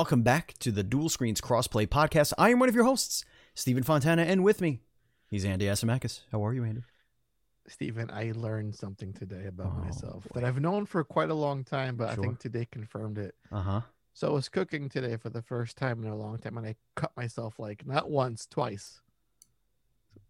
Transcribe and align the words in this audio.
Welcome 0.00 0.22
back 0.22 0.54
to 0.60 0.72
the 0.72 0.82
Dual 0.82 1.10
Screens 1.10 1.42
Crossplay 1.42 1.86
Podcast. 1.86 2.32
I 2.38 2.48
am 2.48 2.58
one 2.58 2.70
of 2.70 2.74
your 2.74 2.84
hosts, 2.84 3.22
Stephen 3.54 3.82
Fontana, 3.82 4.22
and 4.22 4.42
with 4.42 4.62
me, 4.62 4.80
he's 5.28 5.44
Andy 5.44 5.66
Asimakis. 5.66 6.20
How 6.32 6.42
are 6.46 6.54
you, 6.54 6.64
Andy? 6.64 6.84
Stephen, 7.68 8.10
I 8.10 8.32
learned 8.34 8.74
something 8.74 9.12
today 9.12 9.44
about 9.44 9.74
Oh, 9.76 9.84
myself 9.84 10.22
boy. 10.32 10.40
that 10.40 10.44
I've 10.44 10.58
known 10.58 10.86
for 10.86 11.04
quite 11.04 11.28
a 11.28 11.34
long 11.34 11.64
time, 11.64 11.96
but 11.96 12.14
Sure. 12.14 12.24
I 12.24 12.26
think 12.28 12.38
today 12.38 12.66
confirmed 12.72 13.18
it. 13.18 13.34
Uh 13.52 13.60
huh. 13.60 13.80
So 14.14 14.28
I 14.28 14.30
was 14.32 14.48
cooking 14.48 14.88
today 14.88 15.18
for 15.18 15.28
the 15.28 15.42
first 15.42 15.76
time 15.76 16.02
in 16.02 16.10
a 16.10 16.16
long 16.16 16.38
time, 16.38 16.56
and 16.56 16.66
I 16.66 16.76
cut 16.96 17.14
myself 17.14 17.58
like 17.58 17.86
not 17.86 18.10
once, 18.10 18.46
twice. 18.46 19.02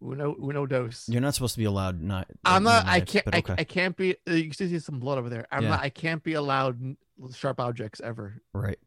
Uno, 0.03 0.35
uno 0.43 0.65
dose. 0.65 1.07
You're 1.07 1.21
not 1.21 1.33
supposed 1.33 1.53
to 1.53 1.59
be 1.59 1.63
allowed 1.65 2.01
not. 2.01 2.27
I'm 2.43 2.63
not. 2.63 2.87
I 2.87 2.99
can't. 2.99 3.23
but 3.23 3.35
I. 3.49 3.55
I 3.59 3.63
can't 3.63 3.95
be. 3.95 4.17
Uh, 4.29 4.33
you 4.33 4.49
can 4.49 4.53
see 4.67 4.79
some 4.79 4.99
blood 4.99 5.17
over 5.17 5.29
there. 5.29 5.47
I'm 5.49 5.63
Yeah. 5.63 5.69
not. 5.69 5.79
I 5.79 5.89
can't 5.89 6.21
be 6.21 6.33
allowed 6.33 6.97
sharp 7.33 7.61
objects 7.61 8.01
ever 8.01 8.41
right. 8.51 8.77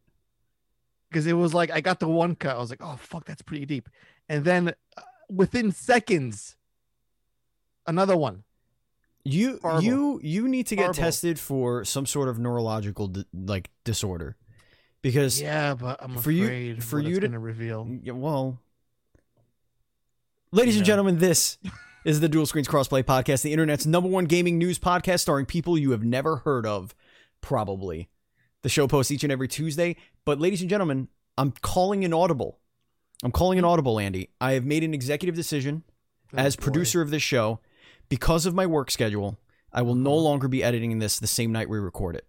Because 1.15 1.27
it 1.29 1.33
was 1.35 1.55
like 1.55 1.71
I 1.71 1.81
got 1.81 2.01
the 2.01 2.09
one 2.09 2.35
cut. 2.35 2.57
I 2.57 2.59
was 2.59 2.71
like, 2.71 2.83
oh 2.83 2.97
fuck, 2.99 3.25
that's 3.25 3.41
pretty 3.43 3.65
deep, 3.67 3.89
and 4.29 4.45
then 4.45 4.75
uh, 4.99 5.03
within 5.31 5.71
seconds, 5.71 6.57
another 7.87 8.17
one. 8.17 8.43
You 9.25 9.59
Horrible. 9.63 9.83
you 9.85 10.21
you 10.23 10.49
need 10.49 10.67
to 10.67 10.77
get 10.77 10.83
Horrible. 10.83 11.03
tested 11.03 11.39
for 11.39 11.85
some 11.85 12.05
sort 12.05 12.29
of 12.29 12.39
neurological 12.39 13.07
di- 13.09 13.25
like 13.33 13.71
disorder, 13.85 14.37
because 15.03 15.41
Yeah, 15.41 15.75
but 15.75 16.03
I'm 16.03 16.19
for 16.19 16.31
you- 16.33 16.81
for 16.81 16.99
you 17.01 17.11
it's 17.11 17.21
to- 17.21 17.29
gonna 17.29 17.39
reveal. 17.39 17.89
Yeah, 18.03 18.13
well, 18.13 18.59
ladies 20.53 20.77
and 20.77 20.85
gentlemen, 20.85 21.19
this 21.19 21.59
is 22.05 22.21
the 22.21 22.29
Dual 22.29 22.47
Screens 22.47 22.69
Crossplay 22.69 23.03
Podcast, 23.03 23.43
the 23.43 23.53
internet's 23.53 23.87
number 23.87 24.09
one 24.09 24.25
gaming 24.27 24.59
news 24.59 24.79
podcast 24.79 25.21
starring 25.21 25.47
people 25.47 25.79
you 25.79 25.93
have 25.93 26.05
never 26.05 26.37
heard 26.39 26.67
of, 26.67 26.95
probably. 27.41 28.09
The 28.63 28.69
show 28.69 28.89
posts 28.89 29.11
each 29.11 29.23
and 29.25 29.33
every 29.33 29.49
Tuesday. 29.49 29.97
But, 30.25 30.41
ladies 30.41 30.61
and 30.61 30.71
gentlemen, 30.71 31.09
I'm 31.37 31.53
calling 31.61 32.05
an 32.05 32.15
audible. 32.15 32.59
I'm 33.23 33.33
calling 33.33 33.59
an 33.59 33.65
audible, 33.65 33.99
Andy. 33.99 34.31
I 34.41 34.53
have 34.53 34.65
made 34.65 34.83
an 34.85 34.95
executive 34.95 35.35
decision 35.35 35.83
Oh, 36.33 36.39
as 36.39 36.57
boy. 36.57 36.63
producer 36.65 37.03
of 37.03 37.11
this 37.11 37.23
show 37.23 37.61
because 38.09 38.47
of 38.47 38.55
my 38.55 38.67
work 38.67 38.91
schedule. 38.91 39.39
I 39.73 39.83
will 39.83 39.95
no 39.95 40.13
Uh-huh. 40.13 40.21
longer 40.21 40.49
be 40.49 40.63
editing 40.63 40.99
this 40.99 41.19
the 41.19 41.27
same 41.27 41.53
night 41.53 41.69
we 41.69 41.79
record 41.79 42.17
it. 42.17 42.27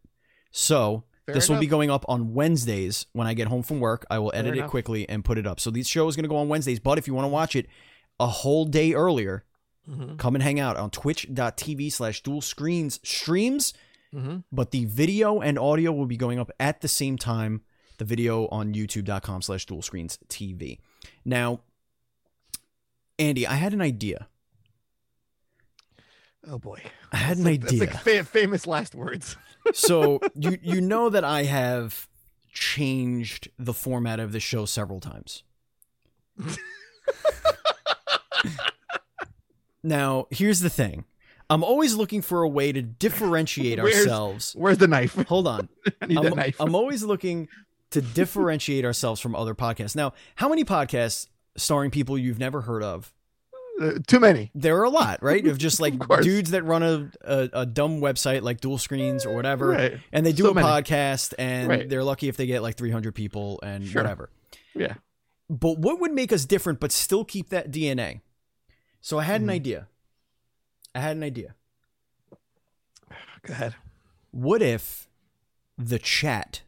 So, 0.51 1.03
Fair 1.25 1.35
this 1.35 1.49
will 1.49 1.59
be 1.59 1.67
going 1.67 1.89
up 1.89 2.05
on 2.07 2.33
Wednesdays 2.33 3.07
when 3.13 3.27
I 3.27 3.33
get 3.33 3.47
home 3.47 3.63
from 3.63 3.79
work. 3.79 4.05
I 4.09 4.19
will 4.19 4.31
Fair 4.31 4.39
edit 4.41 4.53
it 4.55 4.57
enough. 4.59 4.69
quickly 4.69 5.07
and 5.09 5.25
put 5.25 5.37
it 5.37 5.47
up. 5.47 5.59
So 5.59 5.71
this 5.71 5.87
show 5.87 6.07
is 6.07 6.15
going 6.15 6.23
to 6.23 6.29
go 6.29 6.37
on 6.37 6.49
Wednesdays, 6.49 6.79
but 6.79 6.97
if 6.97 7.07
you 7.07 7.13
want 7.13 7.25
to 7.25 7.29
watch 7.29 7.55
it 7.55 7.67
a 8.19 8.27
whole 8.27 8.65
day 8.65 8.93
earlier, 8.93 9.43
Mhm, 9.89 10.17
come 10.17 10.35
and 10.35 10.43
hang 10.43 10.59
out 10.59 10.77
on 10.77 10.89
twitch.tv 10.89 11.91
slash 11.91 12.21
dual 12.23 12.41
screens 12.41 12.99
streams. 13.03 13.73
mhm. 14.13 14.43
But 14.51 14.71
the 14.71 14.85
video 14.85 15.39
and 15.41 15.59
audio 15.59 15.91
will 15.91 16.05
be 16.05 16.17
going 16.17 16.39
up 16.39 16.49
at 16.59 16.81
the 16.81 16.87
same 16.87 17.17
time. 17.17 17.61
The 17.97 18.05
video 18.05 18.47
on 18.47 18.73
youtube.com 18.73 19.41
slash 19.41 19.65
dual 19.65 19.81
screens 19.81 20.19
TV. 20.27 20.79
Now, 21.23 21.61
Andy, 23.17 23.47
I 23.47 23.53
had 23.53 23.73
an 23.73 23.81
idea. 23.81 24.27
Oh 26.47 26.59
boy, 26.59 26.79
I 27.11 27.17
had 27.17 27.29
That's 27.37 27.39
an 27.39 27.45
like, 27.45 27.61
that's 27.61 27.73
idea. 27.73 27.85
like 27.87 28.01
fa- 28.01 28.23
famous 28.23 28.67
last 28.67 28.93
words. 28.93 29.35
so 29.73 30.19
you 30.35 30.57
you 30.61 30.79
know 30.81 31.09
that 31.09 31.23
I 31.23 31.43
have 31.43 32.07
changed 32.51 33.49
the 33.57 33.73
format 33.73 34.19
of 34.19 34.31
the 34.31 34.39
show 34.39 34.65
several 34.65 34.99
times. 34.99 35.43
now, 39.83 40.27
here's 40.29 40.59
the 40.61 40.69
thing. 40.69 41.05
I'm 41.49 41.63
always 41.63 41.93
looking 41.95 42.21
for 42.23 42.41
a 42.41 42.49
way 42.49 42.71
to 42.71 42.81
differentiate 42.81 43.79
Where's- 43.83 43.97
ourselves. 43.97 44.53
Where's 44.57 44.77
the 44.79 44.87
knife? 44.87 45.13
Hold 45.27 45.47
on. 45.47 45.69
I 46.01 46.05
need 46.07 46.17
I'm, 46.17 46.23
that 46.25 46.35
knife. 46.35 46.55
I'm 46.59 46.75
always 46.75 47.03
looking 47.03 47.47
to 47.91 48.01
differentiate 48.01 48.83
ourselves 48.85 49.21
from 49.21 49.35
other 49.35 49.55
podcasts. 49.55 49.95
Now, 49.95 50.13
how 50.35 50.49
many 50.49 50.63
podcasts 50.65 51.27
starring 51.55 51.91
people 51.91 52.17
you've 52.17 52.39
never 52.39 52.61
heard 52.61 52.83
of? 52.83 53.13
Uh, 53.81 53.91
too 54.07 54.19
many. 54.21 54.51
There 54.55 54.77
are 54.79 54.83
a 54.83 54.89
lot, 54.89 55.21
right? 55.21 55.45
Of 55.45 55.57
just 55.57 55.79
like 55.85 55.93
Of 56.09 56.21
dudes 56.21 56.51
that 56.51 56.63
run 56.63 56.81
a, 56.83 57.11
a, 57.21 57.49
a 57.61 57.65
dumb 57.65 57.99
website 57.99 58.41
like 58.41 58.61
Dual 58.61 58.77
Screens 58.77 59.25
or 59.25 59.35
whatever. 59.35 59.69
Right. 59.69 59.99
and 60.13 60.25
they 60.25 60.31
do 60.31 60.43
So 60.43 60.51
a 60.51 60.53
many. 60.53 60.65
podcast 60.67 61.33
and 61.37 61.67
Right. 61.67 61.89
they're 61.89 62.03
lucky 62.03 62.27
if 62.29 62.37
they 62.37 62.45
get 62.45 62.61
like 62.61 62.75
300 62.77 63.13
people 63.13 63.59
and 63.63 63.85
Sure. 63.85 64.01
whatever 64.01 64.29
Yeah. 64.73 64.93
but 65.49 65.77
what 65.77 65.99
would 65.99 66.11
make 66.13 66.31
us 66.33 66.45
different 66.45 66.79
but 66.79 66.91
still 66.91 67.23
keep 67.25 67.49
that 67.49 67.69
dna 67.69 68.21
so 69.01 69.19
i 69.19 69.23
had 69.23 69.41
an 69.41 69.47
Mhm. 69.47 69.51
idea 69.51 69.87
i 70.95 70.99
had 71.01 71.15
an 71.17 71.23
idea 71.23 71.53
Go 73.43 73.53
ahead. 73.53 73.75
what 74.31 74.61
if 74.61 75.07
the 75.77 75.99
chat 75.99 76.61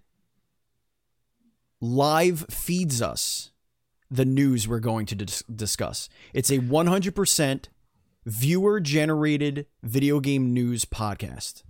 live 1.81 2.45
feeds 2.49 3.01
us 3.01 3.51
the 4.09 4.25
news 4.25 4.67
we're 4.67 4.79
going 4.79 5.05
to 5.05 5.15
dis- 5.15 5.43
discuss 5.43 6.09
it's 6.33 6.49
a 6.49 6.59
100% 6.59 7.65
viewer 8.25 8.79
generated 8.79 9.65
video 9.83 10.19
game 10.19 10.53
news 10.53 10.85
podcast 10.85 11.63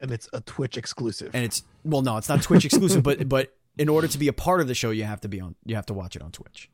And 0.00 0.10
it's 0.10 0.28
a 0.32 0.40
Twitch 0.40 0.76
exclusive. 0.76 1.34
and 1.34 1.44
it's 1.44 1.62
well 1.84 2.02
no 2.02 2.16
it's 2.16 2.28
not 2.28 2.42
twitch 2.42 2.64
exclusive 2.64 3.02
but 3.08 3.28
but 3.28 3.54
in 3.78 3.88
order 3.88 4.08
to 4.08 4.18
be 4.18 4.28
a 4.28 4.32
part 4.32 4.60
of 4.60 4.68
the 4.68 4.74
show 4.74 4.90
you 4.90 5.04
have 5.04 5.20
to 5.20 5.28
be 5.28 5.40
on 5.40 5.54
you 5.64 5.74
have 5.76 5.86
to 5.86 5.94
watch 5.94 6.16
it 6.16 6.22
on 6.22 6.30
twitch 6.32 6.70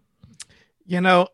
you 0.88 1.00
know, 1.00 1.26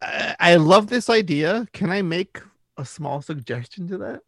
I, 0.00 0.36
I 0.38 0.54
love 0.54 0.86
this 0.86 1.10
idea. 1.10 1.66
Can 1.72 1.90
I 1.90 2.00
make 2.00 2.38
a 2.76 2.84
small 2.84 3.20
suggestion 3.22 3.88
to 3.88 3.98
that? 3.98 4.20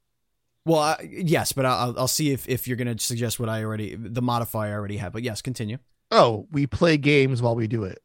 Well 0.65 0.79
I, 0.81 1.09
yes 1.11 1.53
but 1.53 1.65
I'll, 1.67 1.95
I'll 1.99 2.09
see 2.09 2.31
if, 2.33 2.49
if 2.49 2.67
you're 2.69 2.77
going 2.77 2.97
to 2.97 3.03
suggest 3.03 3.41
what 3.41 3.49
i 3.49 3.63
already 3.65 3.95
the 3.97 4.23
modifier 4.23 4.71
i 4.73 4.75
already 4.75 4.97
have 4.99 5.13
but 5.13 5.23
yes 5.23 5.43
continue. 5.43 5.79
Oh, 6.11 6.47
we 6.53 6.67
play 6.67 6.99
games 6.99 7.41
while 7.41 7.55
we 7.55 7.67
do 7.67 7.85
it. 7.85 8.01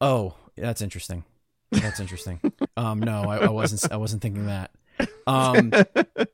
oh 0.00 0.34
that's 0.56 0.82
interesting. 0.82 1.24
That's 1.70 2.00
interesting. 2.00 2.40
Um 2.76 3.00
no 3.00 3.22
I, 3.22 3.36
I 3.38 3.50
wasn't 3.50 3.92
i 3.92 3.96
wasn't 3.96 4.22
thinking 4.22 4.46
that. 4.46 4.70
Um 5.26 5.72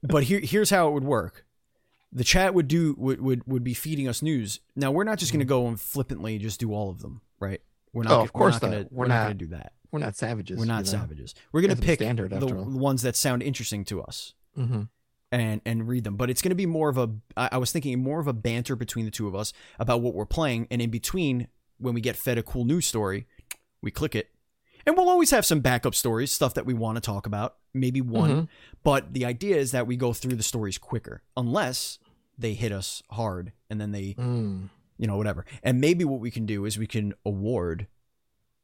but 0.02 0.22
here 0.24 0.40
here's 0.40 0.70
how 0.70 0.88
it 0.88 0.92
would 0.92 1.04
work. 1.04 1.44
The 2.12 2.24
chat 2.24 2.54
would 2.54 2.68
do 2.68 2.94
would 2.96 3.20
would, 3.20 3.42
would 3.46 3.64
be 3.64 3.74
feeding 3.74 4.08
us 4.08 4.22
news. 4.22 4.60
Now 4.76 4.90
we're 4.90 5.04
not 5.04 5.18
just 5.18 5.32
going 5.32 5.40
to 5.40 5.46
go 5.46 5.66
and 5.66 5.78
flippantly 5.80 6.38
just 6.38 6.60
do 6.60 6.72
all 6.72 6.90
of 6.90 7.00
them 7.02 7.20
right? 7.40 7.60
We're 7.92 8.04
not 8.04 8.12
Oh, 8.12 8.20
of 8.22 8.34
we're 8.34 8.38
course 8.38 8.54
not 8.54 8.60
gonna, 8.62 8.76
we're, 8.90 9.04
We're 9.04 9.06
not 9.08 9.14
not. 9.16 9.24
going 9.26 9.38
to 9.38 9.44
do 9.46 9.50
that. 9.56 9.72
We're 9.90 10.00
not 10.00 10.16
savages. 10.16 10.58
we're 10.58 10.64
not 10.64 10.86
you 10.86 10.92
know? 10.92 10.98
savages. 11.00 11.34
We're 11.52 11.62
going 11.62 11.74
to 11.76 11.82
pick 11.82 12.00
standard, 12.00 12.30
the 12.30 12.36
after 12.36 12.54
ones 12.56 13.02
that 13.02 13.16
sound 13.16 13.42
interesting 13.42 13.84
to 13.86 14.02
us. 14.02 14.34
Mhm. 14.56 14.88
And 15.30 15.60
and 15.66 15.86
read 15.88 16.04
them 16.04 16.16
but 16.16 16.30
it's 16.30 16.40
going 16.40 16.50
to 16.50 16.54
be 16.56 16.66
more 16.66 16.88
of 16.88 16.96
a 16.96 17.10
I 17.36 17.58
was 17.58 17.70
thinking 17.70 18.02
more 18.02 18.20
of 18.20 18.26
a 18.26 18.32
banter 18.32 18.76
between 18.76 19.04
the 19.04 19.10
two 19.10 19.28
of 19.28 19.34
us 19.34 19.52
about 19.78 20.00
what 20.00 20.14
we're 20.14 20.24
playing 20.26 20.66
and 20.70 20.80
in 20.80 20.90
between 20.90 21.48
when 21.78 21.94
we 21.94 22.00
get 22.00 22.16
fed 22.16 22.38
a 22.38 22.42
cool 22.42 22.64
news 22.64 22.86
story 22.86 23.26
we 23.82 23.90
click 23.90 24.14
it 24.14 24.30
and 24.86 24.96
we'll 24.96 25.10
always 25.10 25.30
have 25.30 25.44
some 25.44 25.60
backup 25.60 25.94
stories 25.94 26.32
stuff 26.32 26.54
that 26.54 26.64
we 26.64 26.72
want 26.74 26.96
to 26.96 27.00
talk 27.02 27.26
about 27.26 27.56
maybe 27.74 28.00
one 28.00 28.30
Mhm. 28.30 28.48
but 28.82 29.12
the 29.12 29.24
idea 29.26 29.56
is 29.56 29.70
that 29.72 29.86
we 29.86 29.96
go 29.96 30.12
through 30.14 30.36
the 30.36 30.42
stories 30.42 30.78
quicker 30.78 31.22
unless 31.36 31.98
they 32.38 32.54
hit 32.54 32.72
us 32.72 33.02
hard 33.10 33.52
and 33.68 33.78
then 33.80 33.92
they 33.92 34.14
Mm. 34.14 34.70
you 34.96 35.06
know 35.06 35.16
whatever 35.18 35.44
and 35.62 35.78
maybe 35.80 36.04
what 36.06 36.20
we 36.20 36.30
can 36.30 36.46
do 36.46 36.64
is 36.64 36.78
we 36.78 36.86
can 36.86 37.12
award 37.26 37.86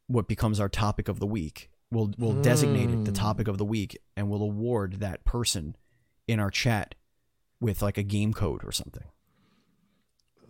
what 0.07 0.29
becomes 0.29 0.61
our 0.61 0.69
topic 0.71 1.09
of 1.09 1.21
the 1.21 1.27
week 1.27 1.71
we'll 1.91 2.13
we'll 2.19 2.41
designate 2.41 2.89
it 2.91 3.05
the 3.05 3.13
Mm. 3.13 3.15
topic 3.17 3.49
of 3.49 3.59
the 3.59 3.65
week 3.67 3.99
and 4.17 4.31
we'll 4.31 4.43
award 4.43 4.95
that 5.01 5.25
person 5.27 5.77
in 6.27 6.41
our 6.41 6.51
chat 6.51 6.95
with 7.61 7.83
like 7.83 7.99
a 7.99 8.03
game 8.03 8.33
code 8.33 8.63
or 8.65 8.73
something 8.73 9.05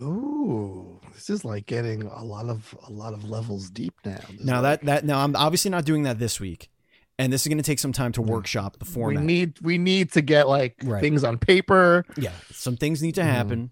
Ooh, 0.03 1.00
this 1.15 1.31
is 1.31 1.44
like 1.44 1.67
getting 1.67 2.03
a 2.03 2.25
lot 2.25 2.47
of 2.47 2.75
a 2.88 2.91
lot 2.91 3.12
of 3.15 3.29
levels 3.31 3.71
deep 3.71 3.94
now. 4.05 4.19
This 4.31 4.41
is 4.41 4.44
now 4.44 4.61
that 4.62 4.82
that 4.85 5.05
now 5.05 5.21
i'm 5.21 5.37
obviously 5.37 5.71
not 5.71 5.85
doing 5.85 6.03
that 6.03 6.19
this 6.19 6.41
week 6.41 6.69
and 7.17 7.32
this 7.32 7.43
is 7.43 7.49
going 7.49 7.59
to 7.59 7.65
take 7.65 7.79
some 7.79 7.93
time 7.93 8.11
to 8.12 8.23
workshop 8.23 8.79
the 8.81 8.85
format. 8.85 9.21
we 9.21 9.26
need 9.26 9.61
we 9.62 9.79
need 9.79 10.11
to 10.12 10.21
get 10.21 10.49
like 10.49 10.75
Right. 10.82 11.00
things 11.00 11.23
on 11.23 11.38
paper. 11.38 12.05
yeah 12.17 12.32
some 12.50 12.76
things 12.76 13.03
need 13.03 13.15
to 13.15 13.21
Mhm. 13.21 13.25
happen 13.25 13.71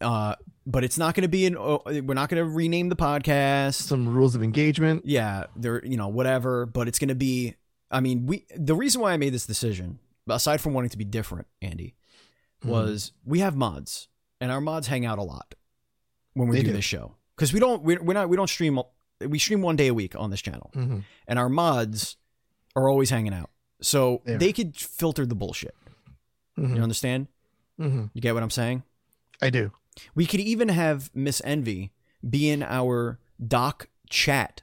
uh 0.00 0.34
but 0.66 0.82
it's 0.82 0.98
not 0.98 1.14
going 1.14 1.22
to 1.22 1.28
be 1.28 1.46
an 1.46 1.56
oh, 1.56 1.82
we're 1.86 2.14
not 2.14 2.28
going 2.28 2.44
to 2.44 2.50
rename 2.52 2.88
the 2.88 2.96
podcast 2.96 3.74
Some 3.74 4.08
rules 4.08 4.34
of 4.34 4.42
engagement. 4.42 5.06
yeah, 5.06 5.44
there, 5.56 5.82
you 5.86 5.96
know, 5.96 6.08
whatever. 6.08 6.66
But 6.66 6.88
it's 6.88 6.98
going 6.98 7.08
to 7.08 7.14
be. 7.14 7.54
I 7.90 8.00
mean, 8.00 8.26
we. 8.26 8.44
The 8.54 8.74
reason 8.74 9.00
why 9.00 9.12
I 9.14 9.16
made 9.16 9.32
this 9.32 9.46
decision, 9.46 9.98
aside 10.34 10.60
from 10.60 10.74
wanting 10.74 10.90
to 10.90 10.98
be 10.98 11.04
different, 11.04 11.46
Andy, 11.62 11.94
Mm-hmm. 12.60 12.70
was 12.70 13.12
we 13.24 13.38
have 13.38 13.54
mods, 13.54 14.08
and 14.40 14.50
our 14.50 14.60
mods 14.60 14.88
hang 14.88 15.06
out 15.06 15.18
a 15.18 15.22
lot 15.22 15.54
when 16.34 16.48
we 16.48 16.56
They 16.56 16.62
do, 16.62 16.70
do. 16.70 16.72
this 16.76 16.84
show 16.84 17.14
because 17.36 17.52
we 17.52 17.60
don't. 17.60 17.82
We're, 17.84 18.02
we're 18.02 18.14
not. 18.14 18.28
We 18.28 18.36
don't 18.36 18.48
stream. 18.50 18.80
We 19.24 19.38
stream 19.38 19.62
one 19.62 19.76
day 19.76 19.86
a 19.86 19.94
week 19.94 20.16
on 20.16 20.30
this 20.30 20.42
channel, 20.42 20.70
Mhm. 20.74 21.04
and 21.28 21.38
our 21.38 21.48
mods 21.48 22.16
are 22.74 22.88
always 22.88 23.10
hanging 23.10 23.32
out, 23.32 23.50
so 23.80 24.22
They 24.24 24.36
they 24.38 24.52
could 24.52 24.76
filter 24.76 25.24
the 25.24 25.36
bullshit. 25.36 25.74
Mhm. 26.58 26.74
You 26.76 26.82
understand? 26.82 27.28
Mhm. 27.78 28.10
You 28.12 28.20
get 28.20 28.34
what 28.34 28.42
I'm 28.42 28.50
saying? 28.50 28.82
I 29.40 29.50
do. 29.50 29.70
We 30.16 30.26
could 30.26 30.40
even 30.40 30.68
have 30.68 31.10
Miss 31.14 31.40
Envy 31.44 31.92
be 32.28 32.48
in 32.50 32.64
our 32.64 33.20
doc 33.44 33.88
chat, 34.10 34.62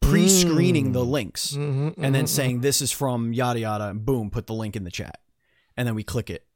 pre-screening 0.00 0.92
the 0.92 1.04
Mm. 1.04 1.10
links. 1.10 1.52
Mhm, 1.52 1.94
and 1.98 2.14
then 2.14 2.24
mhm, 2.24 2.28
saying 2.28 2.60
this 2.60 2.80
is 2.80 2.90
from 2.92 3.32
yada 3.32 3.60
yada 3.60 3.88
and 3.88 4.04
boom 4.04 4.30
put 4.30 4.46
the 4.46 4.54
link 4.54 4.74
in 4.76 4.84
the 4.84 4.90
chat 4.90 5.20
and 5.76 5.86
then 5.86 5.94
we 5.94 6.02
click 6.02 6.30
it 6.30 6.46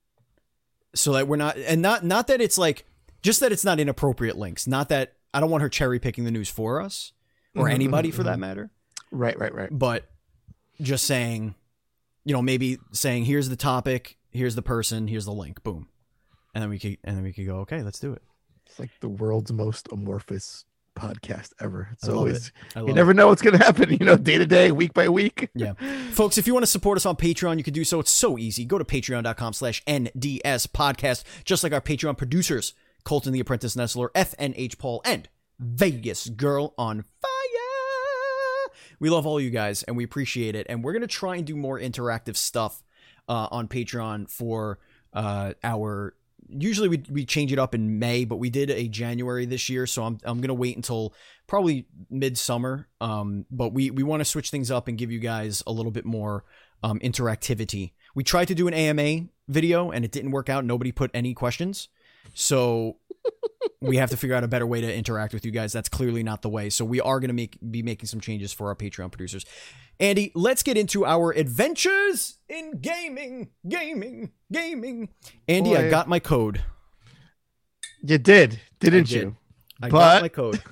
so 0.95 1.13
that 1.13 1.29
we're 1.29 1.37
not 1.37 1.57
and 1.59 1.81
not 1.83 2.05
not 2.05 2.27
that 2.29 2.41
it's 2.41 2.59
like 2.59 2.85
Just 3.23 3.41
that 3.41 3.53
it's 3.53 3.65
not 3.65 3.81
inappropriate 3.81 4.37
links. 4.37 4.67
Not 4.67 4.91
that 4.91 5.15
I 5.33 5.41
don't 5.41 5.49
want 5.51 5.63
her 5.63 5.71
cherry 5.71 5.99
picking 5.99 6.25
the 6.25 6.31
news 6.31 6.51
for 6.51 6.83
us 6.83 7.13
or 7.57 7.69
Mhm, 7.69 7.73
anybody 7.73 8.11
mhm, 8.11 8.15
for 8.15 8.23
that 8.25 8.37
mhm. 8.37 8.41
matter. 8.41 8.71
Right, 9.11 9.39
right, 9.39 9.55
right. 9.55 9.71
But 9.73 10.11
just 10.79 11.07
saying, 11.07 11.55
you 12.27 12.35
know, 12.35 12.43
maybe 12.43 12.77
saying 12.93 13.25
here's 13.25 13.49
the 13.49 13.57
topic, 13.57 14.19
here's 14.31 14.57
the 14.57 14.61
person, 14.63 15.09
here's 15.09 15.25
the 15.25 15.33
link, 15.33 15.63
boom, 15.63 15.89
and 16.55 16.61
then 16.61 16.69
we 16.69 16.79
could 16.79 16.99
and 17.03 17.17
then 17.17 17.25
we 17.25 17.33
could 17.33 17.47
go 17.47 17.61
okay, 17.61 17.83
let's 17.83 17.99
do 17.99 18.13
it. 18.13 18.21
It's 18.67 18.79
like 18.79 18.91
the 19.01 19.09
world's 19.09 19.51
most 19.53 19.89
amorphous 19.91 20.67
podcast 20.95 21.53
ever. 21.61 21.89
It's 21.93 22.09
always 22.09 22.53
I 22.75 22.81
love 22.81 22.89
you 22.89 22.93
it. 22.95 22.97
never 22.97 23.15
know 23.15 23.29
what's 23.29 23.43
gonna 23.43 23.59
happen, 23.63 23.91
you 23.91 24.05
know, 24.05 24.17
day 24.17 24.39
to 24.39 24.47
day, 24.47 24.71
week 24.73 24.95
by 24.95 25.09
week. 25.09 25.51
Yeah. 25.55 25.73
Folks, 26.13 26.39
if 26.39 26.47
you 26.47 26.53
want 26.53 26.65
to 26.65 26.71
support 26.71 26.97
us 26.97 27.07
on 27.07 27.17
Patreon, 27.17 27.59
you 27.59 27.65
can 27.65 27.75
do 27.75 27.85
so. 27.85 28.01
It's 28.01 28.11
so 28.11 28.39
easy. 28.39 28.65
Go 28.65 28.79
to 28.79 28.85
patreon.com 28.85 29.53
slash 29.53 29.85
NDS 29.85 30.69
podcast, 30.69 31.25
just 31.45 31.63
like 31.63 31.73
our 31.73 31.81
Patreon 31.81 32.17
producers, 32.19 32.75
Colton 33.05 33.33
the 33.33 33.41
Apprentice 33.41 33.77
Nestler, 33.77 34.11
FNH 34.13 34.79
Paul, 34.79 35.01
and 35.05 35.29
Vegas 35.59 36.29
Girl 36.29 36.75
on 36.77 37.03
Fire. 37.21 37.31
We 39.01 39.11
love 39.11 39.27
all 39.27 39.41
you 39.41 39.51
guys 39.51 39.83
and 39.83 39.97
we 39.97 40.05
appreciate 40.05 40.55
it. 40.55 40.67
And 40.69 40.83
we're 40.83 40.93
going 40.93 41.03
to 41.03 41.09
try 41.09 41.37
and 41.37 41.45
do 41.47 41.57
more 41.57 41.79
interactive 41.79 42.37
stuff 42.37 42.83
uh, 43.29 43.49
on 43.51 43.69
Patreon 43.69 44.31
for 44.31 44.79
uh, 45.13 45.55
our. 45.63 46.15
Usually 46.49 46.89
we, 46.89 47.03
we 47.11 47.25
change 47.25 47.53
it 47.53 47.59
up 47.59 47.75
in 47.75 47.99
May, 47.99 48.25
but 48.25 48.37
we 48.37 48.51
did 48.51 48.71
a 48.71 48.89
January 48.89 49.47
this 49.47 49.69
year, 49.69 49.87
so 49.87 50.05
I'm 50.05 50.19
I'm 50.25 50.41
gonna 50.41 50.55
wait 50.55 50.77
until 50.77 51.15
probably 51.47 51.87
midsummer. 52.11 52.89
Um, 53.01 53.47
but 53.51 53.73
we 53.73 53.91
we 53.91 54.03
want 54.03 54.21
to 54.21 54.25
switch 54.25 54.51
things 54.51 54.71
up 54.71 54.89
and 54.89 54.99
give 54.99 55.11
you 55.11 55.19
guys 55.19 55.63
a 55.67 55.73
little 55.73 55.93
bit 55.93 56.05
more 56.05 56.45
um, 56.83 56.99
interactivity. 57.01 57.93
We 58.15 58.25
tried 58.25 58.49
to 58.49 58.55
do 58.55 58.69
an 58.69 58.75
AMA 58.75 59.27
video 59.49 59.91
and 59.91 60.05
it 60.05 60.13
didn't 60.13 60.31
work 60.31 60.49
out. 60.49 60.65
Nobody 60.65 60.93
put 60.93 61.11
any 61.15 61.35
questions, 61.35 61.89
so 62.35 62.97
we 63.81 63.97
have 63.97 64.11
to 64.11 64.17
figure 64.17 64.35
out 64.37 64.45
a 64.45 64.49
better 64.49 64.67
way 64.67 64.81
to 64.81 64.95
interact 64.95 65.35
with 65.35 65.45
you 65.45 65.51
guys. 65.51 65.73
That's 65.73 65.89
clearly 65.89 66.23
not 66.23 66.43
the 66.43 66.49
way. 66.49 66.71
So 66.71 66.85
we 66.85 67.01
are 67.01 67.21
gonna 67.21 67.33
make 67.33 67.59
be 67.71 67.83
making 67.83 68.07
some 68.07 68.21
changes 68.21 68.53
for 68.53 68.69
our 68.69 68.75
Patreon 68.77 69.11
producers. 69.13 69.45
Andy, 70.01 70.33
let's 70.35 70.63
get 70.63 70.77
into 70.77 71.05
our 71.07 71.31
adventures 71.33 72.39
in 72.49 72.81
gaming, 72.81 73.51
gaming, 73.69 74.33
gaming. 74.53 75.11
Andy, 75.49 75.77
I 75.77 75.89
got 75.91 76.09
my 76.09 76.19
code. 76.19 76.63
You 78.03 78.19
did, 78.19 78.61
didn't 78.81 79.09
did. 79.09 79.11
you? 79.13 79.37
I 79.83 79.89
But- 79.89 79.99
got 79.99 80.23
my 80.23 80.29
code. 80.29 80.63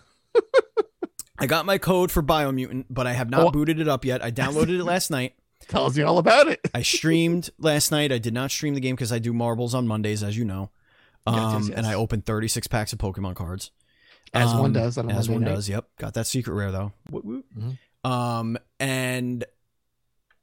I 1.39 1.47
got 1.47 1.67
my 1.67 1.79
code 1.79 2.11
for 2.13 2.23
Biomutant, 2.23 2.85
but 2.89 3.07
I 3.07 3.13
have 3.15 3.29
not 3.31 3.47
Oh. 3.47 3.51
booted 3.51 3.81
it 3.81 3.89
up 3.89 4.05
yet. 4.05 4.23
I 4.23 4.31
downloaded 4.31 4.79
it 4.79 4.85
last 4.85 5.11
night. 5.11 5.35
Tells 5.69 5.97
you 5.97 6.07
all 6.07 6.19
about 6.19 6.47
it. 6.49 6.61
I 6.75 6.83
streamed 6.83 7.51
last 7.59 7.91
night. 7.91 8.13
I 8.13 8.19
did 8.19 8.35
not 8.35 8.51
stream 8.51 8.75
the 8.75 8.81
game 8.81 8.95
because 8.95 9.11
I 9.13 9.19
do 9.19 9.33
marbles 9.33 9.75
on 9.75 9.87
Mondays, 9.89 10.23
as 10.23 10.37
you 10.37 10.45
know. 10.45 10.71
Um, 11.27 11.35
Yes, 11.35 11.53
yes, 11.53 11.69
yes. 11.69 11.79
And 11.79 11.87
I 11.87 11.95
opened 11.95 12.27
36 12.27 12.67
packs 12.67 12.93
of 12.93 12.99
Pokemon 12.99 13.35
cards. 13.37 13.71
As 14.35 14.53
one 14.55 14.67
Um, 14.67 14.73
does 14.73 14.97
on 14.99 15.11
a 15.11 15.15
As 15.15 15.29
one 15.29 15.43
night. 15.43 15.55
does. 15.55 15.69
Yep. 15.69 15.87
Got 15.99 16.15
that 16.15 16.27
secret 16.27 16.55
rare 16.55 16.73
though. 16.73 16.93
Woot 17.11 17.25
woot. 17.25 17.45
Mhm. 17.57 17.79
Um, 18.09 18.59
and 18.81 19.45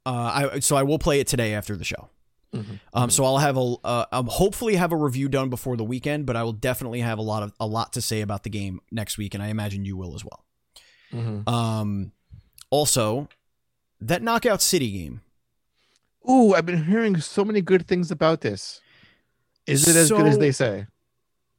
uh, 0.06 0.50
I 0.54 0.60
so 0.60 0.76
I 0.76 0.82
will 0.84 0.98
play 0.98 1.20
it 1.20 1.26
today 1.26 1.52
after 1.54 1.76
the 1.76 1.84
show. 1.84 2.08
Mhm. 2.54 2.80
Um, 2.94 3.10
so 3.10 3.24
I'll 3.24 3.38
have 3.38 3.56
a 3.56 3.74
uh, 3.84 4.06
I'll 4.12 4.24
hopefully 4.24 4.76
have 4.76 4.92
a 4.92 4.96
review 4.96 5.28
done 5.28 5.50
before 5.50 5.76
the 5.76 5.84
weekend, 5.84 6.24
but 6.26 6.36
I 6.36 6.42
will 6.44 6.52
definitely 6.52 7.00
have 7.00 7.18
a 7.18 7.22
lot 7.22 7.42
of 7.42 7.52
a 7.60 7.66
lot 7.66 7.92
to 7.94 8.00
say 8.00 8.20
about 8.22 8.44
the 8.44 8.50
game 8.50 8.80
next 8.90 9.18
week, 9.18 9.34
and 9.34 9.42
I 9.42 9.48
imagine 9.48 9.84
you 9.84 9.96
will 9.96 10.14
as 10.14 10.24
well. 10.24 10.44
Mhm. 11.12 11.48
Um, 11.48 12.12
also, 12.70 13.28
that 14.00 14.22
Knockout 14.22 14.62
City 14.62 14.90
game. 14.90 15.20
Ooh, 16.28 16.54
I've 16.54 16.66
been 16.66 16.84
hearing 16.84 17.20
so 17.20 17.44
many 17.44 17.60
good 17.60 17.86
things 17.88 18.10
about 18.10 18.40
this. 18.42 18.80
Is 19.66 19.86
it 19.88 19.96
as 19.96 20.10
good 20.10 20.26
as 20.26 20.38
they 20.38 20.52
say? 20.52 20.86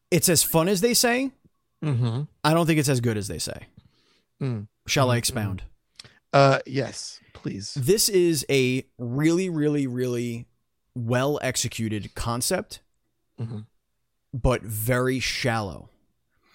It's 0.09 0.27
as 0.29 0.43
fun 0.43 0.67
as 0.67 0.81
they 0.81 0.93
say. 0.93 1.31
Mm-hmm. 1.83 2.23
I 2.43 2.53
don't 2.53 2.65
think 2.65 2.79
it's 2.79 2.89
as 2.89 2.99
good 3.01 3.17
as 3.17 3.27
they 3.27 3.39
say. 3.39 3.67
Mm. 4.41 4.67
Shall 4.87 5.09
I 5.09 5.15
Mhm, 5.15 5.19
expound? 5.19 5.63
Uh, 6.33 6.59
yes, 6.65 7.19
please. 7.33 7.73
This 7.75 8.09
is 8.09 8.45
a 8.49 8.85
really, 8.97 9.49
really, 9.49 9.87
really 9.87 10.47
well 10.95 11.39
executed 11.41 12.13
concept, 12.15 12.81
Mhm. 13.39 13.65
but 14.33 14.61
very 14.63 15.19
shallow. 15.19 15.89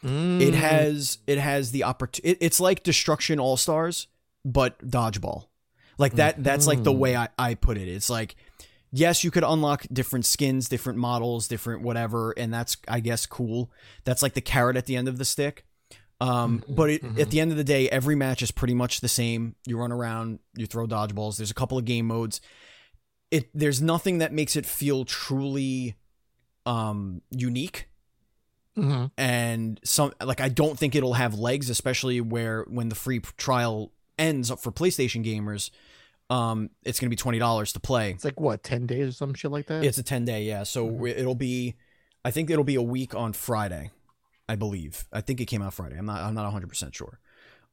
It 0.02 0.08
Mm. 0.08 0.54
has 0.54 1.19
it 1.26 1.38
has 1.38 1.72
the 1.72 1.82
opportunity. 1.84 2.31
It, 2.32 2.38
it's 2.40 2.60
like 2.60 2.82
Destruction 2.82 3.40
All 3.40 3.56
Stars, 3.56 4.06
but 4.44 4.78
dodgeball. 4.88 5.46
Like 5.99 6.14
that. 6.16 6.44
That's 6.44 6.66
like 6.66 6.84
the 6.84 6.92
Mhm. 6.92 6.99
way 6.99 7.16
I, 7.16 7.28
I 7.38 7.54
put 7.54 7.78
it. 7.78 7.88
It's 7.88 8.10
like 8.10 8.37
yes, 8.96 9.22
you 9.25 9.31
could 9.31 9.44
unlock 9.44 9.87
different 9.93 10.26
skins, 10.26 10.69
different 10.69 10.98
models, 10.98 11.48
different 11.48 11.82
whatever, 11.82 12.32
and 12.32 12.52
that's 12.52 12.76
I 12.88 13.00
guess 13.00 13.26
cool. 13.26 13.70
That's 14.04 14.22
like 14.22 14.34
the 14.34 14.40
carrot 14.40 14.76
at 14.76 14.87
the 14.87 14.96
end 14.96 15.08
of 15.08 15.19
the 15.19 15.25
stick. 15.25 15.64
Um, 16.20 16.60
Mhm, 16.66 16.75
but 16.76 16.90
it, 16.90 17.02
mhm. 17.02 17.20
at 17.20 17.31
the 17.31 17.40
end 17.40 17.50
of 17.50 17.58
the 17.58 17.64
day, 17.64 17.90
every 17.90 18.14
match 18.14 18.43
is 18.43 18.50
pretty 18.50 18.72
much 18.75 19.00
the 19.00 19.08
same. 19.08 19.54
You 19.66 19.78
run 19.78 19.93
around, 19.93 20.38
you 20.56 20.64
throw 20.66 20.87
dodgeballs. 20.87 21.37
There's 21.37 21.50
a 21.50 21.54
couple 21.54 21.76
of 21.76 21.84
game 21.84 22.06
modes. 22.06 22.40
It 23.31 23.50
there's 23.52 23.82
nothing 23.82 24.19
that 24.19 24.32
makes 24.32 24.56
it 24.56 24.64
feel 24.66 25.04
truly 25.04 25.96
um 26.64 27.20
unique 27.31 27.88
Mhm. 28.76 29.10
and 29.16 29.81
some 29.84 30.12
like 30.22 30.40
I 30.40 30.49
don't 30.49 30.78
think 30.78 30.94
it'll 30.94 31.14
have 31.14 31.34
legs, 31.38 31.70
especially 31.70 32.20
where 32.20 32.62
when 32.69 32.88
the 32.88 32.94
free 32.94 33.20
trial 33.37 33.92
ends 34.19 34.50
for 34.50 34.70
PlayStation 34.72 35.25
gamers, 35.25 35.70
um, 36.31 36.70
it's 36.84 36.99
gonna 37.00 37.11
be 37.11 37.17
twenty 37.17 37.38
dollars 37.38 37.73
to 37.75 37.81
play. 37.81 38.11
It's 38.12 38.25
like 38.25 38.40
what, 38.40 38.62
ten 38.62 38.87
days 38.87 39.08
or 39.08 39.12
some 39.12 39.35
shit 39.35 39.50
like 39.50 39.66
that? 39.66 39.85
It's 39.85 39.99
a 39.99 40.02
ten 40.02 40.25
day, 40.25 40.45
yeah. 40.45 40.62
So 40.64 40.88
Mhm. 40.88 41.09
it'll 41.11 41.35
be, 41.35 41.76
I 42.25 42.30
think 42.30 42.50
it'll 42.50 42.64
be 42.64 42.75
a 42.75 42.83
week 42.83 43.14
on 43.14 43.33
Friday, 43.33 43.90
I 44.49 44.56
believe. 44.56 45.06
I 45.12 45.21
think 45.21 45.40
it 45.40 45.47
came 45.47 45.62
out 45.62 45.75
Friday. 45.75 45.97
I'm 45.97 46.06
not, 46.06 46.21
I'm 46.21 46.35
not 46.35 46.45
100 46.45 46.68
percent 46.68 46.95
sure. 46.95 47.21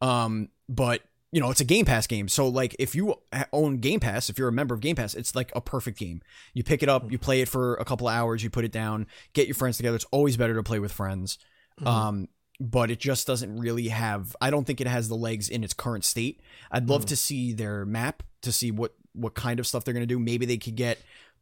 Um, 0.02 0.50
but 0.70 1.02
you 1.32 1.40
know, 1.42 1.50
it's 1.50 1.62
a 1.62 1.66
Game 1.66 1.86
Pass 1.86 2.06
game. 2.06 2.28
So 2.28 2.48
like, 2.48 2.76
if 2.78 2.94
you 2.94 3.16
own 3.52 3.78
Game 3.78 4.00
Pass, 4.00 4.30
if 4.30 4.38
you're 4.38 4.50
a 4.50 4.52
member 4.52 4.76
of 4.76 4.82
Game 4.82 4.96
Pass, 4.96 5.16
it's 5.16 5.34
like 5.36 5.52
a 5.56 5.62
perfect 5.62 5.98
game. 5.98 6.22
You 6.54 6.64
pick 6.64 6.84
it 6.84 6.90
up, 6.90 7.12
you 7.12 7.18
play 7.18 7.42
it 7.42 7.50
for 7.50 7.74
a 7.78 7.86
couple 7.86 8.08
of 8.08 8.14
hours, 8.14 8.44
you 8.44 8.52
put 8.52 8.66
it 8.66 8.72
down, 8.72 9.08
get 9.34 9.48
your 9.48 9.56
friends 9.56 9.78
together. 9.78 9.96
It's 9.96 10.06
always 10.12 10.38
better 10.38 10.54
to 10.54 10.62
play 10.62 10.78
with 10.78 10.92
friends. 10.92 11.40
Mhm. 11.82 11.88
Um, 11.88 12.28
but 12.72 12.90
it 12.90 12.98
just 13.00 13.28
doesn't 13.28 13.60
really 13.60 13.90
have. 13.90 14.36
I 14.40 14.50
don't 14.50 14.66
think 14.66 14.80
it 14.80 14.88
has 14.88 15.10
the 15.10 15.16
legs 15.18 15.50
in 15.50 15.66
its 15.66 15.74
current 15.74 16.06
state. 16.06 16.40
I'd 16.72 16.88
love 16.88 17.04
Mhm. 17.04 17.08
to 17.10 17.16
see 17.18 17.52
their 17.52 17.86
map 17.86 18.24
to 18.42 18.52
see 18.54 18.72
what 18.72 18.96
what 19.16 19.36
kind 19.36 19.60
of 19.60 19.68
stuff 19.68 19.84
they're 19.84 19.94
gonna 19.94 20.06
do. 20.08 20.18
Maybe 20.18 20.46
they 20.48 20.58
could 20.58 20.76
get, 20.76 20.98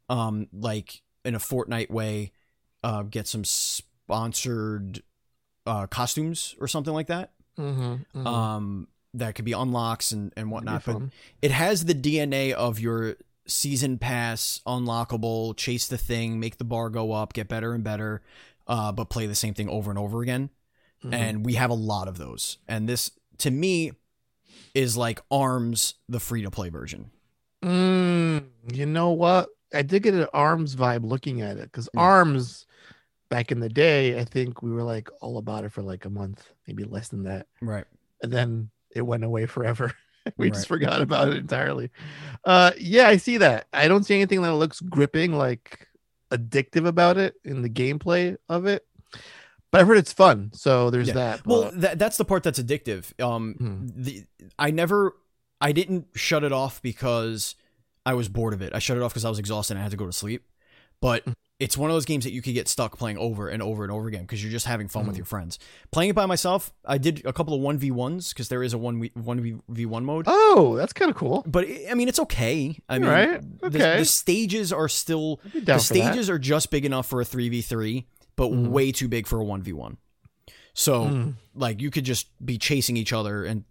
um, 0.10 0.48
like 0.51 1.04
in 1.24 1.36
a 1.36 1.40
Fortnite 1.40 1.90
way, 1.90 2.32
uh, 2.84 3.04
get 3.04 3.28
some 3.30 3.46
sponsored, 3.46 5.04
uh, 5.66 5.88
costumes 5.88 6.56
or 6.60 6.68
something 6.68 6.94
like 6.94 7.08
that. 7.08 7.32
Mhm, 7.58 8.06
mhm. 8.13 8.25
Um, 8.28 8.88
that 9.13 9.36
could 9.36 9.46
be 9.46 9.51
unlocks 9.54 10.12
and 10.12 10.34
and 10.36 10.50
whatnot. 10.51 10.84
But 10.86 11.04
it 11.42 11.51
has 11.51 11.86
the 11.86 11.94
DNA 11.94 12.51
of 12.54 12.80
your 12.80 13.16
season 13.46 13.98
pass 14.00 14.60
unlockable 14.68 15.56
chase 15.58 15.88
the 15.88 15.98
thing 15.98 16.40
make 16.40 16.58
the 16.58 16.63
bar 16.63 16.90
go 16.90 17.12
up 17.12 17.34
get 17.34 17.48
better 17.50 17.74
and 17.74 17.84
better 17.84 18.22
uh, 18.68 18.92
but 18.92 19.06
play 19.10 19.25
the 19.25 19.36
same 19.36 19.54
thing 19.54 19.68
over 19.68 19.90
and 19.90 19.98
over 20.00 20.22
again 20.22 20.50
Mhm. 21.03 21.13
and 21.13 21.46
we 21.46 21.53
have 21.55 21.70
a 21.72 21.75
lot 21.75 22.08
of 22.08 22.17
those 22.17 22.58
and 22.67 22.88
this 22.88 23.12
to 23.38 23.50
me 23.51 23.91
is 24.75 24.96
like 24.96 25.20
arms 25.31 25.96
the 26.08 26.20
free 26.20 26.41
to 26.43 26.51
play 26.51 26.70
version 26.70 27.10
Mm, 27.63 28.46
you 28.74 28.86
know 28.88 29.12
what? 29.12 29.50
I 29.74 29.84
did 29.84 30.03
get 30.03 30.13
an 30.15 30.27
arms 30.34 30.75
vibe 30.75 31.05
looking 31.08 31.41
at 31.41 31.58
it 31.58 31.63
because 31.72 31.88
Mm. 31.96 32.01
arms 32.01 32.65
back 33.29 33.51
in 33.51 33.60
the 33.60 33.70
day, 33.70 34.20
I 34.20 34.25
think 34.25 34.62
we 34.62 34.72
were 34.72 34.84
like 34.84 35.10
all 35.22 35.38
about 35.38 35.63
it 35.63 35.72
for 35.72 35.81
like 35.84 36.05
a 36.05 36.10
month, 36.10 36.50
maybe 36.67 36.84
less 36.84 37.10
than 37.10 37.24
that. 37.24 37.48
right 37.62 37.86
And 38.24 38.31
then 38.31 38.72
it 38.96 39.03
went 39.03 39.24
away 39.24 39.46
forever. 39.46 39.93
we 40.38 40.50
just 40.50 40.67
forgot 40.67 41.01
about 41.01 41.29
it 41.29 41.38
entirely. 41.38 41.91
Uh 42.43 42.72
yeah, 42.79 43.08
I 43.08 43.17
see 43.17 43.38
that. 43.38 43.67
I 43.74 43.88
don't 43.88 44.03
see 44.05 44.15
anything 44.15 44.41
that 44.41 44.53
looks 44.55 44.81
gripping, 44.81 45.34
like 45.34 45.88
addictive 46.31 46.88
about 46.88 47.17
it 47.17 47.36
in 47.46 47.62
the 47.62 47.70
gameplay 47.70 48.38
of 48.50 48.65
it. 48.65 48.86
But 49.72 49.82
I've 49.82 49.88
heard 49.88 49.98
it's 49.98 50.12
fun, 50.13 50.51
so 50.54 50.90
there's 50.90 51.08
Yeah. 51.08 51.13
that. 51.13 51.46
well 51.48 51.63
but- 51.63 51.82
that, 51.82 52.00
that's 52.00 52.18
the 52.18 52.25
part 52.25 52.44
that's 52.44 52.60
addictive 52.60 53.20
um 53.22 53.56
Hmm. 53.58 53.88
the 54.04 54.25
i 54.60 54.70
never 54.72 55.16
i 55.62 55.72
didn't 55.72 56.08
shut 56.16 56.44
it 56.44 56.51
off 56.51 56.82
because 56.82 57.56
i 58.06 58.13
was 58.13 58.28
bored 58.28 58.54
of 58.54 58.62
it 58.62 58.74
i 58.75 58.80
shut 58.80 58.98
it 58.98 59.04
off 59.04 59.12
because 59.13 59.25
i 59.25 59.30
was 59.30 59.40
exhausted 59.40 59.74
and 59.74 59.80
i 59.80 59.84
had 59.84 59.92
to 59.92 59.98
go 59.98 60.06
to 60.06 60.12
sleep 60.12 60.44
but 61.00 61.24
Hmm. 61.24 61.32
it's 61.60 61.78
one 61.78 61.90
of 61.90 61.96
those 61.96 62.06
games 62.06 62.24
that 62.25 62.32
you 62.32 62.42
could 62.42 62.54
get 62.54 62.68
stuck 62.68 62.98
playing 62.98 63.18
over 63.18 63.48
and 63.48 63.62
over 63.63 63.84
and 63.84 63.92
over 63.92 64.08
again 64.08 64.22
because 64.24 64.44
you're 64.44 64.51
just 64.51 64.66
having 64.66 64.88
fun 64.88 65.06
with 65.06 65.16
Mhm. 65.16 65.20
your 65.20 65.25
friends 65.25 65.58
playing 65.92 66.10
it 66.10 66.16
by 66.16 66.25
myself 66.25 66.74
i 66.86 66.98
did 66.98 67.22
a 67.25 67.32
couple 67.34 67.54
of 67.54 67.62
1v1s 67.62 68.30
because 68.34 68.50
there 68.50 68.63
is 68.63 68.74
a 68.74 68.78
1 68.78 69.00
v 69.01 69.12
1v1 69.16 70.04
mode 70.04 70.25
oh, 70.28 70.75
that's 70.75 70.94
kind 70.94 71.10
of 71.12 71.16
cool. 71.16 71.44
but 71.48 71.63
it- 71.66 71.90
i 71.90 71.94
mean 71.94 72.08
it's 72.10 72.20
okay 72.20 72.78
i 72.90 73.00
mean 73.00 73.08
Alright, 73.08 73.60
the- 73.62 73.68
okay. 73.68 74.00
the, 74.00 74.06
stages 74.06 74.74
are 74.74 74.90
still 74.90 75.40
I'd 75.46 75.54
be 75.54 75.62
down 75.62 75.78
the 75.78 75.84
for 75.84 75.94
that. 75.94 76.04
stages 76.12 76.30
are 76.30 76.40
just 76.40 76.72
big 76.72 76.84
enough 76.86 77.08
for 77.08 77.22
a 77.22 77.25
3v3 77.25 78.06
but 78.41 78.50
Mhm. 78.51 78.67
way 78.69 78.91
too 78.91 79.07
big 79.07 79.27
for 79.27 79.39
a 79.39 79.45
1v1 79.45 79.98
so 80.74 81.05
Mm, 81.05 81.33
like 81.53 81.81
you 81.81 81.91
could 81.91 82.05
just 82.05 82.25
be 82.43 82.57
chasing 82.57 82.98
each 82.98 83.13
other 83.13 83.43
and 83.45 83.65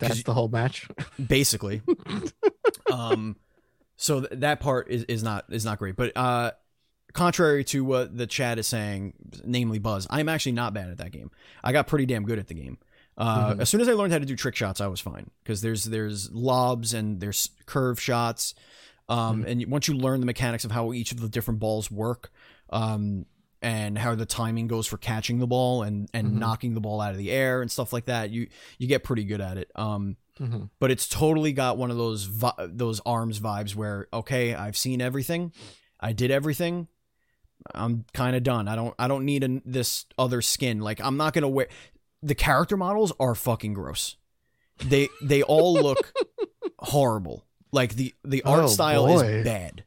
that's 0.00 0.22
the 0.22 0.32
whole 0.34 0.48
match. 0.48 0.86
basically 1.26 1.82
um 2.92 3.36
so 3.96 4.20
th- 4.20 4.40
that 4.40 4.60
part 4.60 4.90
is, 4.90 5.04
is 5.04 5.22
not 5.22 5.44
is 5.50 5.64
not 5.64 5.78
great 5.78 5.96
but 5.96 6.16
uh 6.16 6.50
contrary 7.12 7.64
to 7.64 7.82
what 7.82 8.14
the 8.16 8.26
chat 8.26 8.58
is 8.58 8.66
saying, 8.66 9.14
namely 9.42 9.78
Buzz, 9.78 10.06
I'm 10.10 10.28
actually 10.28 10.52
not 10.52 10.74
bad 10.74 10.90
at 10.90 10.98
that 10.98 11.12
game. 11.12 11.30
I 11.64 11.72
got 11.72 11.86
pretty 11.86 12.04
damn 12.04 12.24
good 12.24 12.38
at 12.38 12.46
the 12.48 12.52
game. 12.54 12.76
Uh, 13.16 13.54
Mhm. 13.54 13.60
As 13.62 13.70
soon 13.70 13.80
as 13.80 13.88
I 13.88 13.92
learned 13.94 14.12
how 14.12 14.18
to 14.18 14.26
do 14.26 14.36
trick 14.36 14.54
shots, 14.54 14.82
I 14.82 14.86
was 14.88 15.00
fine 15.00 15.30
because 15.42 15.62
there's 15.62 15.84
there's 15.84 16.30
lobs 16.30 16.92
and 16.92 17.18
there's 17.18 17.48
curve 17.64 17.98
shots, 17.98 18.54
um, 19.08 19.40
Mm-hmm. 19.40 19.48
and 19.48 19.66
once 19.68 19.88
you 19.88 19.94
learn 19.94 20.20
the 20.20 20.26
mechanics 20.26 20.66
of 20.66 20.72
how 20.72 20.92
each 20.92 21.10
of 21.10 21.20
the 21.20 21.28
different 21.30 21.58
balls 21.58 21.90
work, 21.90 22.30
um, 22.68 23.24
and 23.66 23.98
how 23.98 24.14
the 24.14 24.26
timing 24.26 24.68
goes 24.68 24.86
for 24.86 24.96
catching 24.96 25.38
the 25.40 25.46
ball 25.46 25.82
and 25.82 26.08
and 26.14 26.28
Mhm. 26.28 26.38
knocking 26.38 26.74
the 26.74 26.80
ball 26.80 27.00
out 27.00 27.10
of 27.12 27.18
the 27.18 27.30
air 27.32 27.62
and 27.62 27.70
stuff 27.70 27.92
like 27.92 28.04
that, 28.06 28.30
you 28.30 28.46
you 28.78 28.86
get 28.86 29.02
pretty 29.02 29.24
good 29.24 29.40
at 29.40 29.58
it. 29.58 29.70
Um, 29.74 30.16
Mhm. 30.38 30.70
but 30.78 30.90
it's 30.90 31.08
totally 31.08 31.52
got 31.52 31.76
one 31.76 31.90
of 31.90 31.96
those 31.96 32.24
vi- 32.24 32.68
those 32.68 33.00
arms 33.04 33.40
vibes 33.40 33.74
where 33.74 34.06
okay, 34.12 34.54
I've 34.54 34.76
seen 34.76 35.00
everything, 35.00 35.52
I 35.98 36.12
did 36.12 36.30
everything. 36.30 36.86
I'm 37.74 38.04
kind 38.14 38.36
of 38.36 38.42
done. 38.44 38.68
I 38.68 38.76
don't 38.76 38.94
I 38.98 39.08
don't 39.08 39.24
need 39.24 39.42
an, 39.42 39.62
this 39.64 40.04
other 40.16 40.40
skin. 40.42 40.78
Like 40.80 41.00
I'm 41.00 41.16
not 41.16 41.32
gonna 41.32 41.48
wear. 41.48 41.66
The 42.22 42.34
character 42.36 42.76
models 42.76 43.12
are 43.18 43.34
fucking 43.34 43.74
gross. 43.74 44.16
They 44.84 45.08
they 45.22 45.42
all 45.42 45.74
look 45.74 46.12
horrible. 46.78 47.44
Like 47.72 47.94
the 47.94 48.14
the 48.24 48.42
art 48.44 48.64
Oh, 48.64 48.68
style 48.68 49.06
boy. 49.06 49.22
is 49.26 49.44
bad. 49.44 49.84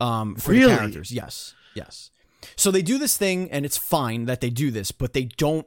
Um, 0.00 0.36
for 0.36 0.52
Really? 0.52 0.70
the 0.72 0.76
characters, 0.78 1.12
yes, 1.12 1.54
yes. 1.74 2.10
So 2.56 2.70
they 2.70 2.82
do 2.82 2.98
this 2.98 3.16
thing, 3.16 3.50
and 3.50 3.64
it's 3.66 3.76
fine 3.76 4.24
that 4.26 4.40
they 4.40 4.50
do 4.50 4.70
this, 4.70 4.92
but 4.92 5.12
they 5.12 5.24
don't 5.24 5.66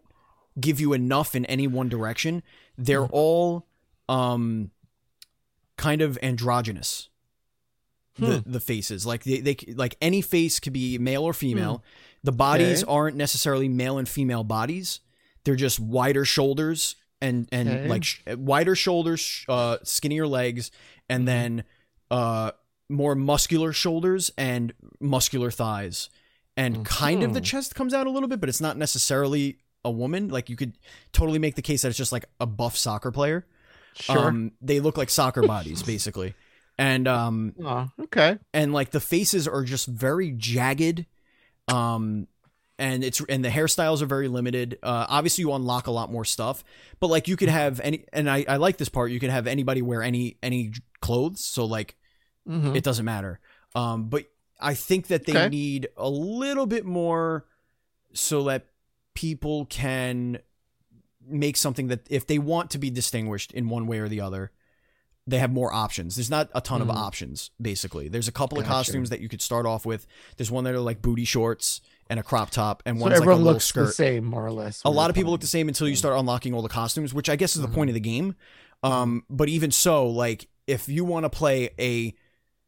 give 0.59 0.79
you 0.79 0.93
enough 0.93 1.35
in 1.35 1.45
any 1.45 1.67
one 1.67 1.89
direction. 1.89 2.43
They're 2.77 3.05
Hmm. 3.05 3.13
all 3.13 3.67
um 4.09 4.71
kind 5.77 6.01
of 6.01 6.17
androgynous. 6.21 7.09
The 8.17 8.41
Hmm. 8.41 8.51
the 8.51 8.59
faces 8.59 9.05
like 9.05 9.23
they, 9.23 9.39
they 9.39 9.55
like 9.75 9.95
any 10.01 10.21
face 10.21 10.59
could 10.59 10.73
be 10.73 10.97
male 10.99 11.23
or 11.23 11.33
female. 11.33 11.83
The 12.23 12.31
bodies 12.31 12.83
Okay. 12.83 12.91
aren't 12.91 13.17
necessarily 13.17 13.67
male 13.67 13.97
and 13.97 14.07
female 14.07 14.43
bodies. 14.43 14.99
They're 15.43 15.55
just 15.55 15.79
wider 15.79 16.23
shoulders 16.25 16.95
and 17.21 17.47
and 17.51 17.69
Okay. 17.69 17.87
like 17.87 18.03
sh- 18.03 18.21
wider 18.37 18.75
shoulders, 18.75 19.43
uh, 19.49 19.77
skinnier 19.83 20.27
legs, 20.27 20.69
and 21.09 21.27
then 21.27 21.63
uh 22.11 22.51
more 22.89 23.15
muscular 23.15 23.73
shoulders 23.73 24.29
and 24.37 24.73
muscular 24.99 25.49
thighs. 25.49 26.09
And 26.55 26.85
kind 26.85 27.23
of 27.23 27.33
the 27.33 27.41
Mhm. 27.41 27.45
chest 27.45 27.75
comes 27.75 27.93
out 27.93 28.05
a 28.05 28.11
little 28.11 28.29
bit, 28.29 28.39
but 28.39 28.47
it's 28.49 28.61
not 28.61 28.77
necessarily 28.77 29.57
a 29.83 29.89
woman. 29.91 30.29
Like 30.29 30.49
you 30.49 30.55
could 30.55 30.77
totally 31.11 31.39
make 31.39 31.55
the 31.55 31.61
case 31.63 31.81
that 31.81 31.89
it's 31.89 31.97
just 31.97 32.11
like 32.11 32.25
a 32.39 32.45
buff 32.45 32.77
soccer 32.77 33.11
player. 33.11 33.45
Sure. 33.95 34.27
Um, 34.29 34.51
they 34.61 34.79
look 34.79 34.97
like 34.97 35.09
soccer 35.09 35.41
bodies 35.45 35.81
basically. 35.83 36.35
And 36.77 37.07
um 37.07 37.53
oh, 37.63 37.89
okay. 38.01 38.39
and 38.53 38.73
like 38.73 38.91
the 38.91 38.99
faces 38.99 39.47
are 39.47 39.63
just 39.63 39.87
very 39.87 40.31
jagged 40.31 41.05
um 41.67 42.27
and 42.79 43.03
it's 43.03 43.21
and 43.29 43.45
the 43.45 43.49
hairstyles 43.49 44.01
are 44.01 44.07
very 44.07 44.27
limited 44.27 44.79
uh 44.81 45.05
obviously 45.07 45.43
you 45.43 45.53
unlock 45.53 45.85
a 45.85 45.91
lot 45.91 46.11
more 46.11 46.25
stuff 46.25 46.63
but 46.99 47.07
like 47.07 47.27
you 47.27 47.37
could 47.37 47.47
have 47.49 47.79
any 47.81 48.03
and 48.11 48.27
i 48.29 48.43
i 48.49 48.57
like 48.57 48.77
this 48.77 48.89
part 48.89 49.11
you 49.11 49.19
could 49.19 49.29
have 49.29 49.45
anybody 49.45 49.81
wear 49.83 50.01
any 50.01 50.37
any 50.41 50.71
clothes 50.99 51.45
so 51.45 51.63
like 51.65 51.95
Mhm. 52.49 52.75
it 52.75 52.83
doesn't 52.83 53.05
matter 53.05 53.39
um 53.75 54.09
but 54.09 54.25
i 54.63 54.73
think 54.73 55.07
that 55.07 55.25
they 55.25 55.35
Okay. 55.37 55.49
need 55.49 55.87
a 55.97 56.09
little 56.09 56.65
bit 56.65 56.85
more 56.85 57.45
so 58.13 58.43
that 58.43 58.65
people 59.13 59.65
can 59.65 60.39
make 61.25 61.55
something 61.57 61.87
that 61.87 62.01
if 62.09 62.25
they 62.27 62.37
want 62.39 62.69
to 62.71 62.77
be 62.77 62.89
distinguished 62.89 63.51
in 63.51 63.69
one 63.69 63.85
way 63.87 63.99
or 63.99 64.09
the 64.09 64.19
other 64.21 64.51
they 65.25 65.39
have 65.39 65.51
more 65.51 65.71
options 65.73 66.15
there's 66.15 66.29
not 66.29 66.49
a 66.53 66.59
ton 66.61 66.81
of 66.81 66.87
Mhm. 66.89 66.95
options 66.97 67.51
basically 67.61 68.07
there's 68.09 68.27
a 68.27 68.31
couple 68.31 68.59
of 68.59 68.65
costumes 68.65 69.09
that 69.09 69.21
you 69.21 69.29
could 69.29 69.41
start 69.41 69.65
off 69.65 69.85
with 69.85 70.05
there's 70.37 70.51
one 70.51 70.63
that 70.65 70.73
are 70.73 70.79
like 70.79 71.01
booty 71.01 71.23
shorts 71.25 71.79
and 72.09 72.19
a 72.19 72.23
crop 72.23 72.49
top 72.49 72.83
and 72.85 72.97
So 72.97 73.03
one's 73.03 73.19
like 73.19 73.29
a 73.29 73.31
everyone 73.31 73.43
looks 73.43 73.63
skirt 73.65 73.85
the 73.87 73.91
same, 73.93 74.25
more 74.25 74.45
or 74.45 74.51
less. 74.51 74.81
a 74.83 74.89
lot 74.91 75.09
of 75.09 75.15
people 75.15 75.31
look 75.31 75.39
the 75.41 75.47
same 75.47 75.67
until 75.69 75.87
you 75.87 75.95
start 75.95 76.19
unlocking 76.19 76.53
all 76.53 76.61
the 76.61 76.67
costumes, 76.69 77.13
which 77.13 77.29
I 77.29 77.37
guess 77.37 77.55
is 77.55 77.61
the 77.61 77.69
Mhm. 77.69 77.73
point 77.73 77.89
of 77.89 77.93
the 77.93 78.01
game. 78.01 78.35
Um, 78.83 79.23
but 79.29 79.47
even 79.47 79.71
so, 79.71 80.05
like 80.07 80.49
if 80.67 80.89
you 80.89 81.05
want 81.05 81.23
to 81.23 81.29
play 81.29 81.69
a 81.79 82.13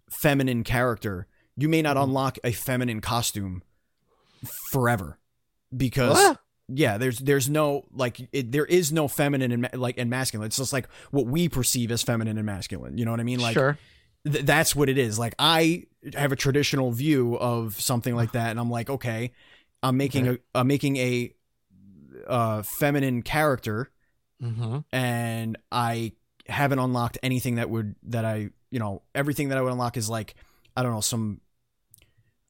feminine 0.09 0.63
character, 0.63 1.27
you 1.57 1.69
may 1.69 1.81
not 1.81 1.97
Mhm. 1.97 2.03
unlock 2.03 2.37
a 2.43 2.51
feminine 2.51 3.01
costume 3.01 3.63
forever 4.71 5.17
because 5.75 6.13
What? 6.15 6.39
yeah, 6.67 6.97
there's 6.97 7.19
there's 7.19 7.49
no 7.49 7.85
like 7.93 8.27
it, 8.31 8.51
there 8.51 8.65
is 8.65 8.91
no 8.91 9.07
feminine 9.07 9.51
and 9.51 9.69
like 9.79 9.97
and 9.97 10.09
masculine. 10.09 10.47
It's 10.47 10.57
just 10.57 10.73
like 10.73 10.87
what 11.11 11.25
we 11.27 11.49
perceive 11.49 11.91
as 11.91 12.03
feminine 12.03 12.37
and 12.37 12.45
masculine. 12.45 12.97
You 12.97 13.05
know 13.05 13.11
what 13.11 13.19
I 13.19 13.23
mean? 13.23 13.39
Like 13.39 13.53
sure. 13.53 13.77
th- 14.29 14.45
that's 14.45 14.75
what 14.75 14.89
it 14.89 14.97
is. 14.97 15.17
Like 15.19 15.35
I 15.39 15.85
have 16.15 16.31
a 16.31 16.35
traditional 16.35 16.91
view 16.91 17.35
of 17.37 17.79
something 17.79 18.15
like 18.15 18.33
that, 18.33 18.51
and 18.51 18.59
I'm 18.59 18.69
like, 18.69 18.89
okay, 18.89 19.31
I'm 19.81 19.97
making 19.97 20.27
a 20.27 20.37
I'm 20.53 20.67
making 20.67 20.97
a 20.97 21.33
uh, 22.27 22.61
feminine 22.63 23.21
character, 23.21 23.91
Mm-hmm. 24.43 24.79
and 24.91 25.57
I 25.71 26.11
haven't 26.47 26.79
unlocked 26.79 27.17
anything 27.23 27.55
that 27.55 27.69
would 27.69 27.95
that 28.03 28.25
I 28.25 28.49
you 28.69 28.79
know 28.79 29.01
everything 29.15 29.49
that 29.49 29.57
I 29.57 29.61
would 29.61 29.71
unlock 29.71 29.95
is 29.97 30.09
like 30.09 30.35
I 30.75 30.83
don't 30.83 30.91
know 30.91 31.01
some. 31.01 31.39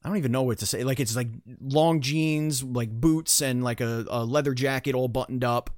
I 0.06 0.08
don't 0.08 0.18
even 0.18 0.30
know 0.30 0.42
what 0.44 0.58
to 0.58 0.66
say. 0.66 0.84
Like 0.84 1.00
it's 1.00 1.16
like 1.16 1.28
long 1.60 2.00
jeans, 2.00 2.62
like 2.62 2.90
boots, 2.92 3.42
and 3.42 3.64
like 3.64 3.80
a, 3.80 4.04
a 4.08 4.24
leather 4.24 4.54
jacket 4.54 4.94
all 4.94 5.08
buttoned 5.08 5.42
up, 5.42 5.70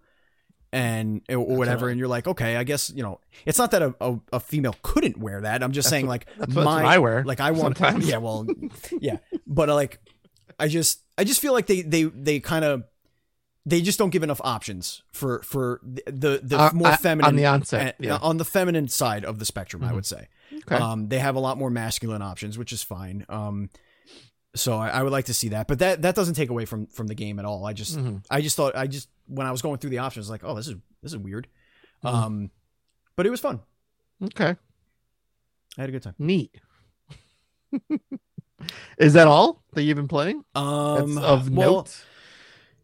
and 0.71 1.23
or 1.31 1.39
whatever. 1.41 1.87
what- 1.87 1.91
And 1.93 1.99
you're 1.99 2.09
like, 2.09 2.29
okay, 2.29 2.57
I 2.57 2.65
guess 2.65 2.91
you 2.91 3.03
know, 3.03 3.21
it's 3.47 3.59
not 3.59 3.71
that 3.71 3.81
a, 3.83 3.95
a, 4.01 4.21
a 4.35 4.41
female 4.41 4.75
couldn't 4.83 5.17
wear 5.17 5.41
that. 5.41 5.63
I'm 5.63 5.73
just 5.73 5.89
saying, 5.89 6.07
like 6.07 6.27
That's 6.37 6.55
my 6.55 6.63
what 6.83 6.85
I 6.85 6.99
wear. 6.99 7.25
like 7.25 7.41
I 7.41 7.53
want 7.53 7.79
sometimes. 7.79 8.07
yeah 8.07 8.19
well 8.19 8.47
yeah 9.01 9.17
but 9.47 9.71
like 9.71 9.99
I 10.59 10.69
just 10.69 11.01
I 11.17 11.25
just 11.25 11.41
feel 11.41 11.55
like 11.55 11.67
they 11.67 11.81
they 11.81 12.03
they 12.05 12.39
kind 12.41 12.65
of 12.67 12.85
they 13.65 13.81
just 13.81 13.99
don't 13.99 14.11
give 14.11 14.23
enough 14.23 14.41
options 14.45 15.03
for 15.13 15.41
for 15.43 15.81
the 15.85 16.41
the, 16.43 16.59
Uh, 16.59 16.71
more 16.75 16.89
uh, 16.89 16.97
feminine 16.99 17.29
on 17.31 17.37
the 17.37 17.47
onset. 17.47 17.97
yeah. 17.99 18.19
on 18.21 18.37
the 18.37 18.45
feminine 18.45 18.89
side 18.89 19.25
of 19.25 19.39
the 19.39 19.45
spectrum 19.47 19.83
I 19.85 19.91
Mhm. 19.91 19.95
would 19.95 20.07
say 20.07 20.29
Okay. 20.67 20.77
um 20.77 21.09
they 21.09 21.19
have 21.19 21.35
a 21.37 21.41
lot 21.41 21.57
more 21.59 21.71
masculine 21.71 22.21
options 22.23 22.59
which 22.59 22.73
is 22.73 22.83
fine 22.83 23.25
um 23.29 23.71
so 24.55 24.77
I, 24.79 24.89
I 24.89 25.03
would 25.03 25.13
like 25.13 25.27
to 25.27 25.35
see 25.35 25.49
that 25.51 25.69
but 25.69 25.79
that 25.81 26.03
that 26.03 26.15
doesn't 26.15 26.35
take 26.35 26.51
away 26.51 26.65
from 26.65 26.87
from 26.87 27.07
the 27.07 27.15
game 27.15 27.39
at 27.39 27.45
all 27.45 27.65
I 27.67 27.73
just 27.75 27.97
Mhm. 27.99 28.25
I 28.31 28.41
just 28.41 28.57
thought 28.57 28.75
I 28.77 28.87
just 28.87 29.09
when 29.27 29.47
I 29.47 29.51
was 29.53 29.61
going 29.63 29.79
through 29.79 29.91
the 29.91 29.99
options 29.99 30.29
like 30.31 30.43
oh 30.45 30.55
this 30.55 30.69
is 30.69 30.75
this 31.03 31.13
is 31.13 31.19
weird 31.19 31.47
Mhm. 32.05 32.13
um 32.15 32.51
but 33.17 33.27
it 33.27 33.31
was 33.31 33.41
fun 33.41 33.61
Okay. 34.23 34.57
I 35.77 35.81
had 35.81 35.89
a 35.89 35.93
good 35.93 36.03
time 36.03 36.15
Neat. 36.19 36.55
Is 38.99 39.13
that 39.13 39.29
all 39.29 39.63
that 39.75 39.83
you've 39.83 39.97
been 39.97 40.09
playing? 40.09 40.45
um 40.55 41.15
That's 41.15 41.27
of 41.27 41.51
well, 41.51 41.73
note. 41.73 42.05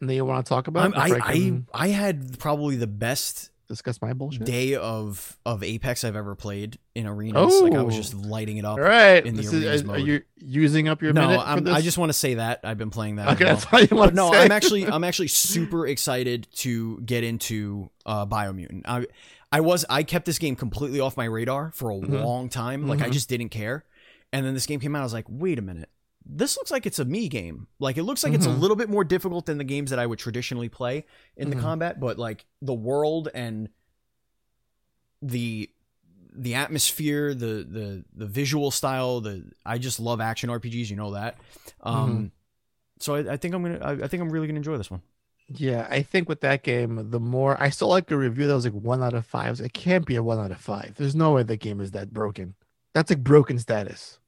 And 0.01 0.09
that 0.11 0.15
you 0.15 0.25
want 0.25 0.45
to 0.45 0.49
talk 0.49 0.69
about? 0.69 0.97
I, 0.97 1.19
I, 1.23 1.63
I 1.73 1.89
had 1.89 2.39
probably 2.39 2.77
the 2.77 2.87
best 2.87 3.51
discuss 3.75 4.01
my 4.01 4.13
bullshit. 4.13 4.45
day 4.45 4.75
of 4.75 5.39
of 5.45 5.63
Apex 5.63 6.05
I've 6.05 6.17
ever 6.17 6.35
played 6.35 6.79
in 6.95 7.07
arenas. 7.07 7.61
Like 7.61 7.75
I 7.75 7.83
was 7.83 7.95
Oh. 7.95 7.99
just 7.99 8.15
lighting 8.15 8.57
it 8.57 8.65
up. 8.65 8.79
All 8.79 8.85
right. 8.85 9.25
in 9.25 9.35
the 9.35 9.43
This 9.43 9.53
is, 9.53 9.65
arenas 9.83 9.83
are, 9.89 9.99
you 9.99 10.23
using 10.39 10.89
up 10.89 11.03
your 11.03 11.13
no, 11.13 11.29
minute? 11.29 11.43
I'm. 11.45 11.69
I 11.69 11.81
just 11.81 11.99
want 11.99 12.09
to 12.11 12.15
say 12.15 12.35
that 12.35 12.61
I've 12.65 12.79
been 12.79 12.91
playing 12.91 13.17
that. 13.17 13.29
Okay, 13.35 13.45
well. 13.45 13.55
that's 13.57 13.67
all 13.73 13.81
you 13.81 13.97
want 13.97 14.15
no. 14.15 14.33
I'm 14.33 14.53
actually 14.53 14.87
I'm 14.95 15.05
actually 15.05 15.29
super 15.29 15.87
excited 15.87 16.47
to 16.57 17.01
get 17.01 17.25
into 17.25 17.91
uh, 18.07 18.25
Biomutant. 18.27 18.83
I 18.87 19.07
I 19.53 19.61
was 19.61 19.85
I 19.91 20.03
kept 20.03 20.27
this 20.27 20.39
game 20.39 20.57
completely 20.57 21.01
off 21.01 21.17
my 21.17 21.25
radar 21.27 21.71
for 21.75 21.91
a 21.91 21.95
Mhm. 21.95 22.23
long 22.25 22.49
time. 22.49 22.87
Like 22.89 23.01
I 23.01 23.09
Mhm. 23.09 23.13
just 23.13 23.29
didn't 23.29 23.51
care. 23.51 23.85
And 24.33 24.45
then 24.45 24.55
this 24.55 24.67
game 24.67 24.81
came 24.81 24.97
out. 24.97 25.01
I 25.01 25.05
was 25.05 25.13
like, 25.13 25.27
wait 25.29 25.59
a 25.59 25.63
minute. 25.63 25.89
This 26.27 26.57
looks 26.57 26.71
like 26.71 26.87
it's 26.87 26.99
a 26.99 27.05
me 27.05 27.29
game. 27.29 27.67
Like 27.79 27.97
it 27.99 28.03
looks 28.05 28.25
like 28.25 28.33
it's 28.33 28.47
a 28.47 28.51
Mhm. 28.51 28.59
little 28.61 28.77
bit 28.77 28.89
more 28.89 29.05
difficult 29.05 29.47
than 29.47 29.59
the 29.59 29.65
games 29.65 29.91
that 29.91 29.99
I 29.99 30.07
would 30.07 30.19
traditionally 30.19 30.69
play 30.69 31.05
in 31.37 31.51
the 31.51 31.57
Mhm. 31.57 31.61
combat, 31.61 32.01
but 32.01 32.19
like 32.19 32.47
the 32.63 32.73
world 32.75 33.29
and 33.35 33.69
the 35.23 35.71
the 36.37 36.55
atmosphere, 36.55 37.33
the 37.35 37.65
the 37.69 38.05
the 38.15 38.27
visual 38.27 38.71
style, 38.71 39.21
the 39.21 39.45
I 39.65 39.79
just 39.79 40.01
love 40.01 40.21
action 40.21 40.51
RPGs. 40.51 40.91
You 40.91 40.97
know 40.97 41.13
that. 41.13 41.37
Um, 41.83 42.11
Mm-hmm. 42.11 42.27
So 43.01 43.17
I, 43.17 43.33
I 43.33 43.37
think 43.37 43.55
I'm 43.55 43.63
gonna. 43.63 43.79
I, 43.81 44.05
I 44.05 44.09
think 44.09 44.23
I'm 44.23 44.31
really 44.31 44.47
gonna 44.47 44.59
enjoy 44.59 44.77
this 44.79 44.91
one. 44.91 45.03
Yeah, 45.49 45.87
I 45.91 46.03
think 46.03 46.29
with 46.29 46.41
that 46.41 46.63
game, 46.63 47.11
the 47.11 47.21
more 47.21 47.61
I 47.61 47.69
still 47.69 47.89
like 47.89 48.11
a 48.11 48.17
review 48.17 48.47
that 48.47 48.55
was 48.55 48.65
like 48.65 48.73
one 48.73 49.03
out 49.03 49.13
of 49.15 49.27
five. 49.27 49.61
It 49.61 49.75
can't 49.75 50.07
be 50.07 50.17
a 50.17 50.23
one 50.23 50.39
out 50.39 50.51
of 50.53 50.59
five. 50.59 50.95
There's 50.97 51.15
no 51.15 51.33
way 51.33 51.43
the 51.43 51.57
game 51.57 51.81
is 51.81 51.91
that 51.91 52.13
broken. 52.15 52.55
That's 52.95 53.11
like 53.11 53.23
broken 53.23 53.59
status. 53.59 54.21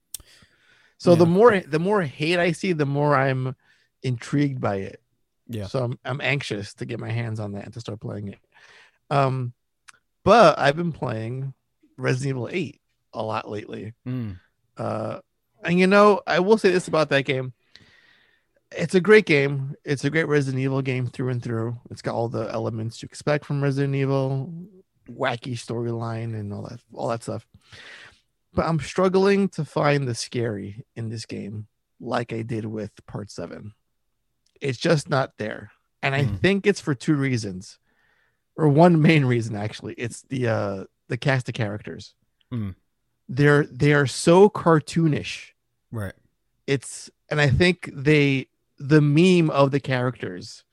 So 0.98 1.14
the 1.14 1.26
more 1.26 1.60
the 1.60 1.78
more 1.78 2.02
hate 2.02 2.38
I 2.38 2.52
see, 2.52 2.72
the 2.72 2.86
more 2.86 3.14
I'm 3.14 3.54
intrigued 4.02 4.60
by 4.60 4.76
it. 4.76 5.02
Yeah. 5.48 5.66
So 5.66 5.84
I'm 5.84 5.98
I'm 6.04 6.20
anxious 6.20 6.74
to 6.74 6.86
get 6.86 7.00
my 7.00 7.10
hands 7.10 7.40
on 7.40 7.52
that 7.52 7.64
and 7.64 7.74
to 7.74 7.80
start 7.80 8.00
playing 8.00 8.28
it. 8.28 8.38
Um, 9.10 9.52
but 10.24 10.58
I've 10.58 10.76
been 10.76 10.92
playing 10.92 11.54
Resident 11.96 12.30
Evil 12.30 12.48
8 12.50 12.80
a 13.12 13.22
lot 13.22 13.48
lately. 13.48 13.94
Mm. 14.06 14.40
Uh, 14.76 15.20
and 15.62 15.78
you 15.78 15.86
know, 15.86 16.20
I 16.26 16.40
will 16.40 16.58
say 16.58 16.70
this 16.70 16.88
about 16.88 17.10
that 17.10 17.24
game. 17.24 17.52
It's 18.72 18.94
a 18.94 19.00
great 19.00 19.26
game. 19.26 19.74
It's 19.84 20.04
a 20.04 20.10
great 20.10 20.26
Resident 20.26 20.62
Evil 20.62 20.82
game 20.82 21.06
through 21.06 21.28
and 21.28 21.42
through. 21.42 21.78
It's 21.90 22.02
got 22.02 22.14
all 22.14 22.28
the 22.28 22.52
elements 22.52 23.02
you 23.02 23.06
expect 23.06 23.44
from 23.44 23.62
Resident 23.62 23.94
Evil, 23.94 24.52
wacky 25.08 25.52
storyline 25.52 26.38
and 26.38 26.52
all 26.52 26.62
that 26.62 26.80
all 26.92 27.08
that 27.08 27.22
stuff. 27.22 27.46
But 28.56 28.66
I'm 28.66 28.80
struggling 28.80 29.48
to 29.50 29.64
find 29.64 30.08
the 30.08 30.14
scary 30.14 30.84
in 30.96 31.08
this 31.10 31.26
game. 31.26 31.68
like 31.98 32.30
I 32.30 32.42
did 32.42 32.66
with 32.66 32.90
part 33.06 33.30
seven. 33.30 33.72
It's 34.60 34.76
just 34.78 35.08
not 35.08 35.32
there. 35.38 35.70
And 36.02 36.14
I 36.14 36.24
Hmm. 36.24 36.36
think 36.36 36.66
it's 36.66 36.80
for 36.80 36.94
two 36.94 37.14
reasons. 37.14 37.78
Or 38.54 38.68
one 38.68 39.00
main 39.00 39.24
reason 39.24 39.56
actually. 39.56 39.94
It's 39.96 40.20
the 40.28 40.48
uh 40.48 40.84
the 41.08 41.16
cast 41.16 41.48
of 41.48 41.54
characters. 41.54 42.14
Hmm. 42.50 42.72
They're 43.30 43.64
they 43.64 43.94
are 43.94 44.06
so 44.06 44.50
cartoonish. 44.50 45.52
Right. 45.90 46.12
It's 46.66 47.08
and 47.30 47.40
I 47.40 47.48
think 47.48 47.90
they 47.94 48.48
the 48.78 49.00
meme 49.00 49.48
of 49.50 49.70
the 49.70 49.80
characters 49.80 50.64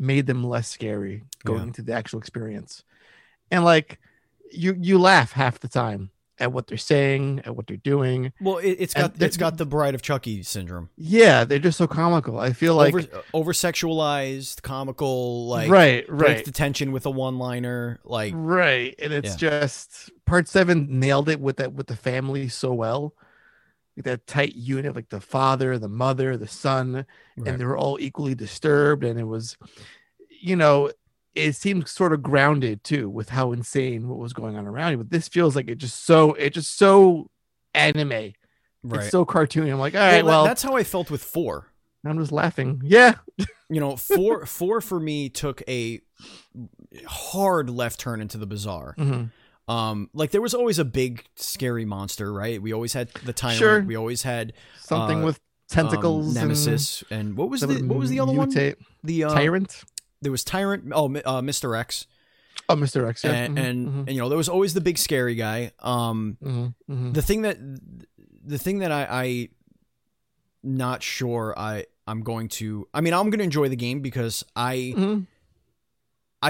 made 0.00 0.26
them 0.26 0.42
less 0.42 0.68
scary 0.68 1.22
going 1.44 1.60
Yeah. 1.60 1.66
into 1.68 1.82
the 1.82 1.92
actual 1.92 2.18
experience. 2.18 2.82
And 3.52 3.64
like 3.64 4.00
you 4.50 4.76
you 4.80 4.98
laugh 4.98 5.30
half 5.32 5.60
the 5.60 5.68
time 5.68 6.10
at 6.38 6.52
what 6.52 6.66
they're 6.66 6.76
saying, 6.76 7.40
at 7.44 7.56
what 7.56 7.66
they're 7.66 7.76
doing. 7.78 8.32
Well, 8.40 8.58
it, 8.58 8.76
it's 8.78 8.94
And 8.94 9.02
got 9.04 9.14
the- 9.18 9.24
it's 9.24 9.36
got 9.36 9.56
the 9.56 9.66
Bride 9.66 9.94
of 9.94 10.02
Chucky 10.02 10.42
syndrome. 10.42 10.90
Yeah, 10.96 11.44
they're 11.44 11.58
just 11.58 11.78
so 11.78 11.86
comical. 11.86 12.38
I 12.38 12.52
feel 12.52 12.74
like 12.74 12.94
over 13.32 13.52
sexualized, 13.52 14.62
comical, 14.62 15.46
like 15.48 15.70
right, 15.70 16.06
breaks 16.06 16.22
right, 16.38 16.44
the 16.44 16.52
tension 16.52 16.92
with 16.92 17.06
a 17.06 17.10
one 17.10 17.38
liner. 17.38 18.00
Like 18.04 18.34
right. 18.36 18.94
And 18.98 19.12
it's 19.12 19.36
just 19.36 20.10
part 20.26 20.48
seven 20.48 21.00
nailed 21.00 21.28
it 21.28 21.40
with 21.40 21.56
that 21.56 21.72
with 21.72 21.86
the 21.86 21.96
family 21.96 22.48
so 22.48 22.72
well. 22.72 23.14
Like 23.96 24.04
that 24.04 24.26
tight 24.26 24.54
unit, 24.54 24.94
like 24.94 25.08
the 25.08 25.22
father, 25.22 25.78
the 25.78 25.88
mother, 25.88 26.36
the 26.36 26.46
son, 26.46 27.06
right. 27.38 27.48
and 27.48 27.58
they 27.58 27.64
were 27.64 27.78
all 27.78 27.98
equally 27.98 28.34
disturbed. 28.34 29.04
And 29.04 29.18
it 29.18 29.24
was, 29.24 29.56
you 30.28 30.54
know, 30.54 30.90
it 31.36 31.54
seemed 31.54 31.86
sort 31.86 32.12
of 32.12 32.22
grounded 32.22 32.82
too 32.82 33.08
with 33.08 33.28
how 33.28 33.52
insane 33.52 34.08
what 34.08 34.18
was 34.18 34.32
going 34.32 34.56
on 34.56 34.66
around 34.66 34.92
you. 34.92 34.98
But 34.98 35.10
this 35.10 35.28
feels 35.28 35.54
like 35.54 35.68
it 35.68 35.76
just 35.76 36.04
so 36.04 36.32
it 36.34 36.50
just 36.50 36.76
so 36.76 37.30
anime. 37.74 38.08
right. 38.10 38.34
It's 38.84 39.10
so 39.10 39.24
cartoony. 39.24 39.70
I'm 39.70 39.78
like, 39.78 39.94
all 39.94 40.00
right, 40.00 40.24
Well, 40.24 40.38
well, 40.38 40.44
that's 40.44 40.62
how 40.62 40.74
I 40.76 40.82
felt 40.82 41.10
with 41.10 41.22
four. 41.22 41.70
I'm 42.04 42.18
just 42.18 42.32
laughing. 42.32 42.80
Yeah. 42.84 43.14
You 43.68 43.80
know, 43.80 43.96
four 43.96 44.46
four 44.46 44.80
for 44.80 45.00
me 45.00 45.28
took 45.28 45.60
a 45.66 46.00
hard 47.06 47.68
left 47.70 47.98
turn 48.00 48.20
into 48.20 48.38
the 48.38 48.46
bizarre. 48.46 48.94
Mhm. 48.96 49.30
Um, 49.68 50.08
like 50.14 50.30
there 50.30 50.40
was 50.40 50.54
always 50.54 50.78
a 50.78 50.84
big 50.84 51.24
scary 51.34 51.84
monster, 51.84 52.32
right? 52.32 52.62
We 52.62 52.72
always 52.72 52.92
had 52.92 53.08
the 53.24 53.32
tyrant. 53.32 53.58
Sure. 53.58 53.82
We 53.82 53.96
always 53.96 54.22
had 54.22 54.52
Something 54.78 55.22
Uh, 55.22 55.26
with 55.26 55.36
um, 55.36 55.42
tentacles. 55.68 56.32
Nemesis, 56.34 57.02
and, 57.10 57.36
what 57.36 57.50
was 57.50 57.64
and 57.64 57.72
the 57.72 57.82
what 57.88 57.98
was 57.98 58.08
the 58.10 58.20
other 58.20 58.32
one? 58.32 58.50
The 59.02 59.24
uh, 59.24 59.34
Tyrant. 59.34 59.82
There 60.22 60.32
was 60.32 60.44
tyrant. 60.44 60.92
Oh, 60.94 61.06
uh, 61.06 61.40
Mr. 61.42 61.78
X, 61.78 62.06
Oh, 62.68 62.74
Mr. 62.74 63.08
X. 63.08 63.22
Yeah. 63.24 63.32
and 63.32 63.56
Mhm, 63.58 63.60
and, 63.68 63.88
mhm, 63.88 63.98
and 64.08 64.12
you 64.12 64.20
know 64.20 64.28
there 64.28 64.38
was 64.38 64.48
always 64.48 64.74
the 64.74 64.80
big 64.80 64.98
scary 64.98 65.34
guy. 65.34 65.70
Um, 65.80 66.36
mhm, 66.42 66.74
mhm. 66.90 67.14
the 67.14 67.22
thing 67.22 67.42
that 67.42 67.58
the 68.44 68.58
thing 68.58 68.78
that 68.78 68.90
I, 68.92 69.06
I 69.10 69.48
not 70.62 71.02
sure 71.02 71.54
I 71.56 71.86
I'm 72.06 72.22
going 72.22 72.48
to 72.48 72.88
I 72.94 73.00
mean 73.00 73.14
I'm 73.14 73.30
going 73.30 73.38
to 73.38 73.44
enjoy 73.44 73.68
the 73.68 73.76
game 73.76 74.00
because 74.00 74.44
I 74.56 74.94
Mhm. 74.96 75.26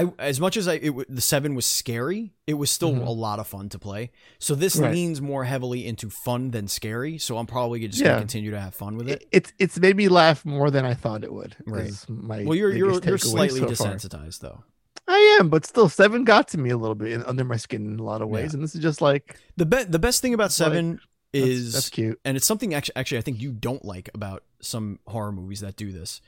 I 0.03 0.11
as 0.19 0.39
much 0.39 0.57
as 0.57 0.67
I 0.67 0.73
it, 0.75 0.93
the 1.15 1.21
7 1.21 1.55
was 1.55 1.65
scary 1.65 2.33
it 2.45 2.53
was 2.55 2.69
still 2.71 2.93
Mhm. 2.93 3.05
a 3.07 3.09
lot 3.09 3.39
of 3.39 3.47
fun 3.47 3.69
to 3.69 3.79
play 3.79 4.11
so 4.39 4.53
this 4.55 4.75
Right. 4.75 4.93
leans 4.93 5.21
more 5.21 5.43
heavily 5.45 5.85
into 5.85 6.09
fun 6.09 6.51
than 6.51 6.67
scary 6.67 7.17
so 7.17 7.37
I'm 7.37 7.45
probably 7.47 7.87
just 7.87 8.03
gonna 8.03 8.19
continue 8.19 8.51
to 8.51 8.59
have 8.59 8.73
fun 8.75 8.97
with 8.97 9.09
it 9.09 9.21
It- 9.21 9.27
It's 9.31 9.53
it's 9.59 9.79
made 9.79 9.95
me 9.97 10.07
laugh 10.09 10.45
more 10.45 10.69
than 10.71 10.85
I 10.85 10.93
thought 10.93 11.23
it 11.23 11.33
would. 11.33 11.55
Right. 11.65 11.91
My 12.09 12.43
well 12.43 12.55
you're 12.55 12.73
you're 12.75 13.01
you're 13.03 13.17
slightly 13.17 13.59
so 13.59 13.73
far. 13.73 13.95
desensitized 13.95 14.39
though 14.39 14.63
I 15.09 15.37
am, 15.39 15.47
but 15.49 15.65
still, 15.65 15.87
seven 15.87 16.25
got 16.25 16.49
to 16.49 16.57
me 16.57 16.69
a 16.69 16.77
little 16.77 16.93
bit 16.95 17.13
in, 17.13 17.23
under 17.23 17.45
my 17.45 17.55
skin 17.55 17.85
in 17.85 17.97
a 17.97 18.03
lot 18.03 18.21
of 18.21 18.27
ways, 18.27 18.51
Yeah. 18.51 18.55
and 18.55 18.63
this 18.63 18.75
is 18.75 18.81
just 18.81 18.99
like 19.01 19.37
the 19.55 19.65
be- 19.65 19.85
the 19.85 19.99
best 19.99 20.21
thing 20.21 20.33
about 20.33 20.51
7 20.51 20.99
that's, 21.31 21.47
is 21.47 21.73
that's 21.73 21.89
cute. 21.89 22.19
and 22.25 22.35
it's 22.35 22.45
something 22.45 22.73
actually 22.73 22.97
actually 22.97 23.17
I 23.19 23.21
think 23.21 23.41
you 23.41 23.53
don't 23.53 23.85
like 23.85 24.09
about 24.13 24.43
some 24.61 24.99
horror 25.07 25.31
movies 25.31 25.61
that 25.61 25.77
do 25.77 25.93
this 25.93 26.19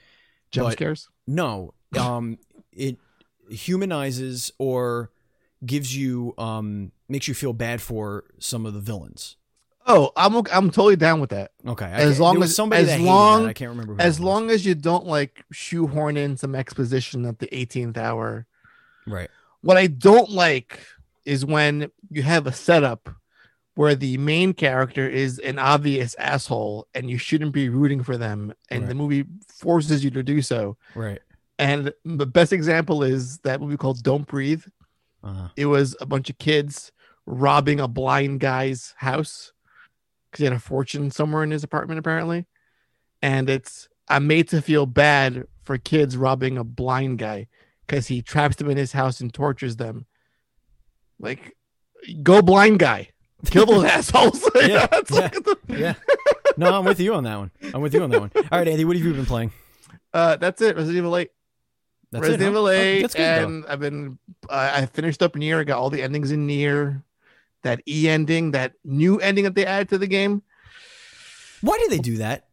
Jump 0.51 0.71
scares. 0.71 1.09
No, 1.27 1.73
um, 1.97 2.37
it 2.71 2.97
humanizes 3.49 4.51
or 4.57 5.11
gives 5.65 5.95
you 5.95 6.33
um 6.37 6.91
makes 7.07 7.27
you 7.27 7.33
feel 7.33 7.53
bad 7.53 7.81
for 7.81 8.23
some 8.39 8.65
of 8.65 8.73
the 8.73 8.79
villains. 8.79 9.35
Oh, 9.85 10.11
I'm 10.15 10.35
I'm 10.51 10.69
totally 10.69 10.95
down 10.95 11.19
with 11.19 11.31
that. 11.31 11.51
Okay, 11.65 11.85
As 11.91 12.19
long 12.19 12.41
as- 12.43 12.55
somebody 12.55 12.89
as 12.89 12.99
long- 13.01 13.43
that. 13.43 13.49
I 13.49 13.53
can't 13.53 13.71
remember. 13.71 13.95
Who 13.95 13.99
As 13.99 14.19
long 14.19 14.51
as 14.51 14.65
you 14.65 14.75
don't 14.75 15.07
like 15.07 15.43
shoehorn 15.51 16.15
in 16.15 16.37
some 16.37 16.53
exposition 16.55 17.25
at 17.25 17.39
the 17.39 17.47
18th 17.47 17.97
hour. 17.97 18.45
right, 19.07 19.29
What 19.61 19.77
I 19.77 19.87
don't 19.87 20.29
like 20.29 20.79
is 21.25 21.43
when 21.45 21.89
you 22.11 22.21
have 22.21 22.45
a 22.45 22.51
setup 22.53 23.09
where 23.73 23.95
the 23.95 24.17
main 24.17 24.53
character 24.53 25.07
is 25.09 25.39
an 25.39 25.57
obvious 25.57 26.13
asshole 26.19 26.87
and 26.93 27.09
you 27.09 27.17
shouldn't 27.17 27.53
be 27.53 27.69
rooting 27.69 28.03
for 28.03 28.17
them, 28.17 28.53
and 28.69 28.87
the 28.87 28.93
movie 28.95 29.25
forces 29.47 30.03
you 30.03 30.11
to 30.11 30.21
do 30.21 30.41
so. 30.41 30.77
right, 30.95 31.19
And 31.59 31.93
the 32.05 32.25
best 32.25 32.51
example 32.53 33.03
is 33.03 33.37
that 33.39 33.61
movie 33.61 33.77
called 33.77 34.01
Don't 34.01 34.25
Breathe. 34.25 34.63
uh 35.23 35.49
It 35.55 35.65
was 35.67 35.95
a 36.01 36.05
bunch 36.07 36.29
of 36.31 36.37
kids 36.39 36.91
robbing 37.25 37.79
a 37.79 37.87
blind 37.87 38.39
guy's 38.39 38.93
house 38.97 39.51
because 40.31 40.39
he 40.39 40.45
had 40.45 40.53
a 40.53 40.59
fortune 40.59 41.11
somewhere 41.11 41.43
in 41.43 41.51
his 41.51 41.63
apartment, 41.63 41.99
apparently. 41.99 42.47
And 43.21 43.49
it's 43.49 43.87
I'm 44.07 44.25
made 44.25 44.47
to 44.49 44.61
feel 44.61 44.85
bad 44.87 45.43
for 45.63 45.77
kids 45.77 46.15
robbing 46.17 46.57
a 46.57 46.63
blind 46.63 47.19
guy 47.19 47.47
because 47.85 48.07
he 48.07 48.21
traps 48.23 48.55
them 48.55 48.69
in 48.69 48.77
his 48.77 48.93
house 48.93 49.19
and 49.19 49.31
tortures 49.33 49.75
them. 49.75 50.05
Like, 51.19 51.55
go 52.23 52.41
blind 52.41 52.79
guy, 52.79 53.09
kill 53.45 53.65
those 53.65 53.83
assholes. 53.95 54.41
Yeah, 54.55 54.87
the- 54.87 55.57
yeah. 55.67 55.93
No, 56.57 56.73
I'm 56.77 56.85
with 56.85 56.99
you 56.99 57.13
on 57.13 57.23
that 57.25 57.37
one. 57.37 57.51
I'm 57.73 57.81
with 57.81 57.93
you 57.93 58.01
on 58.03 58.09
that 58.11 58.19
one. 58.21 58.31
All 58.35 58.57
right, 58.59 58.67
Andy, 58.67 58.85
what 58.85 58.95
have 58.95 59.05
you 59.05 59.13
been 59.13 59.25
playing? 59.25 59.51
uh, 60.13 60.37
that's 60.37 60.61
it. 60.61 60.75
Resident 60.75 60.97
Evil 60.97 61.17
8. 61.17 61.29
That's 62.11 62.23
Resident? 62.23 62.49
Evil 62.51 62.65
Oh, 62.65 62.69
8. 62.71 63.01
that's 63.01 63.13
good 63.13 63.21
though. 63.23 63.45
and 63.45 63.65
I've 63.67 63.79
been, 63.79 64.17
uh, 64.49 64.71
I 64.75 64.85
finished 64.87 65.21
up 65.21 65.33
NieR. 65.33 65.59
I 65.59 65.63
got 65.63 65.77
all 65.77 65.89
the 65.89 66.01
endings 66.01 66.31
in 66.31 66.47
NieR. 66.47 67.03
That 67.63 67.81
E 67.87 68.07
ending, 68.07 68.51
that 68.51 68.73
new 68.85 69.19
ending 69.19 69.43
that 69.43 69.53
they 69.53 69.65
added 69.65 69.89
to 69.89 69.97
the 69.97 70.07
game. 70.07 70.41
Why 71.61 71.77
did 71.77 71.91
they 71.91 71.97
do 71.99 72.17
that? 72.17 72.47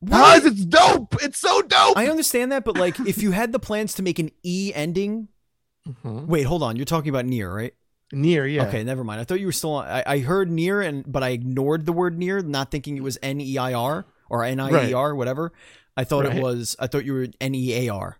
Why? 0.00 0.38
Because 0.38 0.52
it's 0.52 0.64
dope. 0.64 1.14
It's 1.22 1.38
so 1.38 1.62
dope. 1.62 1.96
I 1.96 2.06
understand 2.08 2.52
that, 2.52 2.64
but 2.64 2.76
like, 2.78 2.98
if 3.00 3.22
you 3.22 3.32
had 3.32 3.52
the 3.52 3.58
plans 3.58 3.94
to 3.94 4.02
make 4.02 4.18
an 4.18 4.30
E 4.42 4.72
ending, 4.74 5.28
Mhm. 5.86 6.26
wait, 6.26 6.44
hold 6.44 6.62
on. 6.62 6.76
You're 6.76 6.84
talking 6.84 7.10
about 7.10 7.26
NieR, 7.26 7.54
right? 7.54 7.74
NieR, 8.14 8.52
yeah. 8.52 8.66
Okay, 8.66 8.82
never 8.82 9.04
mind. 9.04 9.20
I 9.20 9.24
thought 9.24 9.40
you 9.40 9.46
were 9.46 9.52
still 9.52 9.72
on. 9.74 9.86
I, 9.88 10.02
I 10.06 10.18
heard 10.20 10.50
near, 10.50 10.80
and 10.80 11.04
but 11.10 11.22
I 11.22 11.30
ignored 11.30 11.86
the 11.86 11.92
word 11.92 12.18
near, 12.18 12.40
not 12.40 12.70
thinking 12.70 12.96
it 12.96 13.02
was 13.02 13.18
N 13.22 13.40
E 13.40 13.58
I 13.58 13.72
R 13.74 14.06
or 14.30 14.42
N 14.44 14.58
I 14.60 14.88
E 14.88 14.92
R, 14.94 15.14
whatever. 15.14 15.52
I 15.96 16.04
thought 16.04 16.24
Right. 16.26 16.36
it 16.36 16.42
was. 16.42 16.76
I 16.78 16.86
thought 16.86 17.04
you 17.04 17.12
were 17.14 17.26
N 17.40 17.54
E 17.54 17.86
A 17.86 17.92
R. 17.92 18.18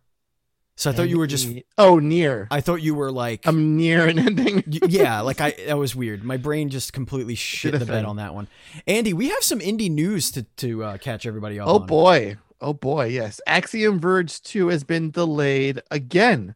So 0.79 0.91
I 0.91 0.93
thought 0.93 1.09
you 1.09 1.17
were 1.19 1.27
just. 1.27 1.49
Oh, 1.79 1.99
near. 1.99 2.49
I 2.51 2.61
thought 2.61 2.83
you 2.83 2.95
were 2.95 3.11
like. 3.11 3.47
I'm 3.47 3.77
near 3.77 4.07
an 4.07 4.19
ending. 4.19 4.63
yeah, 4.67 5.21
like 5.23 5.41
I. 5.41 5.53
That 5.67 5.79
was 5.79 5.97
weird. 5.97 6.23
My 6.23 6.37
brain 6.37 6.69
just 6.69 6.93
completely 6.93 7.35
shit 7.35 7.79
the 7.79 7.87
bed 7.87 8.05
on 8.05 8.17
that 8.17 8.35
one. 8.35 8.47
Andy, 8.87 9.15
we 9.15 9.31
have 9.31 9.43
some 9.43 9.61
indie 9.61 9.91
news 9.91 10.31
to 10.33 10.43
to 10.43 10.85
uh, 10.85 10.99
catch 10.99 11.25
everybody 11.25 11.59
up 11.59 11.67
Oh 11.69 11.79
on. 11.81 11.87
boy. 11.87 12.37
Oh 12.61 12.75
boy. 12.75 13.07
Yes. 13.07 13.41
Axiom 13.47 13.99
Verge 14.01 14.41
2 14.43 14.69
has 14.69 14.85
been 14.85 15.11
delayed 15.11 15.83
again. 15.91 16.55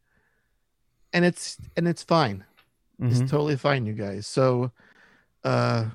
And 1.12 1.24
it's 1.24 1.56
and 1.76 1.88
it's 1.88 2.02
fine. 2.02 2.44
Mhm. 3.00 3.10
It's 3.10 3.30
totally 3.30 3.56
fine, 3.56 3.84
you 3.86 3.92
guys. 3.94 4.26
So 4.26 4.70
uh 5.44 5.86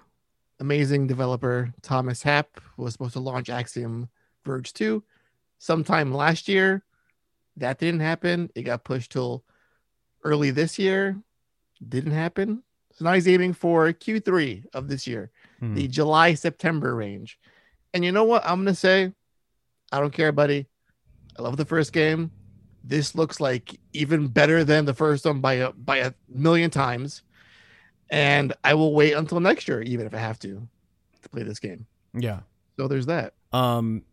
amazing 0.60 1.08
developer 1.08 1.74
Thomas 1.82 2.22
Happ 2.24 2.60
was 2.78 2.94
supposed 2.94 3.14
to 3.14 3.20
launch 3.20 3.50
Axiom 3.50 4.10
Verge 4.46 4.74
2 4.74 5.04
sometime 5.60 6.12
last 6.14 6.48
year. 6.48 6.84
That 7.58 7.80
didn't 7.80 8.02
happen. 8.02 8.50
It 8.56 8.64
got 8.64 8.84
pushed 8.84 9.12
till 9.12 9.44
early 10.24 10.52
this 10.52 10.78
year. 10.80 11.22
Didn't 11.88 12.12
happen. 12.12 12.64
So 12.94 13.06
now 13.06 13.14
he's 13.14 13.28
aiming 13.28 13.54
for 13.54 13.92
Q3 13.92 14.66
of 14.74 14.88
this 14.88 15.06
year, 15.06 15.32
Mhm. 15.62 15.76
the 15.76 15.88
July 15.88 16.34
September 16.34 16.96
range. 16.96 17.38
And 17.94 18.04
you 18.06 18.12
know 18.12 18.24
what? 18.24 18.46
I'm 18.46 18.60
gonna 18.60 18.76
say, 18.76 19.14
I 19.92 20.00
don't 20.00 20.14
care, 20.14 20.32
buddy. 20.32 20.68
I 21.38 21.42
love 21.42 21.58
the 21.58 21.66
first 21.66 21.92
game. 21.94 22.32
This 22.84 23.16
looks 23.16 23.40
like 23.40 23.80
even 23.94 24.28
better 24.28 24.64
than 24.64 24.86
the 24.86 24.94
first 24.94 25.26
one 25.26 25.42
by 25.42 25.54
a 25.56 25.72
by 25.74 25.98
a 25.98 26.14
million 26.30 26.70
times. 26.70 27.24
And 28.10 28.54
I 28.64 28.76
will 28.76 28.94
wait 28.94 29.14
until 29.14 29.40
next 29.40 29.68
year, 29.68 29.82
even 29.82 30.06
if 30.06 30.14
I 30.14 30.20
have 30.20 30.40
to, 30.40 30.68
to 31.24 31.30
play 31.30 31.44
this 31.44 31.60
game. 31.60 31.88
Yeah. 32.14 32.42
So 32.78 32.88
there's 32.88 33.08
that. 33.08 33.34
Um, 33.52 34.04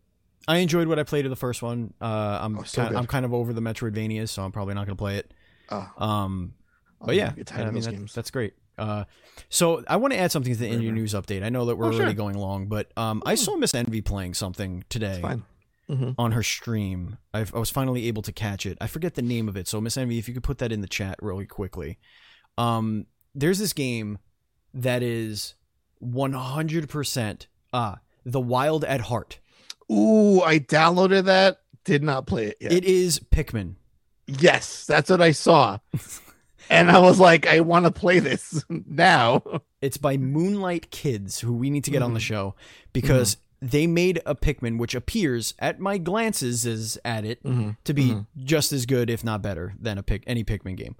I 0.47 0.57
enjoyed 0.57 0.87
what 0.87 0.99
I 0.99 1.03
played 1.03 1.25
of 1.25 1.29
the 1.29 1.35
first 1.37 1.61
one. 1.61 1.93
Uh, 2.01 2.39
I'm 2.41 2.59
Oh, 2.59 2.63
so 2.63 2.81
kind, 2.81 2.89
good. 2.93 2.97
I'm 2.99 3.07
kind 3.07 3.25
of 3.25 3.33
over 3.33 3.53
the 3.53 3.61
Metroidvanias, 3.61 4.29
so 4.29 4.43
I'm 4.43 4.51
probably 4.51 4.73
not 4.73 4.85
gonna 4.85 4.95
play 4.95 5.17
it. 5.17 5.33
Oh, 5.69 5.89
Um, 5.97 6.53
but 6.99 7.15
yeah, 7.15 7.33
I 7.51 7.69
mean 7.71 7.83
that- 7.83 8.11
that's 8.13 8.31
great. 8.31 8.53
Uh, 8.77 9.05
so 9.49 9.83
I 9.87 9.97
want 9.97 10.13
to 10.13 10.19
add 10.19 10.31
something 10.31 10.51
to 10.53 10.59
the 10.59 10.69
Whatever. 10.69 10.91
news 10.91 11.13
update. 11.13 11.43
I 11.43 11.49
know 11.49 11.65
that 11.65 11.75
we're 11.77 11.87
Oh, 11.87 11.91
sure. 11.91 12.01
already 12.01 12.15
going 12.15 12.37
long, 12.37 12.67
but 12.67 12.91
um, 12.97 13.21
I 13.25 13.33
Oh. 13.33 13.35
saw 13.35 13.55
Miss 13.55 13.73
Envy 13.75 14.01
playing 14.01 14.33
something 14.33 14.83
today. 14.89 15.21
Mhm. 15.89 16.15
on 16.17 16.31
her 16.31 16.41
stream. 16.41 17.17
I've, 17.33 17.53
I 17.53 17.59
was 17.59 17.69
finally 17.69 18.07
able 18.07 18.21
to 18.23 18.31
catch 18.31 18.65
it. 18.65 18.77
I 18.81 18.87
forget 18.87 19.13
the 19.15 19.21
name 19.21 19.47
of 19.49 19.55
it, 19.57 19.67
so 19.67 19.79
Miss 19.81 19.95
Envy, 19.97 20.17
if 20.17 20.27
you 20.27 20.33
could 20.33 20.41
put 20.43 20.57
that 20.59 20.71
in 20.71 20.79
the 20.81 20.87
chat 20.87 21.17
really 21.21 21.45
quickly. 21.45 21.99
Um, 22.57 23.05
there's 23.35 23.59
this 23.59 23.73
game 23.73 24.17
that 24.73 25.03
is 25.03 25.55
100% 26.01 27.47
ah 27.73 27.99
the 28.25 28.39
Wild 28.41 28.85
at 28.85 29.01
Heart. 29.01 29.39
Ooh, 29.93 30.41
I 30.41 30.59
downloaded 30.59 31.25
that. 31.25 31.57
Did 31.85 32.03
not 32.03 32.25
play 32.25 32.45
it 32.47 32.57
yet. 32.59 32.71
It 32.71 32.85
is 32.85 33.19
Pikmin. 33.31 33.75
yes, 34.27 34.85
that's 34.85 35.09
what 35.09 35.21
I 35.21 35.31
saw. 35.31 35.79
and 36.69 36.89
I 36.89 36.99
was 36.99 37.19
like, 37.19 37.45
I 37.45 37.59
want 37.59 37.85
to 37.85 37.91
play 37.91 38.19
this 38.19 38.63
now. 38.69 39.43
It's 39.81 39.97
by 39.97 40.15
Moonlight 40.17 40.91
Kids, 40.91 41.41
who 41.41 41.53
we 41.53 41.69
need 41.69 41.83
to 41.83 41.91
get 41.91 42.01
on 42.01 42.13
the 42.13 42.19
Mhm. 42.21 42.23
show 42.23 42.55
because 42.93 43.37
they 43.61 43.85
made 43.87 44.21
a 44.25 44.33
Pikmin 44.35 44.77
which 44.77 44.95
appears 44.95 45.53
at 45.59 45.79
my 45.79 45.97
glances 45.97 46.65
is 46.65 46.97
at 47.05 47.25
it 47.25 47.41
to 47.43 47.93
be 47.93 48.09
Mhm. 48.11 48.27
just 48.37 48.71
as 48.73 48.85
good, 48.85 49.09
if 49.09 49.23
not 49.23 49.41
better, 49.41 49.73
than 49.79 49.97
a 49.97 50.03
pick 50.03 50.23
any 50.25 50.43
Pikmin 50.43 50.77
game. 50.77 50.95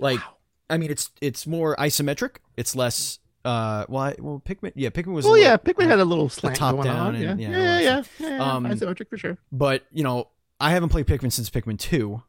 Like, 0.00 0.20
I 0.68 0.78
mean, 0.78 0.90
it's 0.90 1.10
it's 1.20 1.46
more 1.46 1.76
isometric. 1.76 2.36
It's 2.56 2.74
less. 2.74 3.20
Uh, 3.44 3.84
well, 3.88 4.02
I, 4.02 4.16
well, 4.18 4.42
Pikmin. 4.44 4.72
Yeah, 4.74 4.88
Pikmin 4.90 5.12
was. 5.12 5.24
Well, 5.24 5.34
little- 5.34 5.46
yeah, 5.48 5.56
Pikmin 5.56 5.86
had 5.86 5.98
a 6.00 6.04
little 6.04 6.28
slant 6.28 6.56
top 6.56 6.76
going 6.76 6.86
down 6.86 6.98
on. 7.08 7.14
and- 7.14 7.40
yeah, 7.40 7.48
yeah, 7.50 7.58
yeah, 7.58 7.78
yeah, 7.80 8.02
yeah, 8.18 8.28
yeah. 8.38 8.54
Um, 8.54 8.64
Isometric 8.64 9.08
for 9.10 9.18
sure. 9.18 9.36
but 9.52 9.84
you 9.92 10.02
know, 10.02 10.28
I 10.60 10.70
haven't 10.70 10.88
played 10.88 11.06
Pikmin 11.06 11.30
since 11.32 11.50
Pikmin 11.50 11.78
two. 11.78 12.22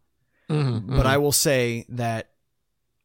Mhm, 0.50 0.88
But 0.88 1.06
mhm. 1.06 1.06
I 1.06 1.18
will 1.18 1.32
say 1.32 1.86
that 1.90 2.30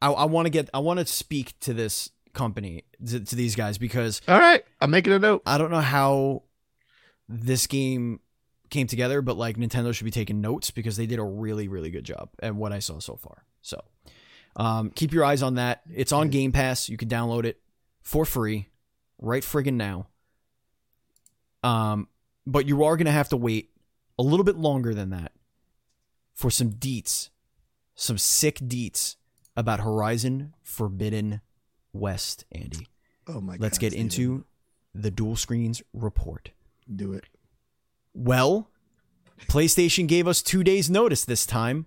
I, 0.02 0.10
I 0.10 0.24
want 0.26 0.46
to 0.46 0.50
get. 0.50 0.68
I 0.74 0.80
want 0.80 0.98
to 1.00 1.06
speak 1.06 1.58
to 1.60 1.72
this 1.72 2.10
company 2.34 2.84
to, 3.06 3.20
to 3.20 3.34
these 3.36 3.54
guys 3.56 3.78
because 3.78 4.20
all 4.28 4.38
right, 4.38 4.64
I'm 4.80 4.90
making 4.90 5.12
a 5.12 5.18
note. 5.18 5.42
I 5.46 5.56
don't 5.58 5.70
know 5.70 5.80
how 5.80 6.42
this 7.28 7.66
game 7.66 8.20
came 8.70 8.86
together, 8.86 9.22
but 9.22 9.36
like 9.36 9.56
Nintendo 9.56 9.94
should 9.94 10.04
be 10.04 10.10
taking 10.10 10.40
notes 10.40 10.70
because 10.70 10.96
they 10.96 11.06
did 11.06 11.18
a 11.18 11.24
really, 11.24 11.68
really 11.68 11.90
good 11.90 12.04
job 12.04 12.28
at 12.42 12.54
what 12.54 12.72
I 12.72 12.78
saw 12.80 12.98
so 12.98 13.16
far. 13.16 13.44
So 13.62 13.82
um, 14.56 14.90
keep 14.90 15.12
your 15.12 15.24
eyes 15.24 15.42
on 15.42 15.54
that. 15.54 15.82
It's 15.94 16.12
on 16.12 16.28
Game 16.28 16.52
Pass. 16.52 16.88
You 16.88 16.96
can 16.96 17.08
download 17.08 17.44
it 17.44 17.60
for 18.02 18.24
free 18.24 18.68
right 19.18 19.42
friggin' 19.42 19.74
now. 19.74 20.08
Um, 21.62 22.08
but 22.46 22.66
you 22.66 22.84
are 22.84 22.96
gonna 22.96 23.12
have 23.12 23.28
to 23.30 23.36
wait 23.36 23.70
a 24.18 24.22
little 24.22 24.44
bit 24.44 24.56
longer 24.56 24.94
than 24.94 25.10
that 25.10 25.32
for 26.34 26.50
some 26.50 26.72
deets, 26.72 27.30
some 27.94 28.18
sick 28.18 28.58
deets 28.60 29.16
about 29.56 29.80
Horizon 29.80 30.54
Forbidden 30.62 31.40
West, 31.92 32.44
Andy. 32.50 32.86
Oh 33.26 33.40
my 33.40 33.54
god. 33.54 33.60
Let's 33.60 33.78
get 33.78 33.92
into 33.92 34.44
the 34.94 35.10
dual 35.10 35.36
screens 35.36 35.82
report. 35.92 36.50
do 36.94 37.12
it. 37.12 37.24
Well, 38.14 38.70
PlayStation 39.46 40.06
gave 40.06 40.26
us 40.26 40.42
two 40.42 40.64
days' 40.64 40.90
notice 40.90 41.24
this 41.24 41.46
time. 41.46 41.86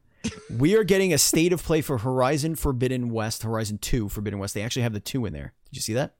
We 0.50 0.76
are 0.76 0.84
getting 0.84 1.14
a 1.14 1.18
state 1.18 1.52
of 1.54 1.64
play 1.64 1.82
for 1.82 1.98
Horizon 1.98 2.56
Forbidden 2.56 3.10
West, 3.10 3.44
Horizon 3.44 3.78
2 3.78 4.10
Forbidden 4.10 4.40
West. 4.40 4.54
They 4.54 4.62
actually 4.62 4.84
have 4.84 4.94
the 4.94 5.00
2 5.00 5.26
in 5.26 5.34
there. 5.34 5.54
Did 5.66 5.76
you 5.76 5.82
see 5.82 5.94
that? 5.94 6.16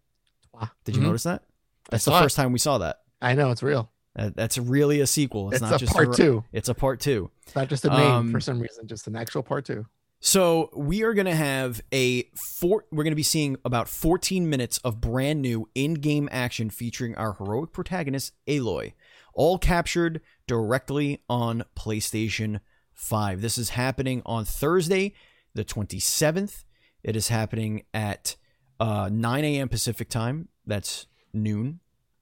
Wow. 0.54 0.70
Did 0.84 0.96
you 0.96 1.02
Mhm. 1.02 1.06
notice 1.06 1.24
that? 1.24 1.44
That's 1.90 2.06
the 2.06 2.12
saw 2.12 2.20
it. 2.20 2.24
first 2.24 2.36
time 2.36 2.52
we 2.52 2.60
saw 2.60 2.78
that. 2.80 3.02
I 3.22 3.34
know 3.36 3.52
it's 3.52 3.64
real. 3.64 3.90
That- 4.16 4.36
That's 4.36 4.58
really 4.58 5.00
a 5.00 5.08
sequel. 5.08 5.48
It's, 5.50 5.56
It's, 5.56 5.62
not 5.62 5.76
a 5.76 5.78
just 5.80 5.94
part 5.94 6.08
Hor- 6.08 6.16
two. 6.16 6.44
It's 6.52 6.70
a 6.70 6.74
part 6.74 7.00
2. 7.00 7.32
It's 7.46 7.56
not 7.56 7.70
just 7.70 7.86
a 7.86 7.90
name 7.90 8.00
Um, 8.12 8.32
for 8.32 8.40
some 8.40 8.60
reason, 8.60 8.88
just 8.88 9.08
an 9.08 9.16
actual 9.16 9.42
part 9.44 9.66
two. 9.66 9.86
So 10.20 10.70
we 10.76 11.04
are 11.04 11.14
going 11.14 11.26
to 11.26 11.36
have 11.36 11.82
a 11.92 12.24
four. 12.58 12.86
We're 12.92 13.04
going 13.04 13.12
to 13.12 13.16
be 13.16 13.24
seeing 13.24 13.58
about 13.66 13.90
14 13.90 14.50
minutes 14.50 14.78
of 14.80 15.02
brand 15.02 15.42
new 15.42 15.68
in-game 15.76 16.30
action 16.32 16.70
featuring 16.70 17.14
our 17.16 17.34
heroic 17.34 17.74
protagonist 17.74 18.32
Aloy, 18.48 18.94
all 19.34 19.58
captured 19.58 20.22
directly 20.48 21.22
on 21.28 21.64
PlayStation 21.76 22.62
5. 23.04 23.42
This 23.42 23.58
is 23.58 23.70
happening 23.70 24.22
on 24.26 24.46
Thursday, 24.46 25.14
the 25.54 25.64
27th. 25.66 26.64
It 27.04 27.16
is 27.16 27.28
happening 27.28 27.84
at 27.94 28.36
uh, 28.80 29.10
9 29.12 29.44
a.m. 29.44 29.70
Pacific 29.70 30.10
time. 30.10 30.48
That's 30.66 31.08
noon. 31.34 31.80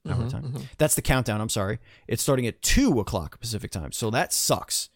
Our 0.08 0.14
Mhm, 0.16 0.30
time. 0.30 0.42
mhm. 0.52 0.62
That's 0.78 0.96
the 0.96 1.02
countdown. 1.02 1.40
I'm 1.40 1.48
sorry. 1.48 1.78
It's 2.08 2.22
starting 2.22 2.46
at 2.48 2.60
two 2.60 2.98
o'clock 2.98 3.38
Pacific 3.40 3.70
time. 3.70 3.92
So 3.92 4.10
that 4.10 4.32
sucks. 4.32 4.88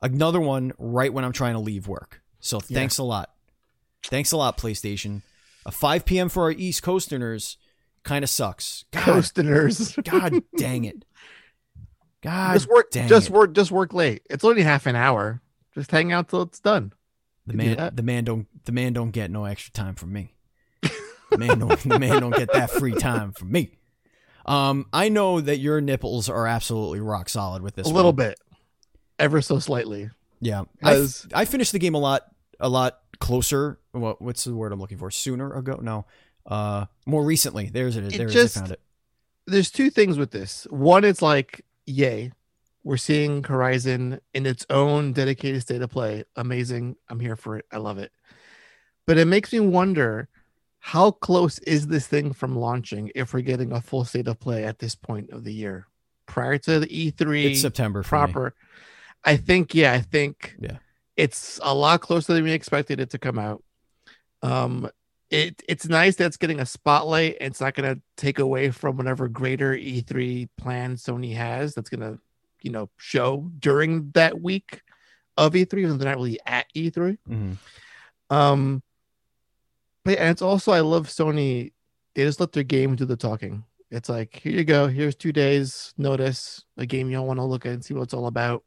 Another 0.00 0.38
one 0.40 0.72
right 0.78 1.12
when 1.12 1.24
I'm 1.24 1.32
trying 1.32 1.54
to 1.54 1.58
leave 1.58 1.88
work. 1.88 2.22
So 2.38 2.58
Yeah. 2.68 2.76
thanks 2.78 2.98
a 2.98 3.02
lot. 3.02 3.34
Thanks 4.04 4.30
a 4.30 4.36
lot, 4.36 4.56
PlayStation. 4.56 5.22
A 5.66 5.72
5 5.72 6.04
p.m. 6.04 6.28
for 6.28 6.44
our 6.44 6.52
East 6.52 6.84
Coasterners 6.84 7.56
kind 8.04 8.22
of 8.22 8.30
sucks. 8.30 8.84
God, 8.92 9.02
Coasters. 9.02 9.96
God 10.04 10.44
dang 10.56 10.84
it. 10.84 11.04
God 12.22 12.54
just 12.54 12.68
work. 12.68 12.90
Just 12.90 13.28
it. 13.28 13.32
work. 13.32 13.52
Just 13.54 13.70
work 13.70 13.92
late. 13.94 14.22
It's 14.28 14.44
only 14.44 14.62
half 14.62 14.86
an 14.86 14.96
hour. 14.96 15.40
Just 15.74 15.90
hang 15.90 16.12
out 16.12 16.28
till 16.28 16.42
it's 16.42 16.58
done. 16.60 16.92
The 17.46 17.52
You 17.52 17.76
man, 17.76 17.90
the 17.94 18.02
man 18.02 18.24
don't, 18.24 18.46
the 18.64 18.72
man 18.72 18.92
don't 18.92 19.10
get 19.10 19.30
no 19.30 19.44
extra 19.44 19.72
time 19.72 19.94
from 19.94 20.12
me. 20.12 20.34
The 21.30 21.38
man 21.38 21.58
don't, 21.58 21.78
the 21.80 21.98
man 21.98 22.20
don't 22.20 22.34
get 22.34 22.52
that 22.52 22.70
free 22.70 22.94
time 22.94 23.32
from 23.32 23.52
me. 23.52 23.72
Um, 24.46 24.86
I 24.92 25.08
know 25.10 25.40
that 25.42 25.58
your 25.58 25.80
nipples 25.80 26.28
are 26.30 26.46
absolutely 26.46 27.00
rock 27.00 27.28
solid 27.28 27.62
with 27.62 27.74
this. 27.74 27.86
a 27.86 27.90
little 27.92 28.14
bit, 28.14 28.40
ever 29.18 29.42
so 29.42 29.58
slightly. 29.58 30.08
Yeah, 30.40 30.62
I, 30.82 30.94
f- 31.02 31.26
I 31.34 31.44
finished 31.44 31.72
the 31.72 31.78
game 31.78 31.94
a 31.94 31.98
lot, 31.98 32.22
a 32.58 32.68
lot 32.68 32.98
closer. 33.20 33.78
What, 33.92 34.22
what's 34.22 34.44
the 34.44 34.54
word 34.54 34.72
I'm 34.72 34.80
looking 34.80 34.96
for? 34.98 35.10
Sooner 35.10 35.52
ago? 35.52 35.78
No, 35.82 36.06
uh, 36.46 36.86
more 37.06 37.24
recently. 37.24 37.68
There's 37.68 37.96
it. 37.96 38.04
It 38.04 38.12
There 38.16 38.26
it 38.26 38.28
is. 38.28 38.32
just- 38.34 38.56
I 38.56 38.60
found 38.60 38.72
it. 38.72 38.80
There's 39.46 39.70
two 39.70 39.90
things 39.90 40.18
with 40.18 40.30
this. 40.30 40.66
One, 40.70 41.04
it's 41.04 41.22
like, 41.22 41.64
yay, 41.88 42.32
we're 42.84 42.96
seeing 42.96 43.42
Horizon 43.42 44.20
in 44.34 44.46
its 44.46 44.64
own 44.70 45.12
dedicated 45.12 45.62
state 45.62 45.82
of 45.82 45.90
play. 45.90 46.24
Amazing. 46.36 46.96
I'm 47.08 47.20
here 47.20 47.36
for 47.36 47.56
it. 47.58 47.66
I 47.72 47.78
love 47.78 47.98
it. 47.98 48.12
But 49.06 49.18
it 49.18 49.26
makes 49.26 49.52
me 49.52 49.60
wonder 49.60 50.28
how 50.80 51.10
close 51.10 51.58
is 51.60 51.86
this 51.88 52.06
thing 52.06 52.32
from 52.32 52.56
launching 52.56 53.10
if 53.14 53.32
we're 53.34 53.40
getting 53.40 53.72
a 53.72 53.80
full 53.80 54.04
state 54.04 54.28
of 54.28 54.38
play 54.38 54.64
at 54.64 54.78
this 54.78 54.94
point 54.94 55.30
of 55.30 55.44
the 55.44 55.52
year 55.52 55.86
prior 56.26 56.56
to 56.58 56.80
the 56.80 56.86
E3 56.86 57.44
It's 57.50 57.60
September. 57.60 58.02
Proper. 58.02 58.54
I 59.24 59.36
think, 59.36 59.74
yeah, 59.74 59.92
I 59.92 60.00
think 60.00 60.54
Yeah. 60.60 60.76
it's 61.16 61.58
a 61.62 61.74
lot 61.74 62.00
closer 62.00 62.32
than 62.34 62.44
we 62.44 62.52
expected 62.52 63.00
it 63.00 63.10
to 63.10 63.18
come 63.18 63.38
out. 63.38 63.62
Um, 64.42 64.88
it 65.30 65.62
it's 65.68 65.86
nice 65.86 66.16
that 66.16 66.26
it's 66.26 66.36
getting 66.36 66.60
a 66.60 66.66
spotlight. 66.66 67.36
and 67.40 67.50
It's 67.50 67.60
not 67.60 67.74
going 67.74 67.94
to 67.94 68.00
take 68.16 68.38
away 68.38 68.70
from 68.70 68.96
whatever 68.96 69.28
greater 69.28 69.74
E3 69.74 70.48
plan 70.56 70.96
Sony 70.96 71.34
has. 71.36 71.74
That's 71.74 71.90
going 71.90 72.00
to, 72.00 72.18
you 72.62 72.70
know, 72.70 72.88
show 72.96 73.50
during 73.58 74.10
that 74.12 74.40
week 74.40 74.82
of 75.36 75.52
E3, 75.52 75.78
even 75.78 75.90
though 75.90 75.96
they're 75.98 76.08
not 76.10 76.16
really 76.16 76.40
at 76.46 76.66
E3. 76.74 77.18
Mhm. 77.28 77.56
Um, 78.30 78.82
but 80.04 80.18
and 80.18 80.30
it's 80.30 80.42
also 80.42 80.72
I 80.72 80.80
love 80.80 81.08
Sony. 81.08 81.72
They 82.14 82.24
just 82.24 82.40
let 82.40 82.52
their 82.52 82.62
game 82.62 82.96
do 82.96 83.04
the 83.04 83.16
talking. 83.16 83.64
It's 83.90 84.08
like 84.08 84.36
here 84.36 84.52
you 84.52 84.64
go. 84.64 84.86
Here's 84.86 85.14
two 85.14 85.32
days 85.32 85.94
notice 85.96 86.64
a 86.76 86.84
game 86.86 87.08
you 87.10 87.16
don't 87.16 87.26
want 87.26 87.38
to 87.38 87.44
look 87.44 87.64
at 87.66 87.72
and 87.72 87.84
see 87.84 87.94
what 87.94 88.02
it's 88.02 88.14
all 88.14 88.26
about. 88.26 88.64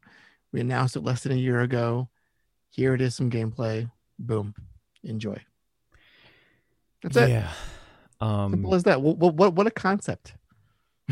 We 0.52 0.62
announced 0.62 0.95
it 0.95 1.04
less 1.04 1.24
than 1.24 1.32
a 1.32 1.36
year 1.36 1.62
ago. 1.62 2.10
Here 2.69 2.93
it 2.93 3.02
is, 3.02 3.15
some 3.15 3.30
gameplay. 3.30 3.89
Boom, 4.19 4.56
enjoy. 5.04 5.38
That's 7.04 7.18
it. 7.18 7.30
Yeah. 7.30 7.52
Um, 8.20 8.52
Simple 8.52 8.76
as 8.76 8.84
that. 8.84 9.02
What, 9.02 9.18
what 9.36 9.54
what 9.54 9.68
a 9.68 9.72
concept. 9.72 10.36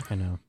I 0.10 0.16
know. 0.16 0.40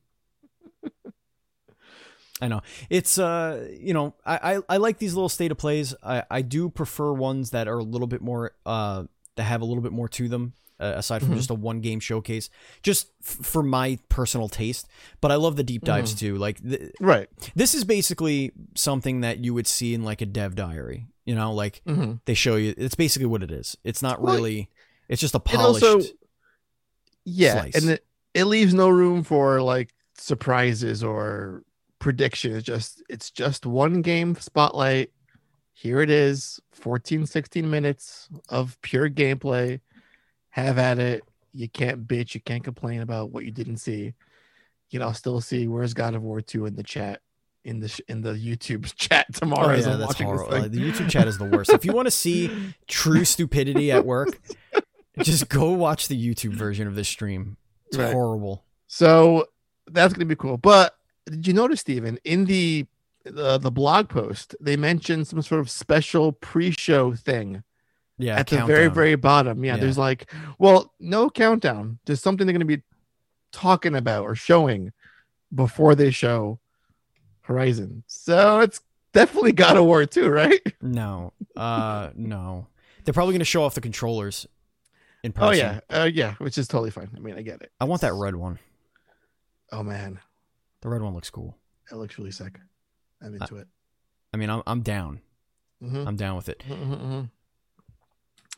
I 2.43 2.47
know. 2.47 2.61
It's 2.89 3.19
uh, 3.19 3.67
you 3.79 3.93
know, 3.93 4.15
I, 4.25 4.55
I 4.55 4.61
I 4.69 4.77
like 4.77 4.97
these 4.97 5.13
little 5.13 5.29
state 5.29 5.51
of 5.51 5.57
plays. 5.57 5.93
I 6.03 6.23
I 6.31 6.41
do 6.41 6.69
prefer 6.69 7.13
ones 7.13 7.51
that 7.51 7.67
are 7.67 7.77
a 7.77 7.83
little 7.83 8.07
bit 8.07 8.21
more 8.21 8.51
uh 8.65 9.03
that 9.35 9.43
have 9.43 9.61
a 9.61 9.65
little 9.65 9.83
bit 9.83 9.91
more 9.91 10.09
to 10.09 10.27
them 10.27 10.53
uh, 10.79 10.93
aside 10.95 11.21
from 11.21 11.33
Mhm. 11.33 11.37
just 11.37 11.51
a 11.51 11.53
one 11.53 11.81
game 11.81 11.99
showcase. 11.99 12.49
Just 12.81 13.09
f- 13.23 13.45
for 13.45 13.61
my 13.61 13.99
personal 14.09 14.49
taste, 14.49 14.87
but 15.21 15.31
I 15.31 15.35
love 15.35 15.55
the 15.55 15.63
deep 15.63 15.83
dives 15.83 16.15
too. 16.15 16.37
Like 16.37 16.61
th- 16.67 16.91
Right. 16.99 17.29
this 17.55 17.75
is 17.75 17.83
basically 17.83 18.51
something 18.75 19.21
that 19.21 19.37
you 19.43 19.53
would 19.53 19.67
see 19.67 19.93
in 19.93 20.03
like 20.03 20.21
a 20.21 20.25
dev 20.25 20.55
diary. 20.55 21.05
You 21.25 21.35
know, 21.35 21.53
like 21.53 21.81
hmm 21.85 22.13
they 22.25 22.33
show 22.33 22.55
you. 22.55 22.73
It's 22.75 22.95
basically 22.95 23.27
what 23.27 23.43
it 23.43 23.51
is. 23.51 23.77
It's 23.83 24.01
not 24.01 24.19
Well, 24.19 24.33
really. 24.35 24.69
It's 25.11 25.21
just 25.21 25.35
a 25.35 25.39
polished. 25.39 25.83
also, 25.83 26.07
yeah, 27.25 27.61
slice. 27.61 27.75
and 27.75 27.91
it, 27.91 28.05
it 28.33 28.45
leaves 28.45 28.73
no 28.73 28.87
room 28.89 29.23
for 29.23 29.61
like 29.61 29.93
surprises 30.17 31.03
or 31.03 31.63
predictions. 31.99 32.55
It's 32.55 32.65
just 32.65 33.03
it's 33.09 33.29
just 33.29 33.65
one 33.65 34.01
game 34.01 34.35
spotlight. 34.35 35.11
Here 35.73 35.99
it 35.99 36.09
is, 36.09 36.59
14, 36.71 37.25
16 37.25 37.69
minutes 37.69 38.29
of 38.49 38.79
pure 38.81 39.09
gameplay. 39.09 39.81
Have 40.49 40.77
at 40.77 40.97
it. 40.97 41.23
You 41.53 41.67
can't 41.67 42.07
bitch. 42.07 42.33
You 42.33 42.41
can't 42.41 42.63
complain 42.63 43.01
about 43.01 43.31
what 43.31 43.43
you 43.43 43.51
didn't 43.51 43.77
see. 43.77 44.13
You 44.91 44.99
know, 44.99 45.07
I'll 45.07 45.13
still 45.13 45.41
see 45.41 45.67
where's 45.67 45.93
God 45.93 46.15
of 46.15 46.23
War 46.23 46.39
2 46.39 46.67
in 46.67 46.75
the 46.75 46.83
chat 46.83 47.21
in 47.63 47.79
the 47.79 47.87
sh- 47.87 48.01
in 48.07 48.21
the 48.21 48.33
YouTube 48.33 48.93
chat 48.95 49.33
tomorrow. 49.33 49.73
Oh 49.73 49.77
yeah, 49.77 49.93
I'm 49.93 49.99
that's 49.99 50.19
horrible. 50.19 50.69
The 50.69 50.79
YouTube 50.79 51.09
chat 51.09 51.27
is 51.27 51.37
the 51.37 51.45
worst. 51.45 51.71
if 51.71 51.85
you 51.85 51.91
want 51.91 52.07
to 52.07 52.11
see 52.11 52.73
true 52.87 53.25
stupidity 53.25 53.91
at 53.91 54.05
work, 54.05 54.39
just 55.19 55.49
go 55.49 55.71
watch 55.73 56.07
the 56.07 56.15
YouTube 56.17 56.53
version 56.53 56.87
of 56.87 56.95
this 56.95 57.07
stream. 57.09 57.57
It's 57.87 57.97
Right. 57.97 58.13
horrible. 58.13 58.63
So 58.87 59.47
that's 59.87 60.13
gonna 60.13 60.25
be 60.25 60.35
cool. 60.35 60.57
But 60.57 60.95
did 61.25 61.45
you 61.47 61.53
notice, 61.53 61.81
Steven, 61.81 62.17
in 62.23 62.45
the 62.45 62.85
the, 63.23 63.59
the 63.59 63.69
blog 63.69 64.09
post, 64.09 64.55
they 64.59 64.75
mentioned 64.75 65.27
some 65.27 65.43
sort 65.43 65.61
of 65.61 65.69
special 65.69 66.31
pre-show 66.31 67.13
thing 67.13 67.61
Yeah, 68.17 68.35
at 68.37 68.47
the 68.47 68.65
very, 68.65 68.87
very 68.87 69.13
bottom. 69.13 69.63
Yeah, 69.63 69.75
Yeah. 69.75 69.81
there's 69.81 69.97
like, 69.97 70.31
well, 70.57 70.91
no 70.99 71.29
countdown. 71.29 71.99
There's 72.05 72.19
something 72.19 72.47
they're 72.47 72.53
gonna 72.53 72.65
be 72.65 72.81
talking 73.51 73.95
about 73.95 74.23
or 74.23 74.33
showing 74.33 74.91
before 75.53 75.93
they 75.93 76.09
show 76.09 76.59
Horizon. 77.41 78.03
So 78.07 78.61
it's 78.61 78.81
definitely 79.13 79.51
God 79.53 79.77
of 79.77 79.85
War 79.85 80.05
too, 80.05 80.29
right? 80.29 80.61
No, 80.81 81.33
uh, 81.55 82.09
no. 82.15 82.67
They're 83.03 83.13
probably 83.13 83.33
to 83.39 83.45
show 83.45 83.63
off 83.63 83.75
the 83.75 83.81
controllers 83.81 84.47
in 85.23 85.33
Oh 85.37 85.51
yeah, 85.51 85.79
uh, 85.89 86.09
yeah, 86.11 86.33
which 86.35 86.57
is 86.57 86.67
totally 86.67 86.91
fine. 86.91 87.09
I 87.15 87.19
mean, 87.19 87.35
I 87.35 87.41
get 87.41 87.61
it. 87.61 87.71
I 87.79 87.85
want 87.85 88.01
that 88.01 88.13
red 88.13 88.35
one. 88.35 88.59
Oh 89.71 89.83
man, 89.83 90.19
The 90.81 90.89
red 90.89 91.01
one 91.01 91.13
looks 91.13 91.29
cool. 91.29 91.55
it 91.91 91.95
looks 91.95 92.17
really 92.17 92.31
sick. 92.31 92.59
I'm 93.21 93.33
into 93.35 93.57
it. 93.57 93.67
I 94.33 94.37
mean, 94.37 94.49
I'm 94.49 94.63
I'm 94.65 94.81
down. 94.81 95.21
Mhm. 95.83 96.07
I'm 96.07 96.15
down 96.15 96.35
with 96.35 96.49
it. 96.49 96.63
Mhm, 96.67 97.29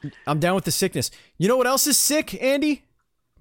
mhm. 0.03 0.11
I'm 0.27 0.39
down 0.39 0.55
with 0.55 0.65
the 0.65 0.71
sickness. 0.71 1.11
You 1.37 1.47
know 1.47 1.55
what 1.57 1.67
else 1.67 1.87
is 1.87 1.97
sick, 1.97 2.41
Andy? 2.41 2.83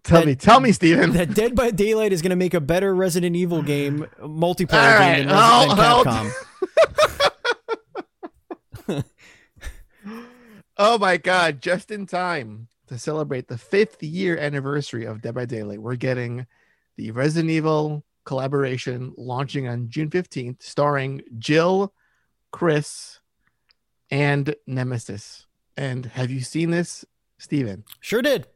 Tell 0.05 0.21
That- 0.21 0.27
me, 0.27 0.35
tell 0.35 0.61
me, 0.61 0.73
Steven. 0.73 1.13
That 1.13 1.35
Dead 1.35 1.55
by 1.55 1.71
Daylight 1.71 2.13
is 2.13 2.23
going 2.23 2.31
to 2.31 2.37
make 2.37 2.55
a 2.55 2.61
better 2.61 2.95
Resident 2.95 3.35
Evil 3.37 3.63
game 3.63 4.07
multiplayer 4.21 4.99
right, 4.99 5.17
game 5.19 5.29
than, 5.29 5.37
Resi- 5.37 5.77
hold- 5.77 6.07
than. 6.07 6.33
Capcom. 8.89 9.05
Oh 10.79 10.99
my 10.99 11.17
god, 11.19 11.61
just 11.61 11.91
in 11.91 12.07
time 12.07 12.67
to 12.93 12.99
celebrate 12.99 13.49
the 13.49 13.57
fifth 13.57 14.03
year 14.03 14.37
anniversary 14.37 15.07
of 15.07 15.23
Dead 15.23 15.35
by 15.35 15.47
Daylight, 15.47 15.81
we're 15.81 15.97
getting 15.97 16.47
the 16.97 17.11
Resident 17.11 17.51
Evil 17.51 18.05
collaboration 18.25 19.15
launching 19.17 19.67
on 19.67 19.89
June 19.89 20.11
15th, 20.11 20.63
starring 20.63 21.23
Jill, 21.39 21.95
Chris, 22.51 23.21
and 24.11 24.55
Nemesis. 24.67 25.47
And 25.75 26.05
have 26.05 26.31
you 26.31 26.41
seen 26.41 26.71
this, 26.71 27.03
Steven? 27.39 27.85
Sure 28.01 28.21
did. 28.21 28.47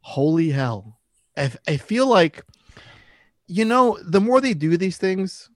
Holy 0.00 0.50
hell. 0.50 0.98
I 1.36 1.76
feel 1.76 2.08
like, 2.08 2.44
you 3.46 3.64
know, 3.64 3.96
the 4.02 4.20
more 4.20 4.40
they 4.40 4.54
do 4.54 4.76
these 4.76 4.98
things, 4.98 5.48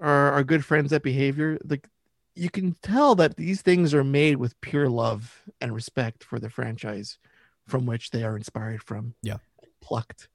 our, 0.00 0.30
our 0.30 0.44
good 0.44 0.64
friends 0.64 0.92
at 0.92 1.02
Behavior, 1.02 1.58
like 1.64 1.88
you 2.36 2.50
can 2.50 2.76
tell 2.82 3.16
that 3.16 3.36
these 3.36 3.62
things 3.62 3.92
are 3.92 4.04
made 4.04 4.36
with 4.36 4.58
pure 4.60 4.88
love 4.88 5.42
and 5.60 5.74
respect 5.74 6.22
for 6.22 6.38
the 6.38 6.48
franchise 6.48 7.18
from 7.66 7.86
which 7.86 8.10
they 8.10 8.22
are 8.22 8.36
inspired 8.36 8.82
from. 8.82 9.14
Yeah. 9.22 9.38
Plucked. 9.80 10.28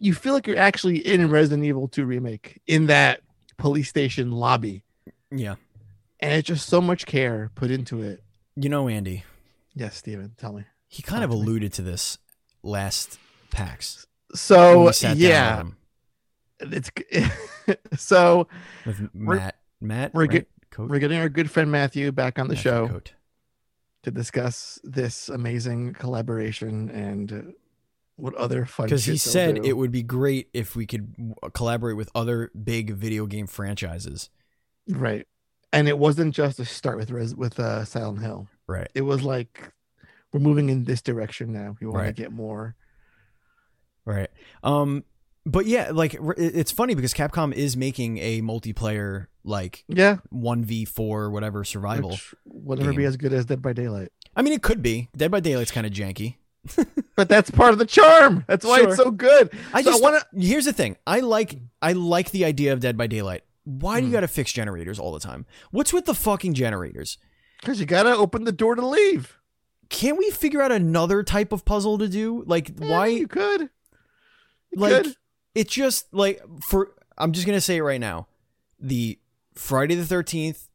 You 0.00 0.14
feel 0.14 0.32
like 0.34 0.46
you're 0.46 0.56
actually 0.58 0.98
in 1.06 1.30
Resident 1.30 1.64
Evil 1.64 1.88
2 1.88 2.04
remake 2.04 2.60
in 2.66 2.86
that 2.86 3.20
police 3.58 3.88
station 3.88 4.32
lobby. 4.32 4.82
Yeah. 5.30 5.56
And 6.20 6.32
it's 6.32 6.48
just 6.48 6.68
so 6.68 6.80
much 6.80 7.06
care 7.06 7.50
put 7.54 7.70
into 7.70 8.02
it. 8.02 8.22
You 8.56 8.68
know, 8.68 8.88
Andy, 8.88 9.24
Yes, 9.74 9.96
Steven, 9.96 10.32
tell 10.36 10.52
me. 10.52 10.64
he 10.88 11.02
kind 11.02 11.22
Talk 11.22 11.30
of 11.30 11.30
to 11.30 11.36
alluded 11.36 11.72
to 11.74 11.82
this 11.82 12.18
last 12.62 13.18
PAX. 13.50 14.06
So 14.34 14.86
we 14.86 14.92
sat 14.92 15.10
down 15.10 15.16
yeah, 15.18 15.62
it's 16.60 16.90
so 17.96 18.48
with 18.84 19.08
We're- 19.14 19.38
Matt. 19.38 19.54
Matt, 19.80 20.12
we're 20.14 20.22
right? 20.22 20.30
get- 20.30 20.48
we're 20.76 20.98
getting 20.98 21.18
our 21.18 21.28
good 21.28 21.50
friend 21.50 21.70
Matthew 21.72 22.10
back 22.12 22.38
on 22.38 22.46
the 22.48 22.54
Matthew 22.54 22.70
show 22.70 22.88
Coat. 22.88 23.12
To 24.14 24.20
discuss 24.20 24.78
this 24.84 25.28
amazing 25.28 25.92
collaboration 25.94 26.90
and 26.90 27.32
uh, 27.32 27.42
what 28.16 28.34
other 28.34 28.64
fun. 28.66 28.86
because 28.86 29.04
he 29.04 29.16
said 29.16 29.56
do. 29.56 29.62
it 29.64 29.76
would 29.76 29.92
be 29.92 30.02
great 30.02 30.48
if 30.52 30.74
we 30.74 30.86
could 30.86 31.14
collaborate 31.54 31.96
with 31.96 32.10
other 32.14 32.50
big 32.64 32.90
video 32.90 33.26
game 33.26 33.46
franchises. 33.46 34.28
right, 34.88 35.26
and 35.72 35.86
it 35.88 35.98
wasn't 35.98 36.34
just 36.34 36.58
a 36.58 36.64
start 36.64 36.96
with 36.96 37.10
Res- 37.10 37.34
with 37.36 37.60
uh, 37.60 37.84
Silent 37.84 38.20
Hill. 38.20 38.48
Right. 38.66 38.88
It 38.94 39.02
was 39.02 39.22
like 39.22 39.72
we're 40.32 40.40
moving 40.40 40.68
in 40.68 40.84
this 40.84 41.00
direction 41.00 41.52
now. 41.52 41.76
We 41.80 41.86
want 41.86 41.98
Right. 41.98 42.06
to 42.16 42.22
get 42.22 42.32
more. 42.32 42.74
Right. 44.04 44.30
Um. 44.62 45.04
But 45.46 45.64
yeah, 45.66 45.92
like 45.92 46.14
it's 46.36 46.72
funny 46.72 46.94
because 46.94 47.14
Capcom 47.14 47.54
is 47.54 47.74
making 47.76 48.18
a 48.18 48.42
multiplayer 48.42 49.28
like 49.48 49.84
Yeah, 49.88 50.18
one 50.30 50.64
v 50.64 50.84
four 50.84 51.30
whatever 51.30 51.64
survival. 51.64 52.10
which 52.10 52.34
will 52.44 52.76
never 52.76 52.92
be 52.92 53.04
as 53.04 53.16
good 53.16 53.32
as 53.32 53.46
Dead 53.46 53.60
by 53.62 53.72
Daylight. 53.72 54.12
I 54.36 54.42
mean, 54.42 54.52
it 54.52 54.62
could 54.62 54.82
be. 54.82 55.08
Dead 55.16 55.30
by 55.30 55.40
Daylight's 55.40 55.70
kind 55.72 55.86
of 55.86 55.92
janky. 55.92 56.36
But 57.16 57.28
that's 57.28 57.50
part 57.50 57.72
of 57.72 57.80
the 57.80 57.86
charm. 57.86 58.44
That's 58.46 58.64
why 58.64 58.78
Sure. 58.78 58.88
it's 58.90 58.96
so 58.96 59.10
good. 59.10 59.50
I 59.74 59.82
So 59.82 59.90
just 59.90 60.02
want 60.02 60.22
to. 60.22 60.40
here's 60.40 60.66
the 60.66 60.72
thing. 60.72 60.96
I 61.04 61.18
like 61.20 61.58
I 61.82 61.92
like 61.94 62.30
the 62.30 62.44
idea 62.44 62.72
of 62.72 62.78
Dead 62.78 62.96
by 62.96 63.08
Daylight. 63.08 63.42
Why 63.64 63.98
do 63.98 64.06
you 64.06 64.10
Hmm. 64.10 64.14
got 64.14 64.20
to 64.20 64.28
fix 64.28 64.52
generators 64.52 65.00
all 65.00 65.12
the 65.12 65.18
time? 65.18 65.44
What's 65.72 65.92
with 65.92 66.04
the 66.04 66.14
fucking 66.14 66.54
generators? 66.54 67.18
Because 67.60 67.80
you 67.80 67.86
gotta 67.86 68.14
open 68.16 68.44
the 68.44 68.52
door 68.52 68.76
to 68.76 68.86
leave. 68.86 69.36
Can't 69.88 70.16
we 70.16 70.30
figure 70.30 70.62
out 70.62 70.70
another 70.70 71.24
type 71.24 71.50
of 71.52 71.64
puzzle 71.64 71.98
to 71.98 72.08
do? 72.08 72.44
Like 72.46 72.70
Eh, 72.70 72.86
why 72.88 73.06
you 73.08 73.26
could? 73.26 73.62
You 73.62 73.68
like 74.80 75.02
could. 75.02 75.14
it's 75.56 75.72
just 75.74 76.12
like 76.14 76.40
for 76.68 76.92
I'm 77.16 77.32
just 77.32 77.46
gonna 77.46 77.60
say 77.60 77.78
it 77.78 77.82
right 77.82 78.00
now, 78.00 78.28
the 78.78 79.18
Friday 79.58 79.94
the 79.96 80.06
Thirteenth 80.06 80.68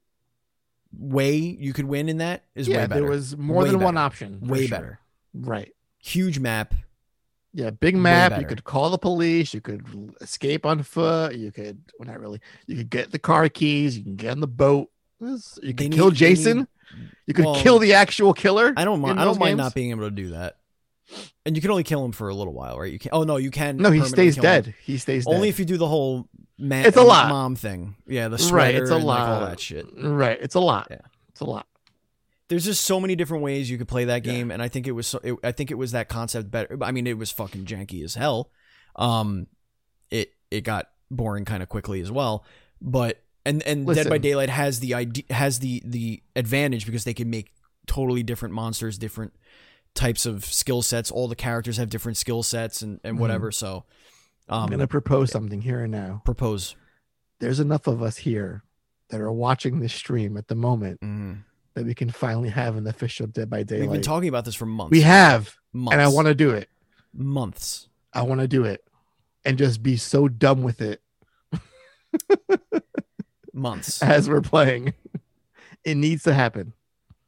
way 0.92 1.36
you 1.38 1.74
could 1.74 1.86
win 1.86 2.10
in 2.10 2.18
that 2.18 2.44
is 2.56 2.68
yeah, 2.68 2.78
way 2.82 2.88
better. 2.88 3.02
there 3.02 3.10
was 3.10 3.36
more 3.38 3.64
Way 3.64 3.72
than 3.72 3.80
one 3.80 3.98
option. 3.98 4.40
way 4.42 4.68
sure. 4.68 4.78
better. 4.78 5.00
Right. 5.34 5.74
Huge 5.98 6.40
map. 6.40 6.74
Yeah, 7.54 7.70
big 7.70 7.96
map. 7.96 8.40
You 8.40 8.46
could 8.48 8.64
call 8.64 8.90
the 8.90 8.98
police. 8.98 9.54
You 9.54 9.62
could 9.62 9.86
escape 10.22 10.66
on 10.66 10.82
foot. 10.84 11.36
You 11.36 11.52
could, 11.52 11.82
well, 11.98 12.08
not 12.08 12.20
really. 12.20 12.42
You 12.68 12.78
could 12.78 12.90
get 12.90 13.12
the 13.12 13.20
car 13.20 13.48
keys. 13.48 13.98
You 13.98 14.04
can 14.04 14.16
get 14.16 14.32
on 14.32 14.40
the 14.40 14.48
boat. 14.48 14.90
You 15.22 15.38
could 15.62 15.80
need- 15.80 15.94
kill 15.94 16.10
they 16.10 16.16
Jason. 16.16 16.58
need- 16.60 16.68
you 17.26 17.34
could 17.34 17.46
well, 17.46 17.56
kill 17.56 17.80
the 17.80 17.94
actual 17.94 18.34
killer. 18.34 18.74
I 18.76 18.86
don't 18.86 19.00
mind. 19.02 19.20
I 19.20 19.24
don't 19.24 19.34
those 19.36 19.40
mind 19.40 19.58
not 19.58 19.74
being 19.74 19.92
able 19.92 20.04
to 20.04 20.12
do 20.12 20.30
that. 20.32 20.58
And 21.46 21.56
you 21.56 21.62
can 21.62 21.72
only 21.72 21.84
kill 21.84 22.04
him 22.06 22.12
for 22.12 22.30
a 22.30 22.36
little 22.36 22.54
while, 22.54 22.80
right? 22.80 22.92
You 22.92 23.00
can. 23.00 23.10
Oh 23.14 23.24
no, 23.24 23.38
you 23.38 23.50
can. 23.50 23.78
No, 23.78 23.90
he 23.92 24.02
stays 24.04 24.36
kill 24.36 24.44
him. 24.44 24.64
dead. 24.64 24.76
He 24.84 24.98
stays 24.98 25.26
dead. 25.26 25.34
Only 25.34 25.48
dead. 25.48 25.54
if 25.54 25.60
you 25.60 25.66
do 25.66 25.78
the 25.78 25.88
whole 25.88 26.28
man. 26.58 26.86
It's 26.86 26.98
a 26.98 27.02
lot. 27.04 27.30
Mom 27.30 27.56
thing. 27.56 27.96
Yeah, 28.08 28.28
the 28.28 28.38
sweater 28.38 28.56
right. 28.56 28.76
It's 28.76 28.90
a 28.92 28.96
and, 28.96 29.04
like, 29.04 29.20
lot. 29.20 29.30
all 29.30 29.46
that 29.48 29.60
shit. 29.60 29.86
Right. 29.98 30.38
It's 30.42 30.56
a 30.56 30.60
lot. 30.60 30.88
Yeah. 30.92 30.98
It's 31.30 31.42
a 31.42 31.46
lot. 31.46 31.68
There's 32.50 32.66
just 32.66 32.84
so 32.84 33.00
many 33.00 33.16
different 33.16 33.44
ways 33.44 33.70
you 33.70 33.78
could 33.78 33.88
play 33.88 34.06
that 34.06 34.26
Yeah. 34.26 34.34
game, 34.34 34.52
and 34.52 34.62
I 34.62 34.68
think 34.68 34.86
it 34.86 34.92
was. 34.92 35.08
So, 35.08 35.20
it, 35.24 35.36
I 35.44 35.52
think 35.52 35.72
it 35.72 35.76
was 35.76 35.92
that 35.94 36.10
concept 36.10 36.52
better. 36.52 36.78
I 36.82 36.92
mean, 36.92 37.08
it 37.08 37.18
was 37.18 37.32
fucking 37.32 37.66
janky 37.66 38.04
as 38.04 38.16
hell. 38.16 38.52
Um, 38.96 39.48
it 40.12 40.32
it 40.52 40.62
got 40.62 40.90
boring 41.10 41.46
kind 41.46 41.64
of 41.64 41.70
quickly 41.70 42.02
as 42.02 42.12
well, 42.12 42.46
but 42.82 43.24
and 43.46 43.64
and 43.64 43.88
Dead 43.88 44.08
by 44.10 44.20
Daylight 44.20 44.50
has 44.50 44.80
the 44.82 44.94
idea 44.94 45.24
has 45.32 45.60
the 45.60 45.82
the 45.86 46.22
advantage 46.36 46.86
because 46.86 47.06
they 47.06 47.14
can 47.16 47.30
make 47.30 47.54
totally 47.88 48.22
different 48.24 48.54
monsters, 48.54 48.98
different 49.00 49.34
types 49.96 50.26
of 50.28 50.46
skill 50.46 50.82
sets. 50.82 51.10
All 51.10 51.28
the 51.28 51.36
characters 51.36 51.78
have 51.78 51.90
different 51.90 52.18
skill 52.18 52.44
sets 52.44 52.82
and 52.84 53.00
and 53.04 53.18
Mhm. 53.18 53.22
whatever. 53.22 53.52
So, 53.52 53.86
I'm 54.54 54.64
um, 54.66 54.70
gonna 54.70 54.88
propose 54.88 55.32
something 55.32 55.62
here 55.62 55.82
and 55.82 55.92
now. 55.92 56.22
propose. 56.26 56.76
There's 57.40 57.60
enough 57.60 57.88
of 57.88 58.02
us 58.04 58.18
here 58.18 58.64
that 59.10 59.20
are 59.20 59.32
watching 59.32 59.80
this 59.80 59.94
stream 59.94 60.38
at 60.38 60.48
the 60.48 60.56
moment 60.56 61.02
Mhm. 61.02 61.44
that 61.74 61.86
we 61.86 61.94
can 61.94 62.10
finally 62.10 62.50
have 62.50 62.76
an 62.76 62.88
official 62.88 63.28
Dead 63.28 63.50
by 63.50 63.64
Daylight. 63.64 63.82
We've 63.90 63.94
been 63.94 64.02
talking 64.02 64.30
about 64.30 64.46
this 64.46 64.56
for 64.56 64.66
months. 64.66 64.92
we 64.92 65.02
have, 65.02 65.56
months, 65.74 65.94
and 65.94 66.02
I 66.02 66.08
want 66.08 66.28
to 66.28 66.36
do 66.36 66.52
it. 66.52 66.70
months. 67.14 67.90
I 68.14 68.22
want 68.24 68.42
to 68.42 68.48
do 68.48 68.64
it, 68.64 68.86
and 69.44 69.58
just 69.58 69.84
be 69.84 69.98
so 69.98 70.28
dumb 70.28 70.64
with 70.64 70.82
it 70.82 71.02
Months. 73.54 74.02
as 74.02 74.30
we're 74.30 74.42
playing. 74.42 74.94
It 75.86 75.98
needs 75.98 76.24
to 76.24 76.34
happen. 76.34 76.72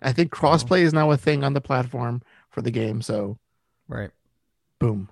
I 0.01 0.13
think 0.13 0.31
crossplay 0.31 0.83
is 0.83 0.93
now 0.93 1.11
a 1.11 1.17
thing 1.17 1.43
on 1.43 1.51
the 1.51 1.59
platform 1.59 2.21
for 2.49 2.61
the 2.61 2.71
game. 2.71 3.01
So, 3.01 3.37
right. 3.89 4.11
boom. 4.79 5.09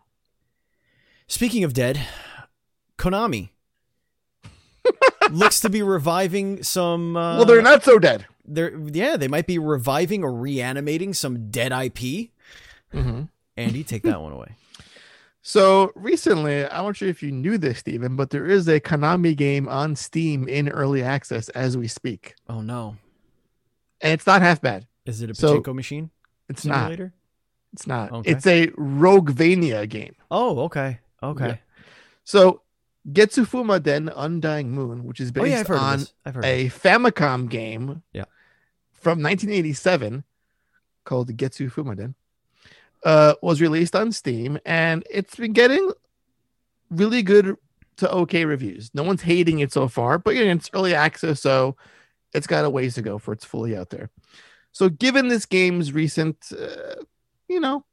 Speaking 1.28 1.64
of 1.64 1.74
dead, 1.74 2.06
Konami 2.98 3.50
looks 5.32 5.60
to 5.62 5.70
be 5.70 5.82
reviving 5.82 6.64
some. 6.64 7.16
Uh, 7.18 7.38
well, 7.38 7.46
they're 7.46 7.62
not 7.62 7.84
so 7.84 7.98
dead. 8.00 8.26
They're 8.46 8.76
yeah, 8.78 9.18
they 9.18 9.28
might 9.28 9.48
be 9.48 9.58
reviving 9.58 10.24
or 10.24 10.34
reanimating 10.34 11.14
some 11.14 11.50
dead 11.50 11.72
IP. 11.72 12.32
Mhm. 12.94 13.30
Andy, 13.58 13.84
take 13.84 14.04
that 14.04 14.22
one 14.22 14.34
away. 14.34 14.56
So 15.42 15.92
recently, 15.96 16.66
I 16.66 16.78
don't 16.82 16.96
sure 16.96 17.10
if 17.10 17.22
you 17.22 17.32
knew 17.32 17.58
this, 17.58 17.80
Steven, 17.80 18.16
but 18.16 18.30
there 18.30 18.46
is 18.46 18.68
a 18.68 18.80
Konami 18.80 19.36
game 19.36 19.68
on 19.68 19.96
Steam 19.96 20.48
in 20.48 20.70
early 20.70 21.04
access 21.04 21.50
as 21.50 21.76
we 21.78 21.88
speak, 21.88 22.36
Oh 22.48 22.62
no, 22.62 22.96
and 24.02 24.14
it's 24.14 24.26
not 24.28 24.42
half 24.42 24.62
bad. 24.62 24.88
is 25.06 25.22
it 25.22 25.30
a 25.30 25.36
So, 25.36 25.62
machine 25.74 26.12
It's 26.50 26.66
not. 26.66 26.92
It's 27.74 27.88
not. 27.88 28.12
Okay. 28.12 28.32
It's 28.32 28.46
a 28.48 28.68
Roguevania 28.68 29.88
game. 29.90 30.16
Oh, 30.32 30.60
okay, 30.66 31.00
okay. 31.32 31.48
Yeah. 31.48 31.56
So 32.24 32.62
GetsuFumaDen 33.12 34.12
Undying 34.16 34.72
Moon, 34.72 35.04
which 35.04 35.20
is 35.20 35.32
Oh 35.36 35.44
yeah, 35.44 35.60
based 35.64 35.70
on 35.72 35.94
of 35.96 36.00
this. 36.02 36.14
I've 36.26 36.36
heard. 36.36 36.46
a 36.46 36.70
Famicom 36.70 37.50
game 37.50 38.02
Yeah. 38.14 38.26
from 38.92 39.22
1987 39.22 40.24
called 41.04 41.36
Getsu 41.36 41.70
Fumaden, 41.72 42.16
uh, 43.04 43.34
was 43.42 43.60
released 43.62 43.96
on 43.96 44.12
Steam 44.14 44.58
and 44.66 45.04
it's 45.12 45.36
been 45.36 45.52
getting 45.54 45.92
really 46.90 47.22
good 47.24 47.58
to 47.98 48.12
okay 48.12 48.46
reviews. 48.46 48.90
No 48.94 49.04
one's 49.04 49.22
hating 49.22 49.60
it 49.60 49.72
so 49.74 49.88
far, 49.88 50.18
but 50.18 50.36
you 50.36 50.46
know, 50.46 50.52
it's 50.52 50.70
early 50.74 50.96
access, 50.96 51.42
so 51.42 51.76
it's 52.34 52.48
got 52.48 52.66
a 52.66 52.70
ways 52.70 52.96
to 52.96 53.02
go 53.02 53.18
for 53.20 53.34
it's 53.34 53.46
fully 53.46 53.76
out 53.78 53.90
there. 53.90 54.10
So, 54.72 54.90
given 54.90 55.28
this 55.28 55.46
game's 55.46 55.94
recent, 55.94 56.38
uh, 56.52 56.96
you 57.48 57.60
know, 57.60 57.86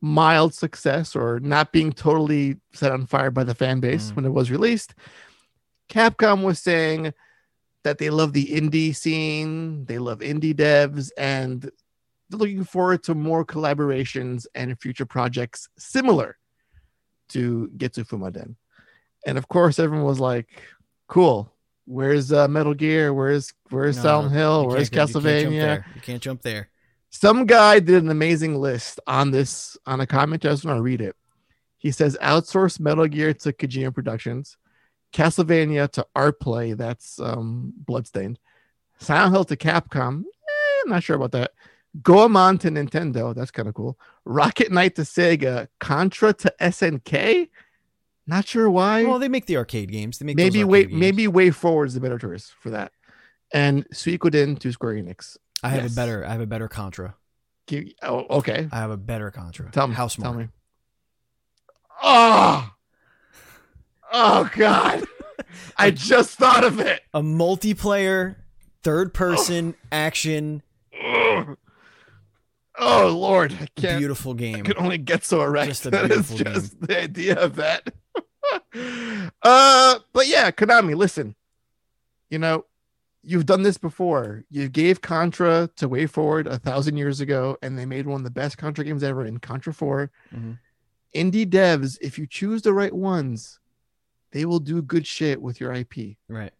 mild 0.00 0.54
success 0.54 1.16
or 1.16 1.40
not 1.40 1.72
being 1.72 1.92
totally 1.92 2.56
set 2.72 2.92
on 2.92 3.06
fire 3.06 3.30
by 3.30 3.42
the 3.44 3.54
fan 3.54 3.80
base 3.80 4.10
Mm. 4.12 4.16
when 4.16 4.24
it 4.24 4.32
was 4.32 4.50
released, 4.50 4.94
Capcom 5.90 6.42
was 6.42 6.58
saying 6.60 7.12
that 7.84 7.98
they 7.98 8.10
love 8.10 8.32
the 8.32 8.46
indie 8.46 8.94
scene, 8.94 9.84
they 9.86 9.98
love 9.98 10.18
indie 10.20 10.54
devs, 10.54 11.10
and 11.16 11.62
they're 11.62 12.38
looking 12.38 12.64
forward 12.64 13.02
to 13.04 13.14
more 13.14 13.44
collaborations 13.44 14.46
and 14.54 14.78
future 14.80 15.06
projects 15.06 15.68
similar 15.78 16.36
to 17.30 17.70
GetsuFumaDen. 17.76 18.56
And 19.26 19.38
of 19.38 19.48
course, 19.48 19.78
everyone 19.78 20.06
was 20.06 20.20
like, 20.20 20.62
"Cool, 21.08 21.52
where's 21.86 22.30
uh, 22.32 22.46
Metal 22.48 22.74
Gear? 22.74 23.12
Where's 23.14 23.52
where's 23.70 23.96
No, 23.96 24.02
Silent 24.02 24.32
Hill? 24.32 24.66
Where's 24.68 24.88
can't 24.90 25.08
you 25.08 25.14
can't 25.14 25.24
jump 25.24 25.24
Castlevania?" 25.24 25.60
there. 25.60 25.86
You 25.94 26.00
can't 26.00 26.22
jump 26.22 26.42
there. 26.42 26.68
Some 27.10 27.46
guy 27.46 27.80
did 27.80 28.02
an 28.02 28.10
amazing 28.10 28.56
list 28.56 29.00
on 29.06 29.30
this 29.30 29.76
on 29.86 30.00
a 30.00 30.06
comment. 30.06 30.44
I 30.44 30.50
just 30.50 30.64
want 30.64 30.78
to 30.78 30.82
read 30.82 31.00
it. 31.00 31.16
He 31.78 31.90
says 31.90 32.18
outsource 32.20 32.80
Metal 32.80 33.06
Gear 33.06 33.32
to 33.32 33.52
Kojima 33.52 33.94
Productions, 33.94 34.56
Castlevania 35.12 35.90
to 35.92 36.06
Artplay, 36.16 36.76
that's 36.76 37.18
um 37.20 37.72
Bloodstained, 37.76 38.38
Silent 38.98 39.32
Hill 39.32 39.44
to 39.44 39.56
Capcom. 39.56 40.22
Eh, 40.22 40.82
I'm 40.84 40.90
not 40.90 41.02
sure 41.02 41.16
about 41.16 41.32
that. 41.32 41.52
Goemon 42.02 42.58
to 42.58 42.70
Nintendo, 42.70 43.34
that's 43.34 43.50
kind 43.50 43.68
of 43.68 43.74
cool. 43.74 43.98
Rocket 44.24 44.70
Knight 44.70 44.94
to 44.96 45.02
Sega, 45.02 45.68
Contra 45.80 46.34
to 46.34 46.54
SNK. 46.60 47.48
Not 48.26 48.46
sure 48.46 48.68
why. 48.68 49.04
Well, 49.04 49.18
they 49.18 49.28
make 49.28 49.46
the 49.46 49.56
arcade 49.56 49.90
games. 49.90 50.18
They 50.18 50.26
make 50.26 50.36
maybe 50.36 50.62
way 50.62 50.84
games. 50.84 51.00
maybe 51.00 51.26
WayForward 51.26 51.86
is 51.86 51.94
the 51.94 52.00
better 52.00 52.18
choice 52.18 52.52
for 52.60 52.70
that. 52.70 52.92
And 53.54 53.88
Suikoden 53.88 54.58
to 54.58 54.70
Square 54.70 54.94
Enix. 54.96 55.38
I 55.62 55.70
have 55.70 55.82
yes. 55.82 55.92
a 55.92 55.96
better. 55.96 56.24
I 56.26 56.32
have 56.32 56.40
a 56.40 56.46
better 56.46 56.68
Contra. 56.68 57.14
Give- 57.66 57.92
Oh, 58.02 58.26
okay. 58.38 58.68
I 58.72 58.76
have 58.76 58.90
a 58.90 58.96
better 58.96 59.30
Contra. 59.30 59.70
Tell 59.70 59.86
me. 59.88 59.94
How 59.94 60.04
House 60.04 60.16
tell 60.16 60.34
me. 60.34 60.48
Oh, 62.02 62.70
oh 64.12 64.50
God! 64.54 65.04
I 65.76 65.90
just 65.90 66.38
thought 66.38 66.64
of 66.64 66.78
it. 66.78 67.02
A 67.12 67.20
multiplayer, 67.20 68.36
third 68.82 69.12
person 69.12 69.74
action, 69.90 70.62
Ugh. 71.04 71.56
Oh 72.78 73.08
Lord, 73.08 73.52
I 73.60 73.66
can't. 73.74 73.98
beautiful 73.98 74.32
I 74.32 74.36
game. 74.36 74.64
can 74.64 74.78
only 74.78 74.98
get 74.98 75.24
so 75.24 75.42
erect. 75.42 75.68
Just 75.68 75.86
a 75.86 75.90
That 75.90 76.10
is 76.12 76.28
beautiful 76.28 76.52
just 76.52 76.80
the 76.80 77.00
idea 77.00 77.34
of 77.38 77.56
that. 77.56 77.92
uh, 79.42 79.98
but 80.12 80.28
yeah, 80.28 80.50
Konami, 80.52 80.94
listen. 80.94 81.34
You 82.30 82.38
know, 82.38 82.66
you've 83.28 83.46
done 83.46 83.62
this 83.62 83.76
before. 83.78 84.44
You 84.50 84.68
gave 84.68 85.00
Contra 85.00 85.68
to 85.76 85.88
WayForward 85.88 86.46
a 86.46 86.58
thousand 86.58 86.96
years 86.96 87.20
ago, 87.20 87.56
and 87.62 87.78
they 87.78 87.84
made 87.86 88.06
one 88.06 88.20
of 88.20 88.24
the 88.24 88.30
best 88.30 88.56
Contra 88.58 88.84
games 88.84 89.02
ever 89.02 89.24
in 89.26 89.38
Contra 89.38 89.72
4. 89.74 90.10
Mhm. 90.32 90.58
Indie 91.14 91.46
devs, 91.48 91.98
if 92.00 92.18
you 92.18 92.26
choose 92.26 92.62
the 92.62 92.72
right 92.72 92.92
ones, 92.94 93.60
they 94.32 94.44
will 94.44 94.60
do 94.60 94.80
good 94.82 95.06
shit 95.06 95.40
with 95.42 95.60
your 95.60 95.72
IP. 95.72 96.16
Right. 96.28 96.52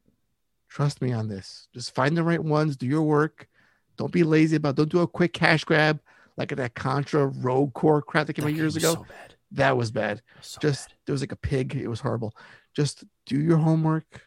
Trust 0.68 1.00
me 1.00 1.12
on 1.12 1.28
this. 1.28 1.68
Just 1.72 1.94
find 1.94 2.16
the 2.16 2.22
right 2.22 2.42
ones, 2.42 2.76
do 2.76 2.86
your 2.86 3.02
work. 3.02 3.48
Don't 3.96 4.12
be 4.12 4.22
lazy 4.22 4.56
about 4.56 4.76
don't 4.76 4.88
do 4.90 5.00
a 5.00 5.08
quick 5.08 5.32
cash 5.32 5.64
grab 5.64 6.00
like 6.36 6.50
that 6.54 6.74
Contra 6.74 7.26
Rogue 7.26 7.72
Corps 7.74 8.02
crap 8.02 8.26
that 8.26 8.34
came 8.34 8.44
That 8.44 8.50
out 8.52 8.56
years 8.56 8.74
was 8.74 8.84
ago. 8.84 8.94
So 8.94 9.02
bad. 9.04 9.34
That 9.52 9.76
was 9.76 9.90
bad. 9.90 10.22
So 10.42 10.58
Just 10.60 10.88
bad. 10.90 10.96
there 11.06 11.12
was 11.14 11.22
like 11.22 11.32
a 11.32 11.36
pig. 11.36 11.74
It 11.74 11.88
was 11.88 12.00
horrible. 12.00 12.34
Just 12.74 13.04
do 13.26 13.40
your 13.40 13.56
homework 13.58 14.26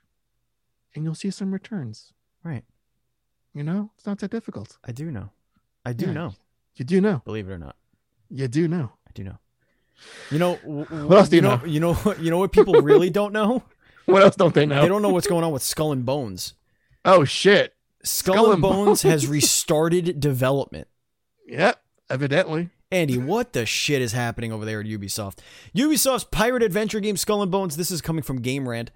and 0.96 1.04
you'll 1.06 1.16
see 1.16 1.30
some 1.32 1.52
returns. 1.54 2.12
Right. 2.44 2.64
You 3.54 3.64
know, 3.64 3.92
it's 3.98 4.06
not 4.06 4.20
that 4.20 4.32
difficult. 4.32 4.78
I 4.86 4.92
do 4.92 5.12
know. 5.12 5.30
I 5.86 5.94
do 5.94 6.08
Yeah. 6.08 6.14
know. 6.14 6.34
You 6.76 6.86
do 6.86 7.02
know. 7.02 7.22
Believe 7.26 7.50
it 7.50 7.52
or 7.54 7.58
not, 7.58 7.76
You 8.30 8.48
do 8.48 8.68
know. 8.68 8.92
I 9.08 9.12
do 9.14 9.24
know. 9.26 9.38
You 10.32 10.40
know 10.40 10.56
w- 10.64 10.86
w- 10.86 11.08
What 11.08 11.18
else 11.18 11.30
do 11.30 11.36
you 11.36 11.42
know? 11.42 11.62
You 11.66 11.80
know 11.80 11.94
what? 11.96 12.20
You 12.24 12.32
know 12.32 12.38
what 12.40 12.52
people 12.52 12.74
really 12.82 13.10
don't 13.10 13.34
know? 13.34 13.64
What 14.06 14.24
else 14.24 14.36
don't 14.36 14.54
they 14.56 14.66
know? 14.66 14.82
They 14.82 14.88
don't 14.88 15.02
know 15.02 15.10
what's 15.10 15.28
going 15.28 15.44
on 15.44 15.52
with 15.52 15.62
Skull 15.64 15.92
and 15.92 16.06
Bones. 16.06 16.54
oh 17.06 17.24
shit. 17.26 17.76
Skull, 18.04 18.34
Skull 18.36 18.46
and 18.46 18.54
and 18.54 18.62
Bones 18.64 19.02
has 19.04 19.28
restarted 19.38 20.20
development. 20.20 20.88
Yep. 21.48 21.80
Evidently. 22.10 22.70
Andy, 22.92 23.18
what 23.18 23.54
the 23.54 23.66
shit 23.66 24.02
is 24.02 24.12
happening 24.12 24.52
over 24.52 24.66
there 24.66 24.80
at 24.82 24.86
Ubisoft? 24.88 25.38
Ubisoft's 25.76 26.24
pirate 26.26 26.64
adventure 26.64 27.00
game 27.00 27.16
Skull 27.16 27.42
and 27.42 27.52
Bones, 27.52 27.78
this 27.78 27.92
is 27.92 28.02
coming 28.02 28.24
from 28.24 28.42
Game 28.42 28.68
Rant, 28.68 28.92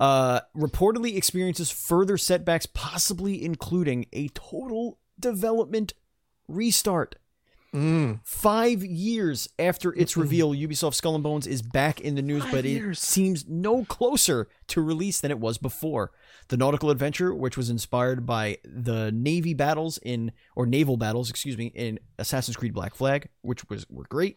uh, 0.00 0.40
reportedly 0.56 1.16
experiences 1.16 1.70
further 1.70 2.18
setbacks, 2.18 2.66
possibly 2.66 3.42
including 3.42 4.06
a 4.12 4.28
total 4.28 4.98
development 5.18 5.94
restart. 6.48 7.16
Mm. 7.74 8.20
Five 8.24 8.82
years 8.84 9.48
after 9.58 9.92
its 9.94 10.16
reveal, 10.16 10.52
Ubisoft 10.52 10.94
Skull 10.94 11.14
and 11.14 11.22
Bones 11.22 11.46
is 11.46 11.60
back 11.60 12.00
in 12.00 12.14
the 12.14 12.22
news, 12.22 12.42
Five 12.44 12.52
but 12.52 12.64
it 12.64 12.70
years. 12.70 12.98
seems 13.00 13.46
no 13.46 13.84
closer 13.84 14.48
to 14.68 14.80
release 14.80 15.20
than 15.20 15.30
it 15.30 15.38
was 15.38 15.58
before. 15.58 16.10
The 16.48 16.56
nautical 16.56 16.90
adventure, 16.90 17.34
which 17.34 17.56
was 17.56 17.68
inspired 17.68 18.24
by 18.24 18.58
the 18.64 19.12
navy 19.12 19.52
battles 19.52 19.98
in 19.98 20.32
or 20.54 20.64
naval 20.64 20.96
battles, 20.96 21.28
excuse 21.28 21.58
me, 21.58 21.66
in 21.74 21.98
Assassin's 22.18 22.56
Creed 22.56 22.72
Black 22.72 22.94
Flag, 22.94 23.28
which 23.42 23.68
was 23.68 23.84
were 23.90 24.06
great, 24.08 24.36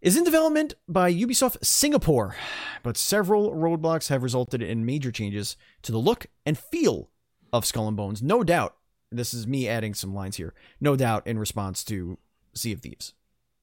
is 0.00 0.16
in 0.16 0.24
development 0.24 0.74
by 0.88 1.12
Ubisoft 1.12 1.64
Singapore, 1.64 2.34
but 2.82 2.96
several 2.96 3.52
roadblocks 3.52 4.08
have 4.08 4.22
resulted 4.22 4.62
in 4.62 4.84
major 4.86 5.10
changes 5.12 5.56
to 5.82 5.92
the 5.92 5.98
look 5.98 6.26
and 6.46 6.56
feel 6.58 7.10
of 7.52 7.64
Skull 7.64 7.88
and 7.88 7.96
Bones. 7.96 8.22
No 8.22 8.42
doubt, 8.42 8.76
this 9.12 9.34
is 9.34 9.46
me 9.46 9.68
adding 9.68 9.92
some 9.94 10.14
lines 10.14 10.36
here. 10.36 10.54
No 10.80 10.96
doubt 10.96 11.26
in 11.26 11.38
response 11.38 11.84
to 11.84 12.18
Sea 12.54 12.72
of 12.72 12.80
Thieves, 12.80 13.12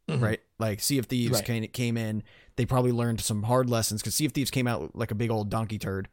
Mhm. 0.09 0.21
right? 0.21 0.39
Like 0.59 0.79
Sea 0.81 0.97
of 0.99 1.07
Thieves 1.07 1.33
Right. 1.33 1.45
came, 1.45 1.67
came 1.67 1.97
in, 1.97 2.23
they 2.55 2.65
probably 2.65 2.91
learned 2.91 3.21
some 3.21 3.43
hard 3.43 3.69
lessons 3.69 4.01
because 4.01 4.15
Sea 4.15 4.25
of 4.25 4.31
Thieves 4.33 4.51
came 4.51 4.67
out 4.67 4.95
like 4.95 5.11
a 5.11 5.15
big 5.15 5.31
old 5.31 5.49
donkey 5.49 5.79
turd, 5.79 6.07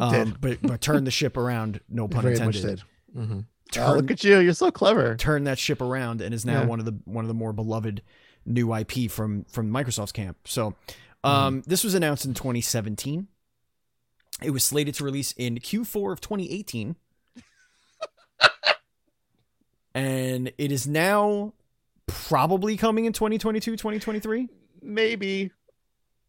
um, 0.00 0.12
did. 0.12 0.40
but 0.40 0.58
but 0.62 0.80
turned 0.80 1.06
the 1.06 1.10
ship 1.10 1.36
around. 1.36 1.80
No 1.88 2.08
pun 2.08 2.22
Very 2.22 2.34
intended. 2.34 2.62
much 2.64 2.78
did. 2.78 2.82
Mhm. 3.16 3.44
Turn, 3.70 3.84
Oh, 3.90 3.94
look 3.96 4.10
at 4.10 4.24
you. 4.24 4.38
You're 4.38 4.54
so 4.54 4.70
clever. 4.70 5.14
turn 5.16 5.44
that 5.44 5.58
ship 5.58 5.80
around 5.82 6.20
and 6.22 6.34
is 6.34 6.46
now 6.46 6.60
Yeah. 6.62 6.66
one 6.66 6.78
of 6.78 6.86
the 6.86 6.98
one 7.04 7.24
of 7.24 7.28
the 7.28 7.34
more 7.34 7.52
beloved 7.52 8.00
new 8.48 8.74
IP 8.74 9.10
from 9.10 9.44
from 9.44 9.70
Microsoft's 9.70 10.12
camp. 10.12 10.36
So, 10.44 10.74
um, 11.24 11.60
Mm-hmm. 11.60 11.70
this 11.70 11.84
was 11.84 11.94
announced 11.94 12.24
in 12.24 12.34
2017. 12.34 13.28
It 14.42 14.50
was 14.50 14.64
slated 14.64 14.94
to 14.94 15.04
release 15.04 15.32
in 15.32 15.56
Q4 15.58 16.12
of 16.12 16.20
2018. 16.20 16.96
and 19.94 20.52
it 20.58 20.72
is 20.72 20.86
now 20.86 21.52
probably 22.06 22.76
coming 22.76 23.04
in 23.04 23.12
2022, 23.12 23.72
2023. 23.72 24.48
Maybe. 24.82 25.50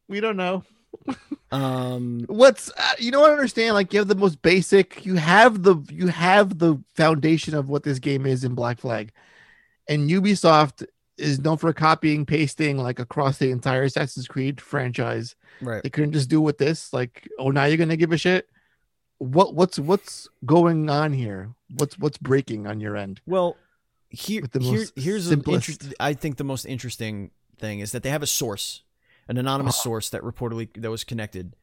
We 0.08 0.20
don't 0.20 0.38
know. 0.38 0.64
Um, 1.52 2.26
what's 2.28 2.72
uh, 2.78 2.94
you 3.00 3.10
know 3.10 3.22
what 3.22 3.32
I 3.32 3.34
understand 3.34 3.74
like 3.74 3.92
you 3.92 3.98
have 3.98 4.08
the 4.08 4.14
most 4.14 4.40
basic 4.44 5.04
you 5.04 5.16
have 5.16 5.64
the 5.64 5.78
you 5.90 6.06
have 6.06 6.60
the 6.60 6.80
foundation 6.94 7.56
of 7.56 7.70
what 7.70 7.82
this 7.82 7.98
game 7.98 8.28
is 8.28 8.44
in 8.44 8.54
Black 8.54 8.78
Flag 8.80 9.12
and 9.88 10.12
Ubisoft 10.12 10.86
is 11.20 11.40
known 11.40 11.58
for 11.58 11.72
copying 11.74 12.26
pasting 12.26 12.78
like 12.78 13.00
across 13.00 13.38
the 13.38 13.52
entire 13.52 13.84
Assassin's 13.84 14.28
Creed 14.28 14.60
franchise. 14.62 15.36
Right. 15.62 15.84
they 15.84 15.90
couldn't 15.90 16.14
just 16.14 16.30
do 16.30 16.40
with 16.40 16.58
this 16.58 16.94
like 16.94 17.28
oh 17.38 17.50
now 17.52 17.66
you're 17.66 17.78
going 17.78 17.90
to 17.90 17.98
give 17.98 18.12
a 18.12 18.18
shit? 18.18 18.50
What 19.18 19.54
what's 19.54 19.78
what's 19.78 20.28
going 20.46 20.90
on 20.90 21.12
here? 21.14 21.54
What's 21.76 22.00
what's 22.00 22.18
breaking 22.18 22.66
on 22.68 22.80
your 22.80 22.96
end? 22.96 23.20
Well, 23.26 23.58
here, 24.10 24.44
the 24.50 24.60
here 24.60 24.86
here's 24.96 25.28
an 25.30 25.44
simplest- 25.44 25.94
I 26.00 26.14
think 26.14 26.38
the 26.38 26.44
most 26.46 26.66
interesting 26.66 27.32
thing 27.58 27.80
is 27.82 27.92
that 27.92 28.02
they 28.04 28.10
have 28.10 28.24
a 28.24 28.28
source, 28.28 28.84
an 29.28 29.38
anonymous 29.38 29.76
Uh-huh. 29.76 29.84
source 29.84 30.10
that 30.12 30.22
reportedly 30.22 30.70
that 30.82 30.90
was 30.90 31.04
connected, 31.04 31.56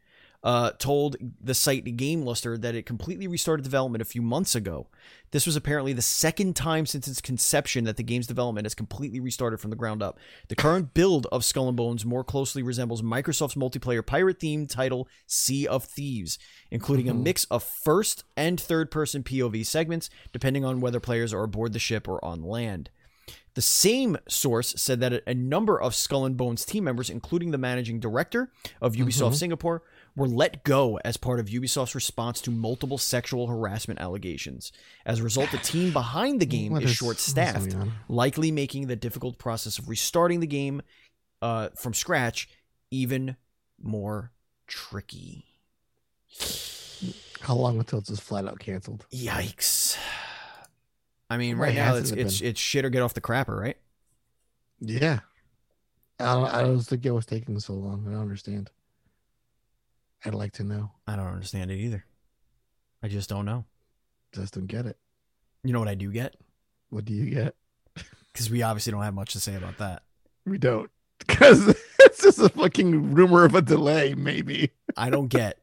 uh, 0.43 0.70
told 0.78 1.16
the 1.41 1.55
site 1.55 1.84
GameLuster 1.84 2.61
that 2.61 2.74
it 2.74 2.87
completely 2.87 3.26
restarted 3.26 3.64
development 3.64 4.03
a 4.03 4.07
few 4.07 4.22
months 4.22 4.55
ago. 4.55 4.87
This 5.32 5.45
was 5.47 5.57
apparently 5.57 5.93
the 5.93 6.03
second 6.03 6.55
time 6.55 6.87
since 6.87 7.09
its 7.09 7.20
conception 7.20 7.84
that 7.84 7.97
the 7.97 8.03
game's 8.03 8.26
development 8.28 8.64
has 8.64 8.74
completely 8.74 9.18
restarted 9.18 9.61
from 9.61 9.70
the 9.70 9.76
ground 9.76 10.03
up. 10.03 10.18
The 10.49 10.55
current 10.55 10.95
build 10.95 11.26
of 11.32 11.45
Skull 11.45 11.68
and 11.68 11.76
Bones 11.76 12.05
more 12.05 12.22
closely 12.24 12.62
resembles 12.62 13.03
Microsoft's 13.03 13.55
multiplayer 13.57 14.07
pirate-themed 14.07 14.68
title 14.70 15.09
Sea 15.26 15.66
of 15.66 15.84
Thieves, 15.84 16.39
including 16.70 17.09
a 17.09 17.14
Mhm. 17.14 17.22
mix 17.22 17.45
of 17.47 17.64
first 17.84 18.24
and 18.37 18.61
third-person 18.61 19.24
POV 19.24 19.64
segments, 19.64 20.09
depending 20.32 20.64
on 20.64 20.80
whether 20.80 21.01
players 21.01 21.32
are 21.34 21.43
aboard 21.43 21.72
the 21.72 21.78
ship 21.78 22.07
or 22.07 22.24
on 22.24 22.43
land. 22.43 22.91
The 23.55 23.62
same 23.62 24.18
source 24.28 24.74
said 24.76 25.01
that 25.01 25.22
a 25.26 25.34
number 25.34 25.80
of 25.80 25.95
Skull 25.95 26.26
and 26.26 26.37
Bones 26.37 26.64
team 26.64 26.84
members, 26.84 27.09
including 27.09 27.51
the 27.53 27.59
managing 27.59 27.99
director 27.99 28.53
of 28.82 28.95
Ubisoft 28.95 29.32
Mhm. 29.32 29.37
Singapore, 29.37 29.82
were 30.17 30.27
let 30.27 30.64
go 30.64 30.99
as 31.05 31.17
part 31.19 31.39
of 31.39 31.47
Ubisoft's 31.47 31.95
response 31.95 32.41
to 32.41 32.51
multiple 32.51 32.97
sexual 32.99 33.47
harassment 33.47 34.01
allegations. 34.01 34.73
As 35.05 35.21
a 35.21 35.23
result, 35.23 35.51
the 35.53 35.59
team 35.59 35.93
behind 35.93 36.41
the 36.41 36.47
game 36.47 36.73
What 36.73 36.83
is 36.83 36.91
is- 36.91 36.97
short 36.97 37.19
staffed, 37.19 37.77
likely 38.09 38.51
making 38.51 38.87
the 38.87 38.97
difficult 38.97 39.39
process 39.39 39.79
of 39.79 39.89
restarting 39.89 40.41
the 40.41 40.47
game 40.47 40.81
uh, 41.43 41.69
from 41.77 41.93
scratch 41.95 42.49
even 42.91 43.37
more 43.81 44.33
tricky. 44.67 45.45
how 47.41 47.55
long 47.55 47.79
until 47.79 47.99
it's 47.99 48.09
just 48.09 48.23
flat 48.23 48.47
out 48.47 48.59
canceled 48.59 49.05
Yikes. 49.12 49.97
I 51.29 51.37
mean, 51.37 51.57
right 51.57 51.75
now 51.75 51.97
it's 51.97 52.11
it 52.11 52.19
it's 52.21 52.41
it's 52.41 52.61
shit 52.61 52.85
or 52.85 52.91
get 52.91 53.03
off 53.03 53.14
the 53.14 53.21
crapper, 53.21 53.61
right? 53.61 53.77
Yeah. 54.81 55.21
I 56.19 56.25
don't, 56.35 56.55
I 56.55 56.62
don't 56.62 56.81
think 56.81 57.05
it 57.05 57.11
was 57.11 57.27
taking 57.27 57.59
so 57.61 57.75
long. 57.75 58.07
I 58.09 58.12
don't 58.12 58.23
understand. 58.23 58.71
I'd 60.27 60.35
like 60.35 60.53
to 60.55 60.64
know. 60.64 60.91
I 61.07 61.16
don't 61.16 61.27
understand 61.27 61.70
it 61.70 61.79
either. 61.79 62.05
I 63.03 63.09
just 63.09 63.29
don't 63.29 63.45
know. 63.45 63.64
Just 64.33 64.55
don't 64.55 64.66
get 64.66 64.87
it. 64.87 64.99
You 65.62 65.72
know 65.72 65.79
what 65.79 65.89
I 65.89 65.95
do 65.95 66.11
get? 66.11 66.35
What 66.91 67.05
do 67.05 67.12
you 67.12 67.31
get? 67.31 67.55
Because 68.33 68.51
we 68.51 68.62
obviously 68.62 68.93
don't 68.93 69.03
have 69.03 69.14
much 69.14 69.33
to 69.33 69.41
say 69.41 69.55
about 69.55 69.79
that. 69.79 70.03
We 70.45 70.59
don't. 70.59 70.91
Because 71.27 71.74
it's 72.01 72.22
just 72.22 72.39
a 72.39 72.51
fucking 72.51 73.14
rumor 73.14 73.45
of 73.45 73.55
a 73.55 73.62
delay, 73.62 74.14
maybe. 74.14 74.72
I 74.97 75.09
don't 75.09 75.29
get 75.29 75.59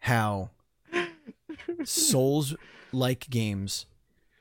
how 0.00 0.50
Souls 1.84 2.54
like 2.92 3.28
games 3.28 3.84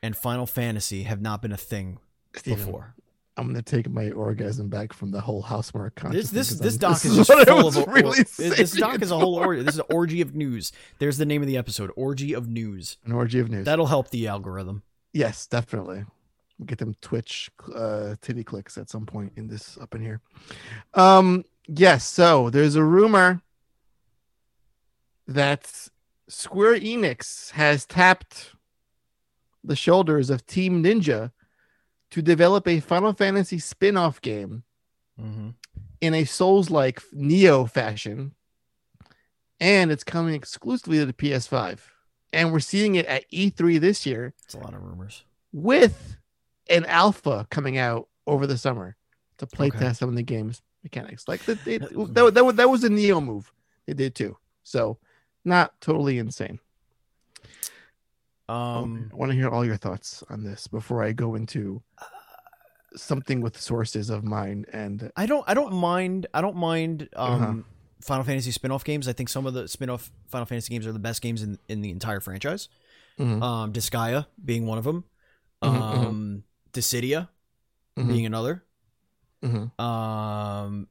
and 0.02 0.16
Final 0.16 0.46
Fantasy 0.46 1.04
have 1.04 1.22
not 1.22 1.42
been 1.42 1.52
a 1.52 1.58
thing 1.58 2.00
Steven, 2.36 2.66
before. 2.66 2.96
I'm 3.42 3.48
gonna 3.48 3.64
take 3.64 3.90
my 3.90 4.12
orgasm 4.12 4.70
back 4.70 4.94
from 4.94 5.10
the 5.10 5.20
whole 5.20 5.42
Housemarque 5.42 6.12
This 6.12 6.30
this 6.30 6.50
this 6.60 6.78
doc 6.78 7.02
this 7.02 7.06
is 7.06 7.18
just 7.28 7.48
full 7.48 7.68
of 7.68 7.76
or- 7.76 8.14
this 8.14 8.72
doc 8.74 9.02
is 9.02 9.10
a 9.10 9.18
whole 9.18 9.34
orgy. 9.36 9.64
This 9.64 9.74
is 9.74 9.80
an 9.80 9.86
orgy 9.90 10.22
of 10.22 10.36
news. 10.36 10.72
There's 11.00 11.18
the 11.18 11.26
name 11.26 11.42
of 11.42 11.48
the 11.48 11.58
episode, 11.58 11.92
orgy 11.96 12.34
of 12.34 12.48
news. 12.48 12.98
an 13.04 13.12
orgy 13.12 13.40
of 13.40 13.50
news. 13.50 13.66
That'll 13.66 13.88
help 13.88 14.12
the 14.12 14.28
algorithm. 14.28 14.84
Yes, 15.12 15.48
definitely. 15.48 16.06
We'll 16.60 16.68
get 16.68 16.78
them 16.78 16.96
Twitch 17.02 17.50
uh 17.74 18.16
titty 18.22 18.44
clicks 18.44 18.78
at 18.78 18.92
some 18.92 19.08
point 19.08 19.34
in 19.36 19.48
this 19.48 19.76
up 19.82 19.96
in 19.96 20.02
here. 20.02 20.22
Um 20.94 21.44
yes, 21.68 22.06
so 22.06 22.52
there's 22.52 22.76
a 22.76 22.84
rumor 22.84 23.42
that 25.28 25.88
Square 26.28 26.80
Enix 26.82 27.52
has 27.52 27.88
tapped 27.88 28.52
the 29.64 29.76
shoulders 29.76 30.30
of 30.30 30.46
Team 30.46 30.84
Ninja 30.84 31.32
to 32.12 32.22
develop 32.22 32.68
a 32.68 32.80
Final 32.80 33.14
Fantasy 33.14 33.60
spin-off 33.60 34.22
game 34.22 34.64
Mm-hmm. 35.22 35.50
in 36.00 36.14
a 36.16 36.24
Souls-like 36.24 37.00
Nioh 37.14 37.70
fashion, 37.70 38.34
and 39.60 39.92
it's 39.92 40.04
coming 40.04 40.34
exclusively 40.34 40.98
to 40.98 41.06
the 41.06 41.14
PS5. 41.14 41.80
And 42.34 42.52
we're 42.52 42.60
seeing 42.60 42.96
it 42.96 43.06
at 43.06 43.30
E3 43.30 43.80
this 43.80 44.06
year 44.06 44.34
It's 44.46 44.56
a 44.56 44.60
lot 44.60 44.74
of 44.74 44.82
rumors. 44.82 45.26
with 45.52 46.18
an 46.70 46.86
alpha 46.86 47.46
coming 47.52 47.78
out 47.78 48.08
over 48.26 48.48
the 48.48 48.58
summer 48.58 48.96
to 49.38 49.46
play 49.46 49.68
Okay. 49.68 49.78
test 49.80 50.00
some 50.00 50.10
of 50.10 50.16
the 50.16 50.24
game's 50.24 50.62
mechanics. 50.82 51.28
Like 51.28 51.44
that, 51.46 51.64
they, 51.66 51.78
that, 51.78 52.34
that, 52.34 52.56
that 52.56 52.70
was 52.70 52.84
a 52.84 52.90
Nioh 52.90 53.24
move 53.24 53.52
they 53.86 53.94
did 53.94 54.16
too. 54.16 54.38
So 54.64 54.98
not 55.44 55.80
totally 55.82 56.18
insane. 56.18 56.60
Um, 58.52 59.10
I 59.14 59.16
want 59.16 59.32
to 59.32 59.38
hear 59.38 59.50
all 59.50 59.64
your 59.66 59.78
thoughts 59.78 60.24
on 60.30 60.44
this 60.44 60.68
before 60.68 61.04
I 61.04 61.12
go 61.14 61.36
into 61.36 61.82
something 62.96 63.40
with 63.40 63.60
sources 63.60 64.10
of 64.10 64.24
mine 64.26 64.66
and 64.74 65.12
I 65.16 65.26
don't 65.26 65.46
I 65.48 65.54
don't 65.54 65.74
mind 65.74 66.28
I 66.34 66.42
don't 66.42 66.58
mind 66.58 67.08
um 67.16 67.32
Uh-huh. 67.34 67.54
Final 68.02 68.24
Fantasy 68.26 68.50
spin-off 68.52 68.84
games. 68.84 69.08
I 69.08 69.14
think 69.14 69.30
some 69.30 69.46
of 69.46 69.54
the 69.54 69.68
spin-off 69.68 70.12
Final 70.28 70.46
Fantasy 70.48 70.74
games 70.74 70.88
are 70.88 70.92
the 70.92 71.00
best 71.00 71.22
games 71.22 71.44
in, 71.44 71.60
in 71.70 71.82
the 71.82 71.92
entire 71.92 72.20
franchise. 72.20 72.68
Mhm, 73.20 73.42
Um 73.42 73.72
Disgaea 73.74 74.26
being 74.44 74.66
one 74.66 74.78
of 74.80 74.84
them. 74.84 75.04
Mhm, 75.64 75.72
mhm. 75.72 76.06
Um 76.08 76.44
Dissidia 76.74 77.30
mhm, 77.98 78.08
being 78.10 78.26
another. 78.26 78.64
mhm, 79.44 79.80
Um 79.80 80.88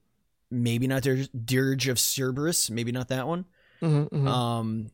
maybe 0.51 0.87
not 0.87 1.03
Dir- 1.03 1.29
Dirge 1.45 1.89
of 1.89 1.99
Cerberus, 1.99 2.71
maybe 2.71 2.93
not 2.93 3.09
that 3.09 3.27
one. 3.27 3.45
mhm, 3.83 4.09
mhm. 4.09 4.27
Um 4.29 4.91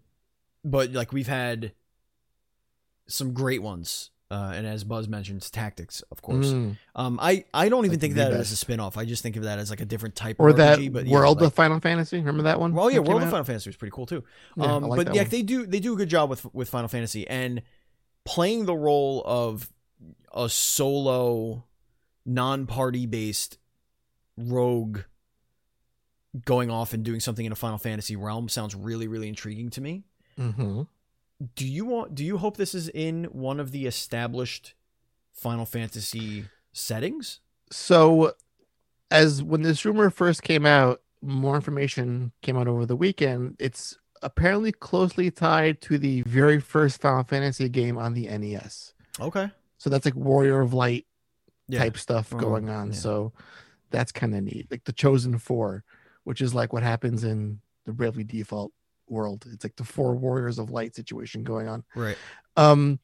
but 0.65 0.91
like 0.93 1.13
we've 1.13 1.29
had 1.29 1.73
some 3.09 3.33
great 3.33 3.63
ones. 3.63 4.11
Uh, 4.29 4.53
and 4.57 4.67
as 4.67 4.83
Buzz 4.83 5.07
mentions, 5.07 5.51
tactics, 5.53 6.03
of 6.11 6.21
course. 6.21 6.49
Mm. 6.49 6.77
Um, 6.97 7.19
I, 7.23 7.45
I 7.55 7.69
don't 7.69 7.85
even 7.85 7.93
Like 7.93 8.01
think 8.01 8.11
of 8.15 8.17
that 8.17 8.33
as 8.33 8.49
a 8.51 8.55
best. 8.55 8.61
spin-off. 8.61 8.99
I 8.99 9.05
just 9.05 9.23
think 9.23 9.37
of 9.37 9.45
that 9.45 9.61
as 9.61 9.71
like 9.71 9.81
a 9.81 9.85
different 9.85 10.17
type 10.17 10.37
or 10.41 10.49
of 10.49 10.57
that 10.57 10.81
RPG. 10.81 10.93
But 10.93 11.07
yeah, 11.07 11.13
World 11.15 11.41
like- 11.41 11.47
of 11.47 11.55
Final 11.55 11.79
Fantasy. 11.79 12.17
Remember 12.17 12.43
that 12.43 12.59
one? 12.59 12.75
Well, 12.75 12.91
yeah, 12.91 12.99
World 12.99 13.23
of? 13.23 13.31
Final 13.31 13.45
Fantasy 13.45 13.69
was 13.69 13.77
pretty 13.77 13.93
cool 13.93 14.07
too. 14.07 14.25
Yeah, 14.57 14.65
um, 14.75 14.83
like 14.83 15.05
but 15.07 15.15
yeah, 15.15 15.23
one. 15.23 15.31
they 15.31 15.43
do 15.43 15.65
they 15.65 15.79
do 15.79 15.93
a 15.93 15.97
good 15.97 16.09
job 16.09 16.29
with 16.29 16.45
with 16.53 16.69
Final 16.69 16.89
Fantasy 16.89 17.25
and 17.29 17.63
playing 18.25 18.65
the 18.67 18.75
role 18.75 19.23
of 19.25 19.71
a 20.35 20.49
solo, 20.49 21.65
non-party 22.25 23.07
based 23.07 23.59
rogue 24.37 25.03
going 26.45 26.69
off 26.71 26.93
and 26.93 27.05
doing 27.05 27.21
something 27.21 27.47
in 27.47 27.53
a 27.53 27.57
Final 27.57 27.79
Fantasy 27.79 28.17
realm 28.17 28.49
sounds 28.49 28.75
really 28.75 29.07
really 29.07 29.29
intriguing 29.29 29.71
to 29.71 29.81
me. 29.81 30.03
Mhm. 30.37 30.89
Do 31.55 31.67
you 31.67 31.85
want? 31.85 32.15
Do 32.15 32.25
you 32.25 32.39
hope 32.39 32.57
this 32.57 32.75
is 32.75 32.89
in 32.89 33.25
one 33.25 33.61
of 33.61 33.71
the 33.71 33.87
established 33.87 34.75
Final 35.33 35.67
Fantasy 35.67 36.47
settings? 36.73 37.41
so 37.73 38.33
as 39.11 39.43
when 39.43 39.63
this 39.63 39.85
rumor 39.85 40.09
first 40.09 40.43
came 40.45 40.65
out 40.65 41.01
more 41.21 41.57
information 41.57 42.31
came 42.43 42.57
out 42.57 42.69
over 42.69 42.87
the 42.87 42.95
weekend 42.95 43.57
it's 43.59 43.99
apparently 44.23 44.71
closely 44.71 45.33
tied 45.33 45.81
to 45.81 45.99
the 45.99 46.23
very 46.23 46.61
first 46.61 47.01
final 47.01 47.25
fantasy 47.25 47.69
game 47.69 47.99
on 47.99 48.15
the 48.15 48.29
nes 48.39 48.95
Okay. 49.21 49.51
so 49.79 49.91
that's 49.91 50.05
like 50.05 50.15
warrior 50.15 50.61
of 50.61 50.75
light 50.75 51.07
Yeah. 51.69 51.81
type 51.81 51.97
stuff 51.99 52.33
Oh, 52.33 52.37
going 52.39 52.69
on 52.71 52.89
yeah. 52.93 52.95
so 52.99 53.33
that's 53.91 54.13
kind 54.13 54.33
of 54.37 54.45
neat 54.45 54.69
like 54.71 54.85
the 54.85 54.93
chosen 54.93 55.37
four 55.39 55.83
which 56.23 56.41
is 56.41 56.55
like 56.55 56.73
what 56.73 56.85
happens 56.85 57.25
in 57.25 57.59
the 57.85 57.93
bravely 57.93 58.23
default 58.23 58.71
world 59.09 59.45
it's 59.53 59.65
like 59.65 59.77
the 59.77 59.85
four 59.85 60.15
warriors 60.17 60.59
of 60.59 60.71
light 60.71 60.95
situation 60.95 61.43
going 61.45 61.69
on 61.69 61.85
Right. 61.95 62.17
um, 62.57 62.99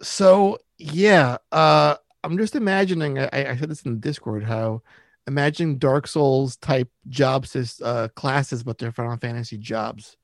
so 0.00 0.58
yeah, 0.78 1.38
uh, 1.52 1.94
I'm 2.22 2.36
just 2.36 2.54
imagining. 2.54 3.18
I, 3.18 3.28
I 3.32 3.56
said 3.56 3.70
this 3.70 3.82
in 3.82 3.94
the 3.94 3.98
Discord. 4.00 4.44
How 4.44 4.82
imagine 5.26 5.78
Dark 5.78 6.06
Souls 6.06 6.56
type 6.56 6.90
jobs 7.08 7.80
uh, 7.82 8.08
classes, 8.14 8.62
but 8.62 8.76
they're 8.76 8.92
Final 8.92 9.16
Fantasy 9.16 9.56
jobs. 9.56 10.18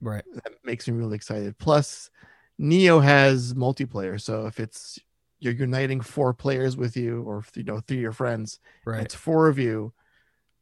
Right. 0.00 0.24
That 0.32 0.52
makes 0.64 0.88
me 0.88 0.94
really 0.94 1.16
excited. 1.16 1.58
Plus, 1.58 2.10
Nioh 2.58 3.02
has 3.02 3.52
multiplayer, 3.52 4.18
so 4.18 4.46
if 4.46 4.58
it's 4.60 4.98
you're 5.40 5.52
uniting 5.52 6.00
four 6.00 6.32
players 6.32 6.74
with 6.76 6.96
you, 6.96 7.22
or 7.24 7.44
you 7.54 7.64
know 7.64 7.80
three 7.80 7.98
of 7.98 8.02
your 8.02 8.12
friends, 8.12 8.60
Right. 8.86 9.02
it's 9.02 9.14
four 9.14 9.48
of 9.48 9.58
you 9.58 9.92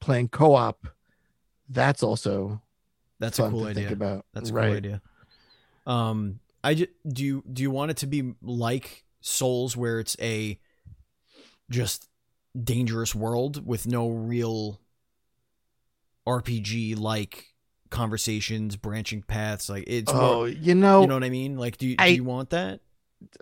playing 0.00 0.28
co-op. 0.28 0.88
That's 1.68 2.02
also 2.02 2.60
That's 3.24 3.38
a 3.38 3.50
cool 3.50 3.62
to 3.62 3.68
idea. 3.68 3.88
think 3.88 3.96
about. 3.96 4.26
That's 4.34 4.50
a 4.50 4.52
right. 4.52 4.66
cool 4.68 4.76
idea. 4.76 5.02
Um, 5.86 6.40
I 6.62 6.74
just, 6.74 6.90
do 7.06 7.24
you 7.24 7.44
do 7.52 7.62
you 7.62 7.70
want 7.70 7.90
it 7.90 7.96
to 7.98 8.06
be 8.06 8.34
like 8.42 9.04
Souls, 9.20 9.76
where 9.76 10.00
it's 10.00 10.16
a 10.20 10.58
just 11.70 12.08
dangerous 12.62 13.14
world 13.14 13.66
with 13.66 13.86
no 13.86 14.08
real 14.10 14.80
RPG 16.26 16.98
like 16.98 17.46
conversations, 17.90 18.76
branching 18.76 19.22
paths? 19.22 19.68
Like 19.68 19.84
it's 19.86 20.10
Oh, 20.12 20.36
more, 20.36 20.48
you 20.48 20.74
know, 20.74 21.02
you 21.02 21.06
know 21.06 21.14
what 21.14 21.24
I 21.24 21.30
mean? 21.30 21.56
Like, 21.58 21.76
do 21.78 21.86
you, 21.88 21.96
I- 21.98 22.10
do 22.10 22.14
you 22.16 22.24
want 22.24 22.50
that? 22.50 22.80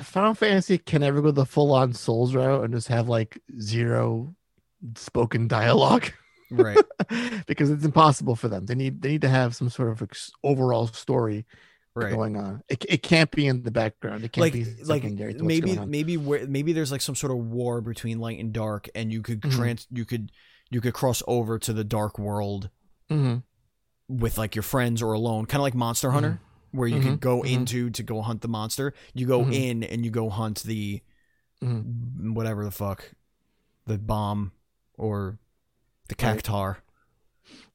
Final 0.00 0.34
Fantasy 0.34 0.78
can 0.78 1.00
never 1.00 1.20
go 1.20 1.32
the 1.32 1.44
full 1.44 1.72
on 1.72 1.92
Souls 1.92 2.34
route 2.36 2.62
and 2.64 2.72
just 2.72 2.86
have 2.88 3.08
like 3.08 3.38
zero 3.60 4.34
spoken 4.94 5.48
dialogue 5.48 6.12
Right. 6.52 6.78
because 7.46 7.70
it's 7.70 7.84
impossible 7.84 8.36
for 8.36 8.48
them. 8.48 8.66
They 8.66 8.74
need 8.74 9.02
they 9.02 9.08
need 9.10 9.22
to 9.22 9.28
have 9.28 9.54
some 9.56 9.68
sort 9.70 9.88
of 9.90 10.02
ex- 10.02 10.30
overall 10.44 10.86
story 10.88 11.46
Right. 11.94 12.10
going 12.10 12.36
on. 12.38 12.62
It, 12.70 12.86
it 12.88 13.02
can't 13.02 13.30
be 13.30 13.46
in 13.46 13.64
the 13.64 13.70
background. 13.70 14.24
It 14.24 14.32
can't 14.32 14.42
like 14.42 14.54
be 14.54 14.64
like 14.64 14.86
secondary 15.02 15.34
to 15.34 15.44
what's 15.44 15.46
maybe 15.46 15.76
maybe 15.86 16.16
where 16.16 16.46
maybe 16.46 16.72
there's 16.72 16.90
like 16.90 17.02
some 17.02 17.14
sort 17.14 17.32
of 17.32 17.36
war 17.38 17.82
between 17.82 18.18
light 18.18 18.38
and 18.40 18.50
dark 18.52 18.88
and 18.94 19.12
you 19.12 19.20
could 19.20 19.42
Mhm. 19.42 19.52
trans 19.52 19.86
you 19.90 20.06
could 20.06 20.32
you 20.70 20.80
could 20.80 20.94
cross 20.94 21.22
over 21.26 21.58
to 21.58 21.72
the 21.74 21.84
dark 21.84 22.18
world 22.18 22.70
Mhm. 23.10 23.42
with 24.08 24.38
like 24.38 24.54
your 24.54 24.62
friends 24.62 25.02
or 25.02 25.12
alone 25.12 25.44
kind 25.44 25.60
of 25.60 25.64
like 25.64 25.74
monster 25.74 26.10
hunter 26.12 26.40
where 26.70 26.88
you 26.88 26.96
Mhm. 26.98 27.02
could 27.02 27.20
go 27.20 27.42
Mhm. 27.42 27.52
into 27.52 27.90
to 27.90 28.02
go 28.02 28.22
hunt 28.22 28.40
the 28.40 28.48
monster 28.48 28.94
you 29.12 29.26
go 29.26 29.46
in 29.50 29.82
and 29.82 30.02
you 30.02 30.10
go 30.10 30.30
hunt 30.30 30.62
the 30.62 31.02
whatever 31.60 32.64
the 32.64 32.70
fuck 32.70 33.12
the 33.86 33.98
bomb 33.98 34.52
or 34.96 35.38
the 36.08 36.14
Right. 36.24 36.36
Cactuar 36.42 36.76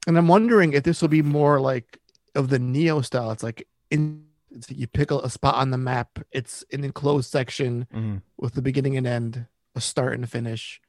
And 0.07 0.17
I'm 0.17 0.27
wondering 0.27 0.73
if 0.73 0.83
this 0.83 1.01
will 1.01 1.09
be 1.09 1.21
more 1.21 1.59
like 1.59 1.99
of 2.35 2.49
the 2.49 2.59
Nioh 2.59 3.03
style. 3.03 3.31
It's 3.31 3.43
like 3.43 3.67
in 3.91 4.25
it's 4.51 4.71
you 4.71 4.87
pick 4.87 5.11
a, 5.11 5.17
a 5.19 5.29
spot 5.29 5.55
on 5.55 5.71
the 5.71 5.77
map. 5.77 6.19
It's 6.31 6.63
an 6.71 6.83
enclosed 6.85 7.29
section 7.29 7.85
Mhm. 7.93 8.21
with 8.37 8.53
the 8.53 8.61
beginning 8.61 8.95
and 8.95 9.05
end, 9.05 9.45
a 9.75 9.81
start 9.81 10.13
and 10.13 10.23
a 10.23 10.27
finish, 10.27 10.79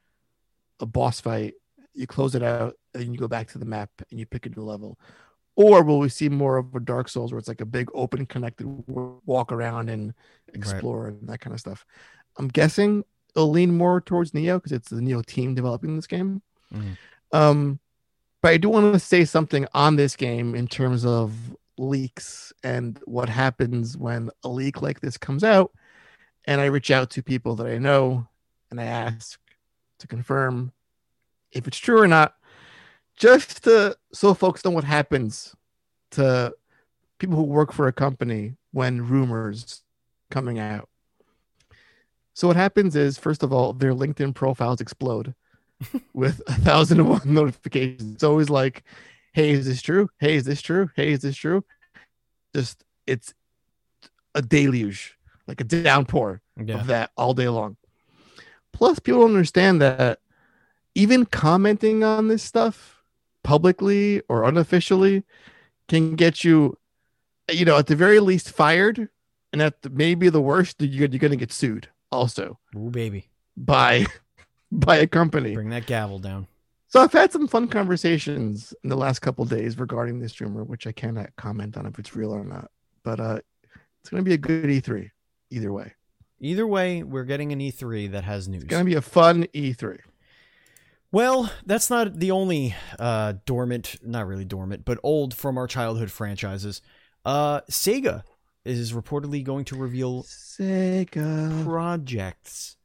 a 0.78 0.86
boss 0.86 1.20
fight. 1.20 1.54
You 1.92 2.06
close 2.06 2.36
it 2.36 2.42
out, 2.44 2.76
and 2.94 3.12
you 3.12 3.18
go 3.18 3.26
back 3.26 3.48
to 3.48 3.58
the 3.58 3.64
map 3.64 3.90
and 4.10 4.20
you 4.20 4.26
pick 4.26 4.46
a 4.46 4.50
new 4.50 4.62
level. 4.62 4.98
Or 5.56 5.82
will 5.82 5.98
we 5.98 6.08
see 6.08 6.28
more 6.28 6.56
of 6.56 6.72
a 6.76 6.80
Dark 6.80 7.08
Souls 7.08 7.32
where 7.32 7.38
it's 7.40 7.48
like 7.48 7.60
a 7.60 7.66
big 7.66 7.88
open 7.94 8.24
connected 8.26 8.66
walk 8.86 9.50
around 9.50 9.88
and 9.90 10.14
explore 10.54 11.08
and 11.08 11.28
that 11.28 11.40
kind 11.40 11.52
of 11.52 11.58
stuff? 11.58 11.84
I'm 12.38 12.46
guessing 12.46 13.04
it'll 13.34 13.50
lean 13.50 13.76
more 13.76 14.00
towards 14.00 14.30
Nioh 14.30 14.58
because 14.58 14.70
it's 14.70 14.88
the 14.90 15.00
Nioh 15.00 15.26
team 15.26 15.56
developing 15.56 15.96
this 15.96 16.06
game. 16.06 16.42
Mhm. 16.72 16.96
Um, 17.32 17.80
but 18.40 18.52
I 18.52 18.56
do 18.56 18.68
want 18.68 18.92
to 18.92 19.00
say 19.00 19.24
something 19.24 19.66
on 19.74 19.96
this 19.96 20.16
game 20.16 20.54
in 20.54 20.68
terms 20.68 21.04
of 21.04 21.32
leaks 21.76 22.52
and 22.62 22.98
what 23.04 23.28
happens 23.28 23.96
when 23.96 24.30
a 24.44 24.48
leak 24.48 24.82
like 24.82 25.00
this 25.00 25.18
comes 25.18 25.44
out. 25.44 25.72
And 26.46 26.60
I 26.60 26.66
reach 26.66 26.90
out 26.90 27.10
to 27.10 27.22
people 27.22 27.56
that 27.56 27.66
I 27.66 27.78
know 27.78 28.26
and 28.70 28.80
I 28.80 28.84
ask 28.84 29.38
to 29.98 30.06
confirm 30.06 30.72
if 31.52 31.66
it's 31.66 31.78
true 31.78 32.00
or 32.00 32.06
not, 32.06 32.34
just 33.16 33.64
to, 33.64 33.96
so 34.12 34.34
folks 34.34 34.64
know 34.64 34.70
what 34.70 34.84
happens 34.84 35.54
to 36.12 36.54
people 37.18 37.36
who 37.36 37.42
work 37.42 37.72
for 37.72 37.88
a 37.88 37.92
company 37.92 38.54
when 38.72 39.06
rumors 39.06 39.82
coming 40.30 40.58
out. 40.58 40.88
So 42.34 42.46
what 42.46 42.56
happens 42.56 42.94
is, 42.94 43.18
first 43.18 43.42
of 43.42 43.52
all, 43.52 43.72
their 43.72 43.92
LinkedIn 43.92 44.34
profiles 44.34 44.80
explode 44.80 45.34
with 46.12 46.42
a 46.46 46.54
thousand 46.54 47.00
and 47.00 47.08
one 47.08 47.20
notifications. 47.34 48.14
It's 48.14 48.24
always 48.24 48.50
like, 48.50 48.82
"Hey, 49.32 49.50
is 49.50 49.66
this 49.66 49.82
true? 49.82 50.08
Hey, 50.18 50.36
is 50.36 50.44
this 50.44 50.60
true? 50.62 50.90
Hey, 50.96 51.12
is 51.12 51.20
this 51.22 51.36
true?" 51.36 51.64
Just 52.54 52.84
it's 53.06 53.34
a 54.34 54.42
deluge, 54.42 55.16
like 55.46 55.60
a 55.60 55.64
downpour 55.64 56.40
Yeah. 56.62 56.80
of 56.80 56.86
that 56.88 57.10
all 57.16 57.34
day 57.34 57.48
long. 57.48 57.76
Plus, 58.72 58.98
people 58.98 59.20
don't 59.22 59.30
understand 59.30 59.80
that 59.82 60.20
even 60.94 61.26
commenting 61.26 62.04
on 62.04 62.28
this 62.28 62.42
stuff 62.42 63.02
publicly 63.42 64.20
or 64.28 64.44
unofficially 64.44 65.24
can 65.88 66.16
get 66.16 66.44
you, 66.44 66.76
you 67.50 67.64
know, 67.64 67.78
at 67.78 67.86
the 67.86 67.96
very 67.96 68.20
least 68.20 68.50
fired, 68.50 69.08
and 69.52 69.62
at 69.62 69.80
the, 69.82 69.90
maybe 69.90 70.28
the 70.28 70.40
worst, 70.42 70.76
you're, 70.80 71.08
you're 71.08 71.18
going 71.18 71.30
to 71.30 71.36
get 71.36 71.52
sued 71.52 71.88
also 72.12 72.58
Ooh, 72.76 72.90
baby. 72.90 73.28
by 73.56 74.06
by 74.72 74.96
a 74.96 75.06
company. 75.06 75.54
Bring 75.54 75.70
that 75.70 75.86
gavel 75.86 76.18
down. 76.18 76.46
So 76.88 77.02
I've 77.02 77.12
had 77.12 77.32
some 77.32 77.48
fun 77.48 77.68
conversations 77.68 78.72
in 78.82 78.88
the 78.88 78.96
last 78.96 79.18
couple 79.18 79.44
days 79.44 79.78
regarding 79.78 80.20
this 80.20 80.40
rumor, 80.40 80.64
which 80.64 80.86
I 80.86 80.92
cannot 80.92 81.36
comment 81.36 81.76
on 81.76 81.84
if 81.84 81.98
it's 81.98 82.16
real 82.16 82.32
or 82.32 82.44
not. 82.44 82.70
But 83.02 83.20
uh, 83.20 83.40
it's 84.00 84.08
going 84.08 84.24
to 84.24 84.28
be 84.28 84.34
a 84.34 84.38
good 84.38 84.64
E3 84.64 85.10
either 85.50 85.72
way. 85.72 85.92
Either 86.40 86.66
way, 86.66 87.02
we're 87.02 87.24
getting 87.24 87.52
an 87.52 87.58
E3 87.58 88.12
that 88.12 88.24
has 88.24 88.48
news. 88.48 88.62
It's 88.62 88.70
going 88.70 88.84
to 88.84 88.90
be 88.90 88.96
a 88.96 89.02
fun 89.02 89.46
E 89.52 89.74
E3. 89.74 89.98
Well, 91.10 91.50
that's 91.66 91.90
not 91.90 92.18
the 92.18 92.30
only 92.30 92.74
uh, 92.98 93.34
dormant, 93.44 93.96
not 94.02 94.26
really 94.26 94.44
dormant, 94.44 94.84
but 94.84 94.98
old 95.02 95.34
from 95.34 95.58
our 95.58 95.66
childhood 95.66 96.10
franchises. 96.10 96.80
Uh, 97.24 97.62
Sega 97.70 98.22
is 98.64 98.92
reportedly 98.92 99.42
going 99.42 99.64
to 99.66 99.76
reveal 99.76 100.22
Sega. 100.24 101.64
projects 101.64 102.77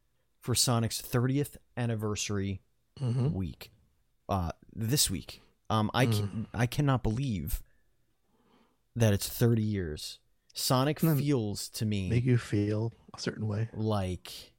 for 0.44 0.54
Sonic's 0.54 1.00
30th 1.00 1.56
anniversary 1.74 2.60
Mhm. 3.00 3.32
week. 3.32 3.72
Uh, 4.28 4.52
this 4.76 5.08
week. 5.10 5.40
Um, 5.70 5.90
I 5.94 6.04
can, 6.04 6.46
I 6.52 6.66
cannot 6.66 7.02
believe 7.02 7.62
that 8.94 9.14
it's 9.14 9.26
30 9.26 9.62
years. 9.62 10.18
Sonic 10.52 11.00
feels 11.00 11.70
to 11.70 11.86
me 11.86 12.10
Make 12.10 12.24
you 12.26 12.36
feel 12.36 12.92
a 13.16 13.18
certain 13.18 13.48
way. 13.48 13.70
like 13.72 14.52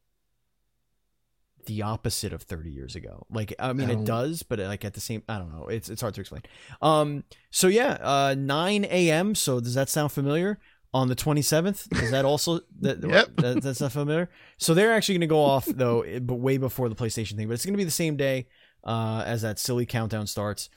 the 1.68 1.84
opposite 1.84 2.34
of 2.34 2.42
30 2.42 2.72
years 2.72 2.96
ago. 2.96 3.26
Like 3.30 3.54
I 3.60 3.72
mean 3.74 3.90
I 3.90 3.94
it 3.94 4.06
does, 4.06 4.42
but 4.44 4.58
like 4.60 4.84
at 4.86 4.94
the 4.96 5.00
same 5.00 5.22
I 5.30 5.38
don't 5.38 5.52
know. 5.54 5.68
It's 5.68 5.90
it's 5.90 6.02
hard 6.02 6.16
to 6.16 6.22
explain. 6.22 6.42
Um 6.82 7.24
so 7.52 7.68
yeah, 7.68 7.98
uh 8.02 8.36
9 8.38 8.86
a.m. 8.86 9.36
So 9.36 9.60
does 9.60 9.76
that 9.76 9.90
sound 9.90 10.12
familiar? 10.12 10.60
On 11.00 11.10
the 11.10 11.16
27th, 11.16 12.02
is 12.02 12.12
that 12.12 12.24
also 12.24 12.62
that, 12.80 13.04
Yep. 13.16 13.36
that 13.38 13.62
that's 13.64 13.82
not 13.82 13.92
familiar? 13.92 14.30
So 14.58 14.74
they're 14.74 14.94
actually 14.94 15.16
going 15.16 15.28
to 15.30 15.36
go 15.40 15.42
off 15.42 15.66
though, 15.66 16.02
eh, 16.04 16.20
but 16.20 16.36
way 16.36 16.58
before 16.58 16.88
the 16.88 16.96
PlayStation 16.96 17.36
thing. 17.36 17.48
But 17.50 17.56
it's 17.56 17.66
going 17.66 17.74
to 17.74 17.78
be 17.78 17.84
the 17.84 17.92
same 17.92 18.16
day 18.16 18.48
uh, 18.84 19.22
as 19.26 19.42
that 19.42 19.60
silly 19.60 19.86
countdown 19.86 20.26
starts. 20.28 20.70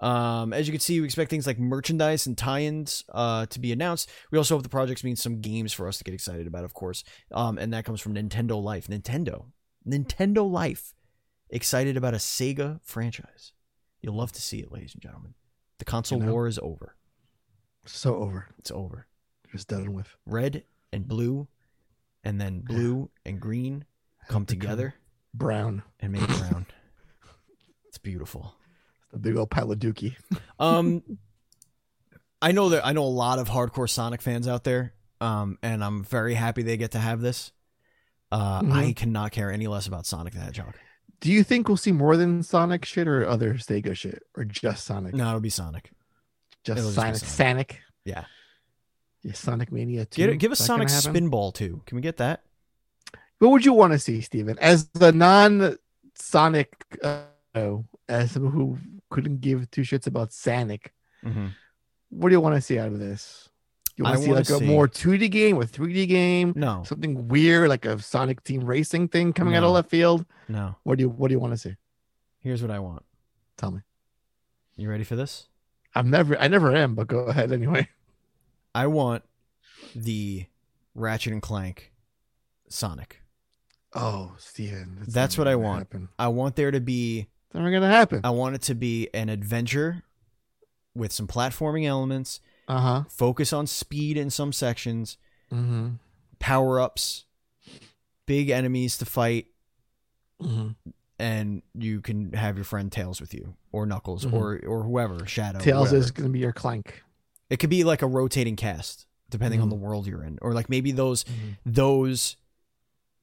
Um, 0.00 0.52
as 0.54 0.66
you 0.66 0.72
can 0.72 0.80
see, 0.80 0.98
we 1.00 1.04
expect 1.06 1.30
things 1.30 1.46
like 1.46 1.58
merchandise 1.58 2.26
and 2.26 2.36
tie-ins 2.38 3.04
uh, 3.12 3.44
to 3.46 3.58
be 3.60 3.70
announced. 3.72 4.10
We 4.30 4.38
also 4.38 4.54
hope 4.54 4.62
the 4.62 4.68
projects 4.70 5.04
mean 5.04 5.16
some 5.16 5.40
games 5.40 5.72
for 5.74 5.86
us 5.88 5.98
to 5.98 6.04
get 6.04 6.14
excited 6.14 6.46
about, 6.46 6.64
of 6.64 6.72
course. 6.72 7.04
Um, 7.32 7.58
and 7.58 7.72
that 7.74 7.84
comes 7.84 8.00
from 8.00 8.14
Nintendo 8.14 8.62
Life. 8.62 8.86
Nintendo, 8.88 9.46
Nintendo 9.86 10.50
Life, 10.50 10.94
excited 11.50 11.96
about 11.98 12.14
a 12.14 12.18
Sega 12.18 12.80
franchise. 12.82 13.52
You'll 14.00 14.16
love 14.16 14.32
to 14.32 14.40
see 14.42 14.60
it, 14.60 14.72
ladies 14.72 14.94
and 14.94 15.02
gentlemen. 15.02 15.34
The 15.78 15.84
console 15.84 16.18
You 16.20 16.26
know? 16.26 16.32
war 16.32 16.46
is 16.46 16.58
over. 16.62 16.96
So 17.84 18.16
over. 18.16 18.48
It's 18.58 18.70
over. 18.70 19.06
Just 19.56 19.68
done 19.68 19.94
with. 19.94 20.08
Red 20.26 20.64
and 20.92 21.08
blue, 21.08 21.48
and 22.24 22.38
then 22.40 22.60
blue 22.60 23.10
and 23.24 23.40
green 23.40 23.84
come 24.28 24.44
together 24.44 24.94
Brown. 25.32 25.82
and 26.00 26.12
make 26.12 26.26
brown. 26.26 26.66
It's 27.88 27.98
beautiful. 27.98 28.54
The 29.12 29.18
big 29.18 29.36
old 29.36 29.50
pile 29.50 29.72
of 29.72 29.78
dookie. 29.78 30.14
Um, 30.58 31.02
I 32.42 32.52
know 32.52 32.68
that 32.68 32.84
I 32.86 32.92
know 32.92 33.04
a 33.04 33.08
lot 33.08 33.38
of 33.38 33.48
hardcore 33.48 33.88
Sonic 33.88 34.20
fans 34.20 34.46
out 34.46 34.64
there. 34.64 34.92
Um, 35.22 35.58
and 35.62 35.82
I'm 35.82 36.04
very 36.04 36.34
happy 36.34 36.62
they 36.62 36.76
get 36.76 36.90
to 36.90 36.98
have 36.98 37.22
this. 37.22 37.52
Uh, 38.30 38.60
Mhm. 38.60 38.72
I 38.72 38.92
cannot 38.92 39.32
care 39.32 39.50
any 39.50 39.66
less 39.66 39.86
about 39.86 40.04
Sonic 40.04 40.34
the 40.34 40.40
Hedgehog. 40.40 40.74
Do 41.20 41.32
you 41.32 41.42
think 41.42 41.68
we'll 41.68 41.78
see 41.78 41.92
more 41.92 42.18
than 42.18 42.42
Sonic 42.42 42.84
shit 42.84 43.08
or 43.08 43.26
other 43.26 43.54
Sega 43.54 43.96
shit? 43.96 44.22
Or 44.36 44.44
just 44.44 44.84
Sonic? 44.84 45.14
No, 45.14 45.28
it'll 45.28 45.40
be 45.40 45.48
Sonic. 45.48 45.90
just 46.64 46.78
it'll 46.78 46.90
just 46.90 46.96
Sonic. 46.96 47.14
Sonic. 47.16 47.30
Sonic. 47.70 47.80
Yeah. 48.04 48.24
Yeah, 49.26 49.32
Sonic 49.32 49.72
Mania 49.72 50.04
2. 50.04 50.26
Get, 50.26 50.38
give 50.38 50.52
us 50.52 50.60
Is 50.60 50.66
that 50.68 50.76
gonna 50.78 50.88
Sonic? 50.88 51.22
Spinball 51.24 51.52
too. 51.52 51.82
Can 51.86 51.96
we 51.96 52.02
get 52.02 52.18
that? 52.18 52.42
What 53.38 53.50
would 53.50 53.64
you 53.64 53.72
want 53.72 53.92
to 53.92 53.98
see, 53.98 54.20
Steven? 54.20 54.56
As 54.60 54.88
the 54.90 55.10
non 55.12 55.76
Sonic, 56.14 56.72
uh, 57.02 57.22
as 58.08 58.30
someone 58.30 58.52
who 58.52 58.78
couldn't 59.10 59.40
give 59.40 59.70
two 59.70 59.82
shits 59.82 60.06
about 60.06 60.32
Sonic, 60.32 60.92
Mm-hmm. 61.24 61.46
what 62.10 62.28
do 62.28 62.34
you 62.34 62.40
want 62.40 62.54
to 62.54 62.60
see 62.60 62.78
out 62.78 62.88
of 62.88 63.00
this? 63.00 63.48
You 63.96 64.04
want 64.04 64.18
to 64.18 64.22
see 64.22 64.32
like 64.32 64.48
a 64.48 64.58
see- 64.58 64.64
more 64.66 64.86
2D 64.86 65.28
game 65.30 65.56
or 65.56 65.64
3D 65.64 66.06
game? 66.06 66.52
No, 66.54 66.84
Something 66.86 67.26
weird 67.28 67.68
like 67.68 67.84
a 67.84 67.98
Sonic 68.00 68.44
Team 68.44 68.62
Racing 68.64 69.08
thing 69.08 69.32
coming 69.32 69.54
out 69.54 69.64
of 69.64 69.70
No. 69.70 69.72
left 69.72 69.90
field? 69.90 70.24
no. 70.48 70.76
What 70.84 70.98
do 70.98 71.02
you 71.04 71.08
What 71.08 71.28
do 71.28 71.32
you 71.34 71.40
want 71.40 71.52
to 71.54 71.56
see? 71.58 71.74
Here's 72.40 72.62
what 72.62 72.70
I 72.70 72.78
want. 72.78 73.02
Tell 73.56 73.72
me. 73.72 73.80
You 74.76 74.88
ready 74.88 75.02
for 75.04 75.16
this? 75.16 75.48
I'm 75.96 76.10
never. 76.10 76.38
I 76.38 76.46
never 76.48 76.76
am. 76.76 76.94
But 76.94 77.08
go 77.08 77.20
ahead 77.20 77.50
anyway. 77.50 77.88
I 78.76 78.86
want 78.88 79.22
the 79.94 80.46
Ratchet 80.94 81.32
and 81.32 81.40
Clank 81.42 81.92
Sonic. 82.68 83.22
Oh, 83.94 84.34
Steven. 84.38 84.98
That's 85.08 85.38
never 85.38 85.46
what 85.48 85.52
I 85.52 85.56
want. 85.56 85.78
Happen. 85.80 86.08
I 86.18 86.28
want 86.28 86.56
there 86.56 86.70
to 86.70 86.80
be 86.80 87.20
It's 87.46 87.54
never 87.54 87.70
gonna 87.70 87.88
happen. 87.88 88.20
I 88.22 88.30
want 88.30 88.54
it 88.54 88.62
to 88.62 88.74
be 88.74 89.08
an 89.14 89.28
adventure 89.30 90.02
with 90.94 91.10
some 91.12 91.26
platforming 91.26 91.86
elements, 91.86 92.40
Uh 92.68 92.80
huh. 92.80 93.04
focus 93.08 93.52
on 93.52 93.66
speed 93.66 94.16
in 94.18 94.28
some 94.30 94.52
sections, 94.52 95.16
Mm-hmm. 95.52 95.90
power 96.38 96.80
ups, 96.80 97.24
big 98.26 98.50
enemies 98.50 98.98
to 98.98 99.04
fight, 99.06 99.46
mm-hmm. 100.42 100.70
and 101.18 101.62
you 101.74 102.00
can 102.00 102.32
have 102.32 102.56
your 102.56 102.64
friend 102.64 102.90
Tails 102.92 103.20
with 103.20 103.32
you, 103.32 103.54
or 103.72 103.86
Knuckles, 103.86 104.26
Mhm. 104.26 104.32
or 104.34 104.60
or 104.66 104.82
whoever, 104.82 105.24
Shadow. 105.26 105.60
Tails 105.60 105.86
whatever. 105.88 105.96
is 105.98 106.10
gonna 106.10 106.28
be 106.30 106.40
your 106.40 106.52
Clank. 106.52 107.02
It 107.50 107.58
could 107.58 107.70
be 107.70 107.84
like 107.84 108.02
a 108.02 108.06
rotating 108.06 108.56
cast, 108.56 109.06
depending 109.30 109.60
on 109.60 109.68
Mhm. 109.68 109.70
the 109.70 109.76
world 109.76 110.06
you're 110.06 110.24
in, 110.24 110.38
or 110.42 110.52
like 110.52 110.68
maybe 110.68 110.92
those 110.92 111.24
those. 111.64 112.36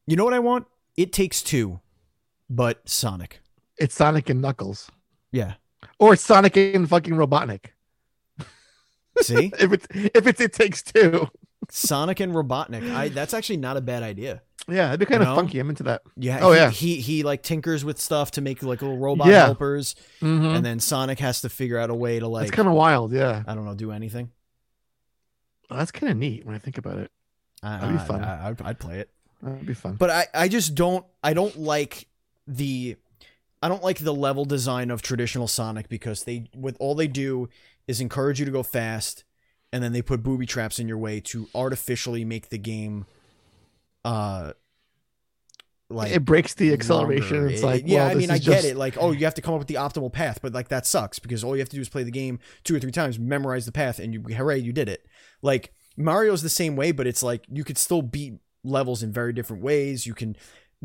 You 0.07 0.15
know 0.15 0.24
what 0.26 0.34
I 0.34 0.39
want? 0.39 0.67
It 0.97 1.11
takes 1.13 1.41
two, 1.41 1.80
but 2.49 2.88
Sonic. 2.88 3.39
It's 3.78 3.95
Sonic 3.95 4.30
and 4.30 4.41
Knuckles, 4.41 4.89
Yeah. 5.32 5.55
or 5.99 6.15
Sonic 6.15 6.55
and 6.57 6.88
fucking 6.88 7.13
Robotnik. 7.13 7.67
See, 9.21 9.51
If 9.59 9.71
it's 9.74 9.88
if 9.91 10.28
it's 10.28 10.41
it 10.41 10.53
takes 10.53 10.82
two. 10.84 11.30
Sonic 11.69 12.19
and 12.19 12.34
Robotnik. 12.34 12.93
I 12.93 13.09
that's 13.09 13.34
actually 13.34 13.57
not 13.57 13.78
a 13.78 13.82
bad 13.82 14.03
idea. 14.03 14.41
Yeah, 14.68 14.88
it'd 14.89 14.99
be 15.01 15.05
kind 15.05 15.22
You 15.22 15.28
of 15.30 15.36
know? 15.36 15.41
funky. 15.41 15.59
I'm 15.59 15.70
into 15.70 15.84
that. 15.84 16.03
Yeah. 16.16 16.39
Oh, 16.41 16.51
he, 16.53 16.57
yeah. 16.59 16.70
He 16.70 16.95
he 17.01 17.24
like 17.24 17.43
tinkers 17.43 17.84
with 17.84 17.99
stuff 17.99 18.32
to 18.32 18.41
make 18.41 18.64
like 18.64 18.82
little 18.82 18.97
robot 18.97 19.28
Yeah. 19.28 19.45
helpers, 19.45 19.95
Mm-hmm. 20.22 20.45
and 20.55 20.66
then 20.66 20.80
Sonic 20.80 21.20
has 21.20 21.41
to 21.41 21.49
figure 21.49 21.78
out 21.78 21.89
a 21.89 21.93
way 21.95 22.20
to 22.20 22.28
like 22.28 22.43
That's 22.47 22.55
kind 22.55 22.68
of 22.70 22.74
wild. 22.74 23.11
Yeah, 23.11 23.43
I 23.45 23.55
don't 23.55 23.66
know 23.66 23.76
do 23.76 23.91
anything. 23.91 24.32
Oh, 25.70 25.78
that's 25.78 25.91
kind 25.91 26.11
of 26.11 26.18
neat 26.18 26.45
when 26.45 26.55
I 26.55 26.59
think 26.59 26.78
about 26.78 26.97
it. 26.97 27.11
That'd 27.61 27.91
be 27.97 27.97
fun. 28.05 28.24
I, 28.24 28.49
I'd, 28.49 28.61
I'd 28.61 28.80
play 28.80 28.99
it, 28.99 29.09
That'd 29.41 29.66
be 29.66 29.74
fun. 29.74 29.95
but 29.95 30.09
I 30.09 30.28
I 30.34 30.47
just 30.47 30.76
don't 30.76 31.05
I 31.24 31.34
don't 31.34 31.57
like 31.57 32.07
the 32.47 32.97
I 33.61 33.70
don't 33.70 33.84
like 33.84 33.99
the 33.99 34.14
level 34.14 34.43
design 34.45 34.91
of 34.91 35.01
traditional 35.01 35.47
Sonic 35.47 35.88
because 35.89 36.24
they 36.26 36.49
with 36.55 36.76
all 36.80 36.95
they 36.95 37.07
do 37.07 37.47
is 37.88 38.01
encourage 38.01 38.39
you 38.39 38.45
to 38.45 38.51
go 38.51 38.64
fast, 38.64 39.24
and 39.72 39.84
then 39.84 39.93
they 39.93 40.01
put 40.01 40.24
booby 40.24 40.45
traps 40.45 40.80
in 40.80 40.88
your 40.88 40.97
way 40.97 41.20
to 41.22 41.47
artificially 41.55 42.24
make 42.26 42.49
the 42.49 42.57
game, 42.57 43.05
uh, 44.06 44.54
like 45.89 46.12
it 46.12 46.26
breaks 46.26 46.54
the 46.56 46.74
acceleration. 46.74 47.38
longer. 47.38 47.49
It's 47.51 47.62
It- 47.62 47.66
like, 47.66 47.84
yeah, 47.86 48.04
well, 48.08 48.12
I 48.12 48.14
mean, 48.16 48.32
I 48.32 48.38
get 48.39 48.43
just- 48.62 48.66
it. 48.66 48.78
Like, 48.78 48.97
oh, 48.99 49.12
you 49.12 49.26
have 49.26 49.36
to 49.36 49.41
come 49.41 49.54
up 49.54 49.60
with 49.60 49.68
the 49.68 49.76
optimal 49.76 50.12
path, 50.12 50.39
but 50.41 50.54
like 50.54 50.70
that 50.70 50.86
sucks 50.86 51.20
because 51.20 51.43
all 51.43 51.56
you 51.56 51.60
have 51.60 51.70
to 51.70 51.76
do 51.76 51.82
is 51.82 51.89
play 51.89 52.04
the 52.04 52.12
game 52.12 52.39
two 52.64 52.76
or 52.76 52.80
three 52.80 52.91
times, 52.91 53.20
memorize 53.20 53.66
the 53.66 53.72
path, 53.72 53.99
and 53.99 54.14
you 54.14 54.22
hooray, 54.36 54.58
you 54.58 54.74
did 54.74 54.89
it. 54.89 55.06
Like 55.41 55.72
Mario's 55.97 56.41
the 56.41 56.49
same 56.49 56.76
way, 56.76 56.91
but 56.91 57.06
it's 57.06 57.22
like 57.22 57.45
you 57.51 57.64
could 57.64 57.78
still 57.78 58.01
beat 58.01 58.36
levels 58.64 59.04
in 59.04 59.12
very 59.12 59.34
different 59.34 59.62
ways. 59.62 60.08
You 60.08 60.14
can. 60.14 60.36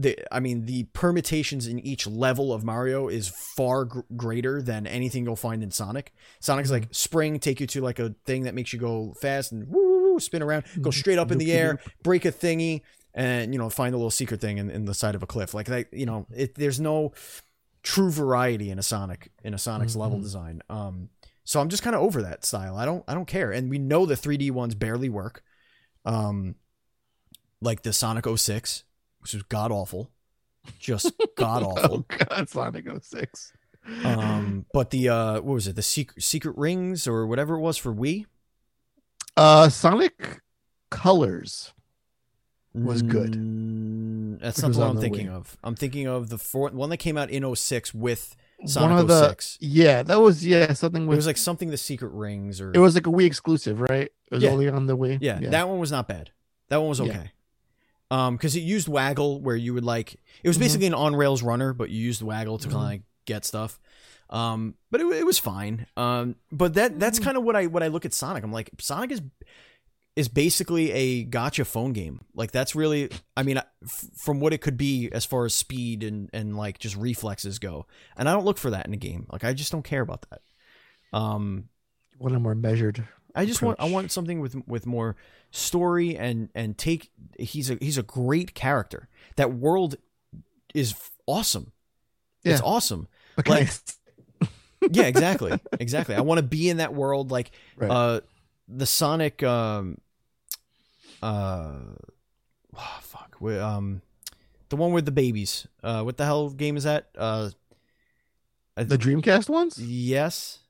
The, 0.01 0.17
I 0.31 0.39
mean, 0.39 0.67
the 0.67 0.85
permutations 0.93 1.67
in 1.67 1.81
each 1.81 2.07
level 2.07 2.53
of 2.53 2.63
Mario 2.63 3.09
is 3.09 3.27
far 3.57 3.85
gr- 3.85 4.01
greater 4.15 4.63
than 4.63 4.87
anything 4.87 5.25
you'll 5.25 5.35
find 5.35 5.61
in 5.61 5.73
Sonic. 5.73 6.13
Sonic's 6.39 6.71
like 6.71 6.87
spring, 6.93 7.41
take 7.41 7.59
you 7.59 7.67
to 7.67 7.81
like 7.81 7.99
a 7.99 8.15
thing 8.25 8.45
that 8.45 8.55
makes 8.55 8.73
you 8.73 8.79
go 8.79 9.13
fast 9.21 9.51
and 9.51 9.67
woo, 9.67 10.21
spin 10.21 10.41
around, 10.41 10.67
go 10.81 10.93
straight 10.93 11.19
up 11.19 11.33
in 11.33 11.39
the 11.39 11.53
air, 11.53 11.81
break 12.05 12.25
a 12.25 12.31
thingy, 12.31 12.83
and 13.15 13.53
you 13.55 13.59
know 13.59 13.71
find 13.71 13.95
a 13.95 13.99
little 13.99 14.11
secret 14.11 14.41
thing 14.41 14.59
in, 14.59 14.71
in 14.71 14.85
the 14.85 14.95
side 14.95 15.15
of 15.15 15.23
a 15.23 15.27
cliff 15.27 15.55
like 15.55 15.67
that 15.67 15.87
you 15.93 16.07
know 16.07 16.27
it, 16.35 16.55
there's 16.57 16.79
no 16.81 17.13
true 17.83 18.11
variety 18.11 18.71
in 18.71 18.79
a 18.79 18.83
sonic 18.83 19.31
in 19.43 19.55
a 19.55 19.59
sonic's 19.59 19.97
level 19.97 20.19
Mhm. 20.19 20.23
design 20.23 20.63
um 20.69 21.09
So 21.45 21.61
I'm 21.61 21.69
just 21.71 21.83
kind 21.83 21.97
of 21.97 22.03
over 22.03 22.21
that 22.23 22.45
style. 22.45 22.77
I 22.77 22.85
don't 22.85 23.03
I 23.09 23.15
don't 23.15 23.25
care. 23.27 23.51
And 23.53 23.71
we 23.71 23.79
know 23.79 24.05
the 24.05 24.17
3D 24.17 24.51
ones 24.51 24.75
barely 24.75 25.09
work. 25.09 25.43
Um 26.05 26.57
like 27.63 27.83
the 27.83 27.93
Sonic 27.93 28.27
06, 28.27 28.85
which 29.21 29.33
was 29.35 29.43
god 29.45 29.73
awful. 29.73 30.11
Just 30.79 31.13
god 31.37 31.63
awful. 31.63 32.05
Oh 32.11 32.17
God, 32.27 32.49
Sonic 32.51 32.87
06. 33.03 33.53
Um 34.05 34.67
but 34.75 34.91
the 34.91 35.09
uh 35.09 35.35
what 35.37 35.55
was 35.55 35.67
it? 35.67 35.77
The 35.77 35.83
secret 35.83 36.23
secret 36.23 36.57
rings 36.59 37.09
or 37.09 37.27
whatever 37.27 37.55
it 37.55 37.61
was 37.61 37.79
for 37.79 37.95
Wii 37.95 38.27
Uh, 39.37 39.69
Sonic 39.71 40.41
Colors. 40.91 41.73
Was 42.75 43.03
good. 43.03 43.33
Mm, 43.33 44.41
that's 44.41 44.63
not 44.63 44.73
the 44.73 44.79
one 44.79 44.91
I'm 44.91 45.01
thinking 45.01 45.27
Wii. 45.29 45.35
of. 45.35 45.57
I'm 45.65 45.75
thinking 45.75 46.07
of 46.07 46.29
the 46.29 46.39
four, 46.39 46.69
one 46.71 46.91
that 46.91 46.99
came 46.99 47.17
out 47.17 47.31
in 47.31 47.43
06 47.57 47.93
with 47.95 48.37
Sonic 48.67 48.91
One 48.91 48.99
of 49.01 49.09
the 49.09 49.29
06. 49.31 49.59
yeah, 49.61 50.03
that 50.03 50.21
was 50.21 50.47
yeah 50.47 50.73
something 50.75 51.07
with, 51.07 51.17
It 51.17 51.19
was 51.19 51.27
like 51.27 51.37
something 51.39 51.71
the 51.71 51.77
secret 51.77 52.13
rings 52.13 52.61
or 52.61 52.71
it 52.73 52.79
was 52.79 52.95
like 52.95 53.07
a 53.07 53.11
Wii 53.11 53.25
exclusive, 53.27 53.81
right? 53.81 54.11
It 54.31 54.35
was 54.35 54.43
Yeah. 54.43 54.51
only 54.51 54.69
on 54.69 54.87
the 54.87 54.97
Wii. 54.97 55.19
Yeah, 55.21 55.41
that 55.41 55.69
one 55.69 55.79
was 55.79 55.91
not 55.91 56.07
bad. 56.09 56.31
That 56.69 56.79
one 56.79 56.89
was 56.91 57.01
Yeah. 57.01 57.07
okay. 57.07 57.31
Um, 58.11 58.37
because 58.37 58.55
it 58.57 58.61
used 58.61 58.87
Waggle, 58.89 59.41
where 59.41 59.57
you 59.57 59.75
would 59.75 59.85
like 59.85 60.15
it 60.43 60.49
was 60.49 60.57
Mhm. 60.57 60.61
basically 60.61 60.87
an 60.89 60.95
on 60.95 61.17
rails 61.17 61.43
runner, 61.43 61.73
but 61.73 61.91
you 61.91 62.01
used 62.01 62.23
Waggle 62.23 62.59
to 62.59 62.69
Mhm. 62.69 62.73
kind 62.73 62.83
of 62.83 62.89
like 62.89 63.03
get 63.25 63.45
stuff. 63.45 63.79
Um, 64.31 64.75
but 64.91 65.01
it, 65.01 65.07
it 65.07 65.27
was 65.27 65.39
fine. 65.39 65.87
Um, 65.97 66.37
but 66.53 66.75
that 66.75 67.01
that's 67.01 67.19
Mhm. 67.19 67.25
kind 67.25 67.37
of 67.39 67.45
what 67.45 67.57
I 67.57 67.67
what 67.67 67.83
I 67.83 67.89
look 67.89 68.05
at 68.05 68.13
Sonic. 68.13 68.45
I'm 68.45 68.53
like 68.53 68.71
Sonic 68.79 69.11
is 69.11 69.21
is 70.19 70.27
basically 70.27 70.91
a 70.91 71.23
gotcha 71.23 71.65
phone 71.65 71.93
game. 71.93 72.21
Like 72.35 72.51
that's 72.51 72.75
really, 72.75 73.09
I 73.37 73.45
mean, 73.45 73.63
from 74.17 74.41
what 74.41 74.53
it 74.53 74.59
could 74.59 74.77
be 74.77 75.09
as 75.13 75.25
far 75.25 75.45
as 75.45 75.55
speed 75.55 76.03
and 76.03 76.29
and 76.33 76.57
like 76.57 76.81
just 76.81 76.97
reflexes 76.97 77.61
go. 77.61 77.87
And 78.17 78.29
I 78.29 78.33
don't 78.33 78.45
look 78.45 78.59
for 78.59 78.71
that 78.71 78.85
in 78.85 78.93
a 78.93 78.97
game. 78.97 79.29
Like 79.31 79.45
I 79.45 79.53
just 79.53 79.71
don't 79.71 79.85
care 79.85 80.03
about 80.03 80.27
that. 80.29 80.41
Um, 81.17 81.69
one 82.19 82.35
of 82.35 82.43
more 82.43 82.57
measured. 82.57 83.07
I 83.33 83.47
just 83.47 83.63
want 83.63 83.79
I 83.79 83.89
want 83.89 84.11
something 84.11 84.41
with 84.41 84.57
with 84.67 84.87
more 84.87 85.15
story 85.53 86.17
and 86.17 86.49
and 86.53 86.77
take 86.77 87.13
he's 87.39 87.71
a 87.71 87.79
he's 87.81 87.97
a 87.97 88.03
great 88.03 88.57
character. 88.57 89.09
That 89.37 89.53
world 89.53 89.95
is 90.75 90.97
awesome. 91.29 91.71
It's 92.43 92.61
awesome. 92.61 93.07
Like- 93.37 93.49
like, 93.49 93.71
Yeah, 94.91 95.05
exactly. 95.05 95.61
exactly. 95.79 96.17
I 96.17 96.23
want 96.23 96.39
to 96.39 96.43
be 96.43 96.69
in 96.69 96.79
that 96.79 96.93
world 96.93 97.31
like 97.31 97.53
right. 97.77 97.89
uh 97.89 98.21
the 98.67 98.87
Sonic 98.87 99.45
um 99.45 99.99
uh 101.23 101.73
oh, 102.77 102.99
fuck. 103.03 103.33
wi- 103.41 103.61
Um 103.61 104.03
the 104.69 104.77
one 104.77 104.93
with 104.93 105.05
the 105.07 105.13
babies. 105.13 105.67
Uh 105.83 106.03
what 106.03 106.17
the 106.17 106.25
hell 106.25 106.51
game 106.51 106.77
is 106.77 106.85
that? 106.85 107.09
Uh 107.17 107.51
the 108.77 108.97
Dreamcast 108.99 109.49
ones, 109.49 109.79
yes. 109.83 110.61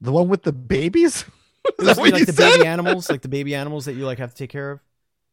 the 0.00 0.10
one 0.12 0.28
with 0.28 0.42
the 0.42 0.52
babies. 0.52 1.24
Is 1.78 1.86
that 1.86 1.96
what 1.98 2.10
like 2.10 2.20
you 2.20 2.26
the 2.26 2.32
said? 2.32 2.56
baby 2.56 2.66
animals, 2.66 3.08
like 3.10 3.20
the 3.22 3.28
baby 3.28 3.54
animals 3.54 3.84
that 3.84 3.92
you 3.92 4.04
like 4.06 4.18
have 4.18 4.30
to 4.30 4.36
take 4.36 4.50
care 4.50 4.70
of. 4.72 4.80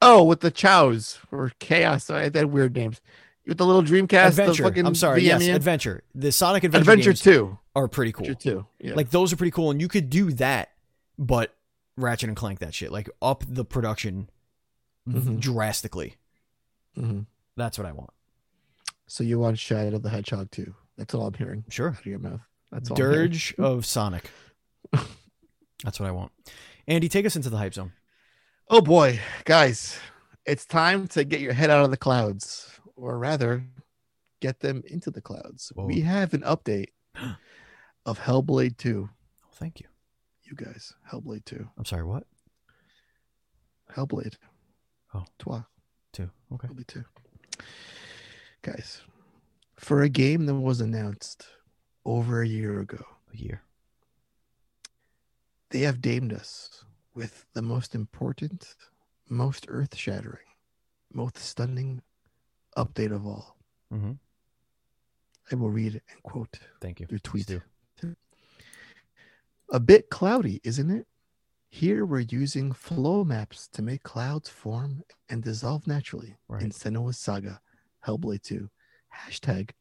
Oh, 0.02 0.24
with 0.26 0.42
the 0.42 0.52
Chows 0.52 1.20
or 1.32 1.54
Chaos. 1.60 2.10
I 2.10 2.24
had 2.24 2.36
weird 2.46 2.76
names. 2.76 3.02
With 3.48 3.58
the 3.58 3.66
little 3.66 3.82
Dreamcast. 3.82 4.28
Adventure. 4.28 4.64
The 4.64 4.70
fucking 4.70 4.86
I'm 4.86 4.94
sorry. 4.94 5.24
Yes. 5.24 5.48
Adventure. 5.48 6.04
The 6.14 6.32
Sonic 6.32 6.66
Adventure, 6.66 6.92
Adventure 6.92 7.14
Two. 7.14 7.58
are 7.76 7.88
pretty 7.88 8.12
cool. 8.12 8.26
Adventure 8.28 8.50
Two. 8.52 8.66
Yeah. 8.80 8.94
Like 8.94 9.10
those 9.10 9.32
are 9.34 9.38
pretty 9.38 9.52
cool, 9.52 9.72
and 9.72 9.80
you 9.82 9.88
could 9.88 10.10
do 10.10 10.34
that, 10.34 10.70
but 11.18 11.56
Ratchet 11.98 12.30
and 12.30 12.38
Clank 12.38 12.60
that 12.60 12.74
shit, 12.74 12.92
like 12.92 13.10
up 13.22 13.44
the 13.48 13.66
production 13.66 14.30
Mhm. 15.08 15.40
drastically. 15.40 16.16
Mhm. 16.96 17.26
That's 17.56 17.78
what 17.78 17.88
I 17.88 17.92
want. 17.92 18.12
So 19.08 19.24
you 19.24 19.40
want 19.40 19.58
Shadow 19.60 19.98
the 19.98 20.10
Hedgehog 20.10 20.52
too? 20.52 20.76
That's 20.98 21.14
all 21.14 21.28
I'm 21.28 21.34
hearing 21.34 21.64
Sure. 21.70 21.90
out 21.90 22.00
of 22.00 22.06
your 22.06 22.20
mouth. 22.20 22.42
That's 22.72 22.90
all. 22.92 22.98
Dirge 22.98 23.54
of 23.58 23.86
Sonic. 23.86 24.30
That's 25.84 26.00
what 26.00 26.08
I 26.08 26.12
want. 26.12 26.32
Andy, 26.88 27.08
take 27.10 27.26
us 27.26 27.36
into 27.36 27.50
the 27.50 27.58
hype 27.58 27.74
zone. 27.74 27.94
Oh 28.70 28.82
boy, 28.82 29.20
guys, 29.46 29.98
it's 30.46 30.66
time 30.66 31.08
to 31.10 31.24
get 31.24 31.40
your 31.40 31.54
head 31.54 31.70
out 31.70 31.86
of 31.86 31.92
the 31.92 31.98
clouds, 31.98 32.80
or 32.96 33.18
rather, 33.18 33.64
get 34.42 34.60
them 34.60 34.84
into 34.88 35.10
the 35.10 35.22
clouds. 35.22 35.72
Whoa. 35.76 35.86
We 35.86 36.02
have 36.02 36.34
an 36.34 36.42
update 36.42 36.90
of 38.06 38.20
Hellblade 38.20 38.78
2. 38.78 39.10
Oh, 39.12 39.48
thank 39.54 39.80
you. 39.80 39.88
You 40.50 40.56
guys, 40.56 40.94
Hellblade 41.12 41.46
2. 41.46 41.68
I'm 41.78 41.86
sorry. 41.86 42.04
What? 42.04 42.24
Hellblade. 43.96 44.36
Oh. 45.14 45.26
Toi. 45.40 45.62
Two. 46.14 46.30
Okay. 46.54 46.68
Hellblade 46.68 46.88
2. 46.88 47.04
Guys, 48.62 49.02
for 49.76 50.02
a 50.02 50.10
game 50.10 50.46
that 50.46 50.56
was 50.56 50.82
announced 50.82 51.46
over 52.06 52.42
a 52.42 52.48
year 52.48 52.80
ago, 52.80 53.04
A 53.34 53.38
year. 53.38 53.62
they 55.70 55.80
have 55.82 56.02
damed 56.02 56.34
us 56.34 56.84
with 57.14 57.46
the 57.54 57.62
most 57.62 57.94
important, 57.96 58.76
most 59.30 59.66
earth 59.70 59.96
shattering, 59.96 60.46
most 61.14 61.38
stunning 61.38 62.02
update 62.78 63.12
of 63.14 63.26
all. 63.26 63.58
Mm-hmm. 63.94 64.14
I 65.52 65.56
will 65.56 65.70
read 65.72 65.94
and 66.12 66.24
quote 66.24 66.60
Thank 66.82 67.00
you. 67.00 67.08
your 67.10 67.20
tweet. 67.20 67.48
A 69.72 69.80
bit 69.80 70.10
cloudy, 70.10 70.62
isn't 70.64 70.90
it? 70.90 71.06
Here 71.70 72.06
we're 72.06 72.22
using 72.22 72.72
flow 72.72 73.24
maps 73.24 73.68
to 73.74 73.82
make 73.82 74.04
clouds 74.04 74.48
form 74.50 75.04
and 75.30 75.44
dissolve 75.44 75.86
naturally 75.86 76.38
right. 76.48 76.64
in. 76.64 76.72
Senua's 76.72 77.18
Saga, 77.18 77.60
Hellblade 78.06 78.42
2. 78.44 78.70
Hashtag 79.14 79.72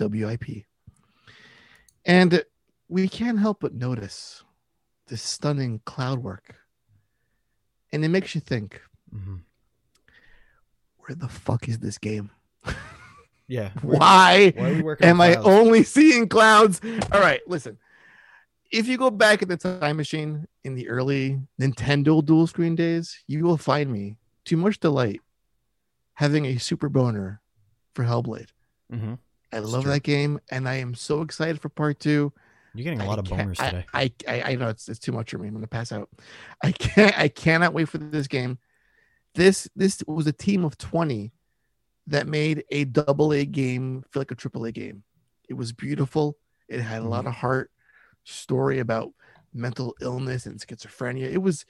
WIP. 0.00 0.64
And 2.04 2.42
we 2.88 3.08
can't 3.08 3.38
help 3.38 3.60
but 3.60 3.74
notice 3.74 4.42
this 5.06 5.22
stunning 5.22 5.80
cloud 5.84 6.18
work. 6.18 6.56
And 7.92 8.04
it 8.04 8.08
makes 8.08 8.34
you 8.34 8.40
think, 8.40 8.80
Mm-hmm. 9.14 9.36
where 10.98 11.14
the 11.14 11.28
fuck 11.28 11.68
is 11.68 11.78
this 11.78 11.98
game? 11.98 12.30
Yeah. 13.46 13.70
Why? 13.82 14.52
Why 14.56 14.70
are 14.70 14.74
we 14.74 14.82
working? 14.82 15.06
Am 15.06 15.20
on 15.20 15.26
I 15.28 15.34
only 15.36 15.84
seeing 15.84 16.28
clouds? 16.28 16.80
All 17.12 17.20
right, 17.20 17.40
listen. 17.46 17.78
If 18.74 18.88
you 18.88 18.98
go 18.98 19.10
back 19.10 19.40
in 19.42 19.48
the 19.48 19.56
time 19.56 19.96
machine 19.96 20.48
in 20.64 20.74
the 20.74 20.88
early 20.88 21.40
Nintendo 21.60 22.24
dual 22.24 22.46
screen 22.48 22.74
days, 22.74 23.22
you 23.28 23.44
will 23.44 23.56
find 23.56 23.92
me 23.92 24.16
to 24.46 24.56
much 24.56 24.80
delight 24.80 25.20
having 26.14 26.44
a 26.46 26.58
super 26.58 26.88
boner 26.88 27.40
for 27.94 28.04
Hellblade. 28.04 28.48
Mhm. 28.92 29.18
I 29.52 29.58
It's 29.58 29.68
love 29.70 29.84
true. 29.84 29.92
that 29.92 30.02
game, 30.02 30.40
and 30.50 30.68
I 30.68 30.74
am 30.76 30.94
so 30.94 31.22
excited 31.22 31.60
for 31.60 31.68
part 31.68 32.00
two. 32.00 32.32
You're 32.74 32.82
getting 32.84 33.00
a 33.00 33.06
lot 33.06 33.20
of 33.20 33.26
boners 33.26 33.56
today. 33.58 33.86
I, 33.94 34.12
I 34.26 34.42
I 34.42 34.54
know 34.56 34.68
it's 34.68 34.88
it's 34.88 34.98
too 34.98 35.12
much 35.12 35.30
for 35.30 35.38
me. 35.38 35.46
I'm 35.46 35.54
gonna 35.54 35.68
pass 35.68 35.92
out. 35.92 36.10
I 36.62 36.72
can't 36.72 37.16
I 37.16 37.28
cannot 37.28 37.72
wait 37.72 37.88
for 37.88 37.98
this 37.98 38.26
game. 38.26 38.58
This 39.36 39.68
this 39.76 40.02
was 40.08 40.26
a 40.26 40.32
team 40.32 40.64
of 40.64 40.76
20 40.78 41.32
that 42.08 42.26
made 42.26 42.64
a 42.70 42.84
double 42.84 43.32
A 43.32 43.44
game 43.44 44.02
feel 44.10 44.20
like 44.20 44.32
a 44.32 44.34
triple 44.34 44.64
A 44.64 44.72
game. 44.72 45.04
It 45.48 45.54
was 45.54 45.72
beautiful. 45.72 46.36
It 46.68 46.80
had 46.80 47.02
a 47.02 47.08
lot 47.08 47.26
of 47.26 47.32
heart, 47.34 47.70
story 48.24 48.78
about 48.80 49.12
mental 49.52 49.94
illness 50.00 50.46
and 50.46 50.58
schizophrenia. 50.58 51.30
It 51.30 51.38
was 51.38 51.64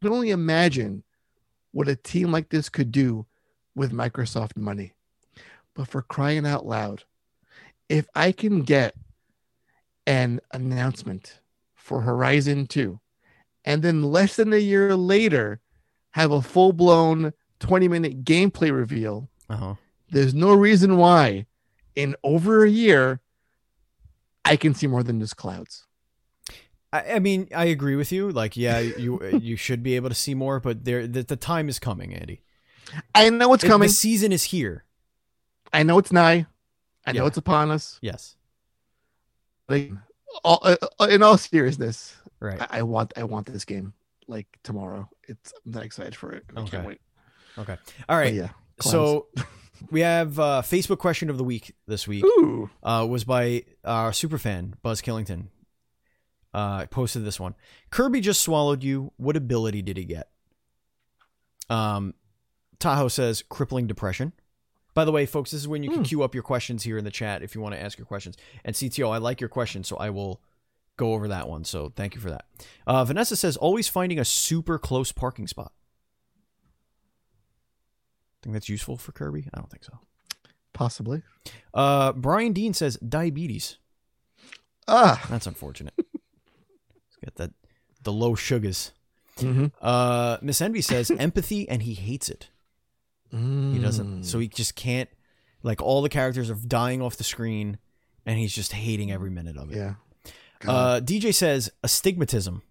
you 0.00 0.08
can 0.08 0.14
only 0.16 0.30
imagine 0.30 1.04
what 1.72 1.88
a 1.88 1.94
team 1.96 2.32
like 2.32 2.48
this 2.48 2.68
could 2.68 2.90
do 2.90 3.26
with 3.74 3.92
Microsoft 3.92 4.56
money. 4.56 4.92
But 5.74 5.88
for 5.88 6.02
crying 6.02 6.46
out 6.46 6.66
loud, 6.66 7.04
if 7.88 8.08
I 8.14 8.32
can 8.32 8.62
get 8.62 8.94
an 10.06 10.40
announcement 10.52 11.40
for 11.74 12.00
Horizon 12.00 12.66
2 12.66 12.98
and 13.64 13.82
then 13.82 14.02
less 14.02 14.36
than 14.36 14.52
a 14.52 14.56
year 14.58 14.96
later 14.96 15.60
have 16.12 16.32
a 16.32 16.42
full 16.42 16.72
blown 16.72 17.32
20 17.60 17.88
minute 17.88 18.24
gameplay 18.24 18.72
reveal, 18.74 19.28
Uh 19.48 19.56
huh. 19.56 19.74
there's 20.10 20.34
no 20.34 20.54
reason 20.54 20.96
why 20.96 21.46
in 21.94 22.16
over 22.24 22.64
a 22.64 22.70
year 22.70 23.20
I 24.50 24.56
can 24.56 24.74
see 24.74 24.86
more 24.86 25.02
than 25.02 25.20
just 25.20 25.36
clouds. 25.36 25.86
I, 26.92 27.14
I 27.14 27.18
mean, 27.20 27.48
I 27.54 27.66
agree 27.66 27.94
with 27.96 28.10
you. 28.12 28.30
Like, 28.30 28.56
yeah, 28.56 28.78
you 28.80 29.20
you 29.40 29.56
should 29.56 29.82
be 29.82 29.96
able 29.96 30.08
to 30.08 30.14
see 30.14 30.34
more, 30.34 30.60
but 30.60 30.84
there 30.84 31.06
the, 31.06 31.22
the 31.22 31.36
time 31.36 31.68
is 31.68 31.78
coming, 31.78 32.12
Andy. 32.14 32.42
I 33.14 33.30
know 33.30 33.54
it's 33.54 33.64
It- 33.64 33.68
coming. 33.68 33.88
the 33.88 33.94
season 33.94 34.32
is 34.32 34.44
here. 34.44 34.84
I 35.72 35.84
know 35.84 35.98
it's 35.98 36.10
nigh. 36.12 36.46
I 37.06 37.12
know 37.12 37.26
it's 37.26 37.38
upon 37.38 37.70
us. 37.70 37.98
Yes. 38.02 38.34
Like, 39.68 39.92
all, 40.44 40.58
uh, 40.62 40.76
uh, 41.00 41.04
in 41.06 41.22
all 41.22 41.38
seriousness, 41.38 42.16
Right. 42.40 42.60
I, 42.60 42.78
I 42.80 42.82
want 42.82 43.12
I 43.16 43.24
want 43.24 43.46
this 43.46 43.64
game 43.64 43.92
like 44.26 44.46
tomorrow. 44.64 45.08
It's 45.28 45.52
I'm 45.64 45.72
that 45.72 45.82
excited 45.84 46.14
for 46.16 46.32
it. 46.32 46.44
I 46.56 46.60
Okay. 46.60 46.70
can't 46.70 46.86
wait. 46.86 47.00
All 47.56 47.64
But 47.64 47.78
right. 48.08 48.34
yeah. 48.34 48.50
So 48.80 49.28
we 49.90 50.00
have 50.00 50.38
uh, 50.38 50.62
Facebook 50.64 50.98
question 50.98 51.30
of 51.30 51.38
the 51.38 51.44
week 51.44 51.74
this 51.86 52.06
week. 52.08 52.24
Ooh. 52.24 52.70
uh, 52.82 53.06
was 53.08 53.24
by 53.24 53.64
our 53.84 54.12
super 54.12 54.38
fan 54.38 54.74
Buzz 54.82 55.00
Killington. 55.00 55.46
Uh, 56.52 56.86
posted 56.86 57.24
this 57.24 57.38
one. 57.38 57.54
Kirby 57.90 58.20
just 58.20 58.40
swallowed 58.42 58.82
you. 58.82 59.12
What 59.16 59.36
ability 59.36 59.82
did 59.82 59.96
he 59.96 60.04
get? 60.04 60.28
Um, 61.68 62.14
Tahoe 62.78 63.08
says 63.08 63.42
crippling 63.48 63.86
depression. 63.86 64.32
By 64.94 65.04
the 65.04 65.12
way, 65.12 65.24
folks, 65.26 65.52
this 65.52 65.60
is 65.60 65.68
when 65.68 65.82
you 65.84 65.90
can 65.90 65.98
Hmm. 66.00 66.04
queue 66.04 66.22
up 66.22 66.34
your 66.34 66.42
questions 66.42 66.82
here 66.82 66.98
in 66.98 67.04
the 67.04 67.10
chat 67.12 67.42
if 67.42 67.54
you 67.54 67.60
want 67.60 67.74
to 67.74 67.80
ask 67.80 67.96
your 67.96 68.06
questions. 68.06 68.36
And 68.64 68.74
CTO, 68.74 69.10
I 69.12 69.18
like 69.18 69.40
your 69.40 69.48
question, 69.48 69.84
so 69.84 69.96
I 69.96 70.10
will 70.10 70.40
go 70.96 71.14
over 71.14 71.28
that 71.28 71.48
one. 71.48 71.64
So 71.64 71.92
thank 71.94 72.14
you 72.16 72.20
for 72.20 72.30
that. 72.30 72.44
Uh, 72.86 73.04
Vanessa 73.04 73.36
says 73.36 73.56
always 73.56 73.88
finding 73.88 74.18
a 74.18 74.24
super 74.24 74.78
close 74.78 75.12
parking 75.12 75.46
spot. 75.46 75.72
Think 78.42 78.54
that's 78.54 78.68
useful 78.68 78.96
for 78.96 79.12
Kirby? 79.12 79.48
I 79.52 79.58
don't 79.58 79.70
think 79.70 79.84
so. 79.84 79.98
Possibly. 80.72 81.22
Uh, 81.74 82.12
Brian 82.12 82.52
Dean 82.52 82.72
says 82.72 82.96
diabetes. 82.96 83.76
Ah. 84.88 85.24
That's 85.28 85.46
unfortunate. 85.46 85.94
He's 85.96 87.16
got 87.24 87.34
that 87.36 87.50
the 88.02 88.12
low 88.12 88.34
sugars. 88.34 88.92
Mm-hmm. 89.38 89.66
Uh, 89.80 90.38
Miss 90.42 90.60
Envy 90.60 90.80
says 90.80 91.10
empathy 91.18 91.68
and 91.68 91.82
he 91.82 91.94
hates 91.94 92.28
it. 92.28 92.48
He 93.32 93.78
doesn't. 93.78 94.24
So 94.24 94.40
he 94.40 94.48
just 94.48 94.74
can't. 94.74 95.08
Like 95.62 95.80
all 95.80 96.02
the 96.02 96.08
characters 96.08 96.50
are 96.50 96.54
dying 96.54 97.00
off 97.00 97.16
the 97.16 97.24
screen, 97.24 97.78
and 98.26 98.38
he's 98.38 98.52
just 98.52 98.72
hating 98.72 99.12
every 99.12 99.30
minute 99.30 99.56
of 99.56 99.70
it. 99.70 99.76
Yeah. 99.76 99.94
Uh, 100.66 101.00
DJ 101.00 101.32
says 101.32 101.70
astigmatism. 101.84 102.62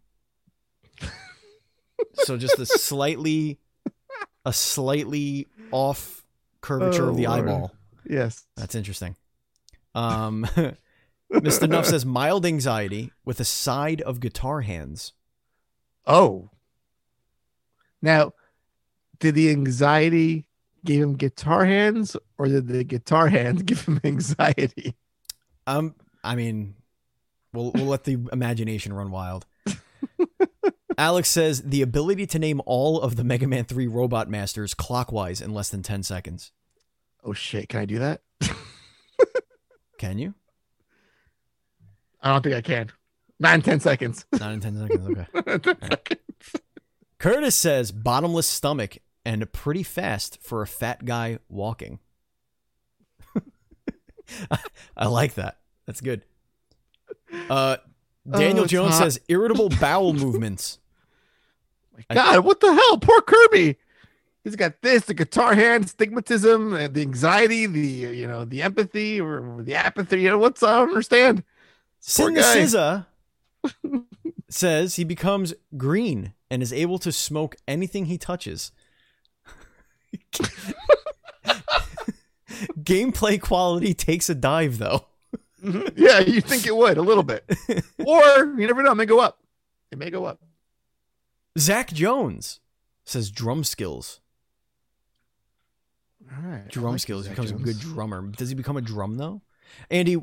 so 2.13 2.35
just 2.35 2.59
a 2.59 2.65
slightly, 2.65 3.59
a 4.43 4.51
slightly 4.51 5.47
off 5.71 6.25
curvature 6.61 7.05
Oh, 7.05 7.09
of 7.09 7.17
the 7.17 7.27
Lord. 7.27 7.39
eyeball. 7.39 7.75
yes. 8.05 8.45
That's 8.55 8.75
interesting. 8.75 9.15
Um, 9.95 10.45
Mr. 11.33 11.69
Nuff 11.69 11.85
says 11.85 12.05
mild 12.05 12.45
anxiety 12.45 13.11
with 13.25 13.39
a 13.39 13.45
side 13.45 14.01
of 14.01 14.19
guitar 14.19 14.61
hands. 14.61 15.13
Oh. 16.05 16.49
Now, 18.01 18.33
did 19.19 19.35
the 19.35 19.49
anxiety 19.51 20.45
give 20.85 21.01
him 21.01 21.15
guitar 21.17 21.65
hands, 21.65 22.15
or 22.37 22.47
did 22.47 22.67
the 22.67 22.83
guitar 22.83 23.27
hands 23.37 23.63
give 23.63 23.83
him 23.85 23.99
anxiety? 24.03 24.95
Um, 25.67 25.93
I 26.23 26.35
mean, 26.35 26.75
we'll 27.53 27.71
we'll 27.75 27.85
let 27.85 28.05
the 28.05 28.17
imagination 28.31 28.93
run 28.93 29.11
wild. 29.11 29.45
Alex 30.99 31.29
says 31.29 31.61
the 31.63 31.81
ability 31.81 32.27
to 32.27 32.37
name 32.39 32.61
all 32.65 32.99
of 33.01 33.15
the 33.15 33.23
Mega 33.23 33.47
Man 33.47 33.63
3 33.63 33.87
robot 33.87 34.29
masters 34.29 34.73
clockwise 34.73 35.39
in 35.41 35.53
less 35.53 35.69
than 35.69 35.81
10 35.81 36.03
seconds. 36.03 36.51
Oh 37.23 37.33
shit! 37.33 37.69
Can 37.69 37.79
I 37.79 37.85
do 37.85 37.99
that? 37.99 38.21
Can 39.97 40.17
you? 40.19 40.33
I 42.21 42.31
don't 42.33 42.43
think 42.43 42.55
I 42.55 42.61
can. 42.61 42.91
Not 43.39 43.55
in 43.55 43.61
ten 43.61 43.79
seconds. 43.79 44.25
Not 44.33 44.51
in 44.51 44.59
10 44.59 44.87
seconds. 44.87 45.07
Okay. 45.09 45.25
10 45.59 45.79
seconds. 45.81 46.19
Curtis 47.17 47.55
says 47.55 47.91
bottomless 47.93 48.47
stomach 48.47 48.97
and 49.25 49.49
pretty 49.53 49.83
fast 49.83 50.39
for 50.41 50.61
a 50.61 50.67
fat 50.67 51.05
guy 51.05 51.39
walking. 51.47 51.99
I 54.97 55.07
like 55.07 55.35
that. 55.35 55.59
That's 55.85 56.01
good. 56.01 56.23
Uh, 57.49 57.77
Daniel 58.29 58.65
Oh, 58.65 58.67
Jones 58.67 58.93
hot. 58.93 58.99
says 59.03 59.19
irritable 59.29 59.69
bowel 59.69 60.13
movements. 60.13 60.79
God, 62.13 62.45
what 62.45 62.59
the 62.59 62.73
hell? 62.73 62.97
Poor 62.97 63.21
Kirby. 63.21 63.77
He's 64.43 64.55
got 64.55 64.81
this, 64.81 65.05
the 65.05 65.13
guitar 65.13 65.53
hand, 65.53 65.85
stigmatism, 65.85 66.79
and 66.79 66.93
the 66.93 67.01
anxiety, 67.01 67.65
the 67.65 68.07
uh, 68.07 68.09
you 68.11 68.27
know, 68.27 68.45
the 68.45 68.61
empathy 68.61 69.19
or 69.19 69.61
the 69.61 69.75
apathy. 69.75 70.21
You 70.21 70.29
know, 70.29 70.37
what's 70.37 70.63
I 70.63 70.79
don't 70.79 70.89
understand. 70.89 71.43
Sin 71.99 72.33
the 72.33 72.41
guy. 72.41 73.03
Says 74.49 74.95
he 74.95 75.03
becomes 75.03 75.53
green 75.77 76.33
and 76.49 76.63
is 76.63 76.73
able 76.73 76.97
to 76.99 77.11
smoke 77.11 77.57
anything 77.67 78.05
he 78.05 78.17
touches. 78.17 78.71
Gameplay 82.81 83.39
quality 83.39 83.93
takes 83.93 84.29
a 84.29 84.35
dive 84.35 84.77
though. 84.77 85.05
Yeah, 85.97 86.19
you 86.19 86.39
think 86.39 86.65
it 86.65 86.73
would 86.73 86.97
a 86.97 87.01
little 87.01 87.21
bit, 87.21 87.43
or 87.97 88.45
you 88.57 88.65
never 88.65 88.81
know. 88.81 88.93
It 88.93 88.95
may 88.95 89.05
go 89.05 89.19
up. 89.19 89.39
It 89.91 89.97
may 89.97 90.09
go 90.09 90.23
up. 90.23 90.39
Zach 91.57 91.91
Jones 91.93 92.59
says 93.05 93.31
drum 93.31 93.63
skills. 93.63 94.21
All 96.31 96.47
right, 96.49 96.67
Drum 96.69 96.91
like 96.91 96.99
skills. 96.99 97.25
Zach 97.25 97.31
becomes 97.31 97.51
a 97.51 97.55
good 97.55 97.79
drummer. 97.79 98.21
Does 98.21 98.49
he 98.49 98.55
become 98.55 98.77
a 98.77 98.81
drum 98.81 99.17
though? 99.17 99.41
Andy, 99.89 100.17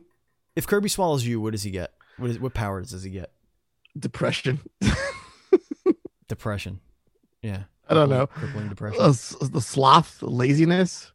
if 0.54 0.66
Kirby 0.66 0.88
swallows 0.88 1.24
you, 1.26 1.40
what 1.40 1.52
does 1.52 1.64
he 1.64 1.70
get? 1.70 1.92
What 2.18 2.30
is 2.30 2.38
what 2.38 2.54
powers 2.54 2.90
does 2.90 3.02
he 3.02 3.10
get? 3.10 3.32
Depression. 3.98 4.60
Depression. 6.28 6.80
Yeah. 7.42 7.64
I 7.88 7.94
don't 7.94 8.10
know. 8.10 8.26
Crippling 8.26 8.68
depression. 8.68 9.00
Uh, 9.00 9.12
the 9.48 9.60
sloth, 9.60 10.18
the 10.18 10.28
laziness. 10.28 11.12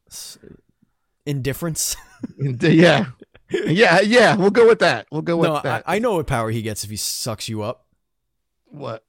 Indifference. 1.25 1.95
Yeah, 2.39 3.07
yeah, 3.49 3.99
yeah. 3.99 4.35
We'll 4.35 4.51
go 4.51 4.67
with 4.67 4.79
that. 4.79 5.07
We'll 5.11 5.21
go 5.21 5.35
with 5.35 5.49
no, 5.49 5.55
I, 5.55 5.61
that. 5.63 5.83
I 5.85 5.99
know 5.99 6.15
what 6.15 6.27
power 6.27 6.49
he 6.49 6.61
gets 6.61 6.83
if 6.83 6.89
he 6.89 6.95
sucks 6.95 7.49
you 7.49 7.61
up. 7.63 7.87
what 8.65 9.03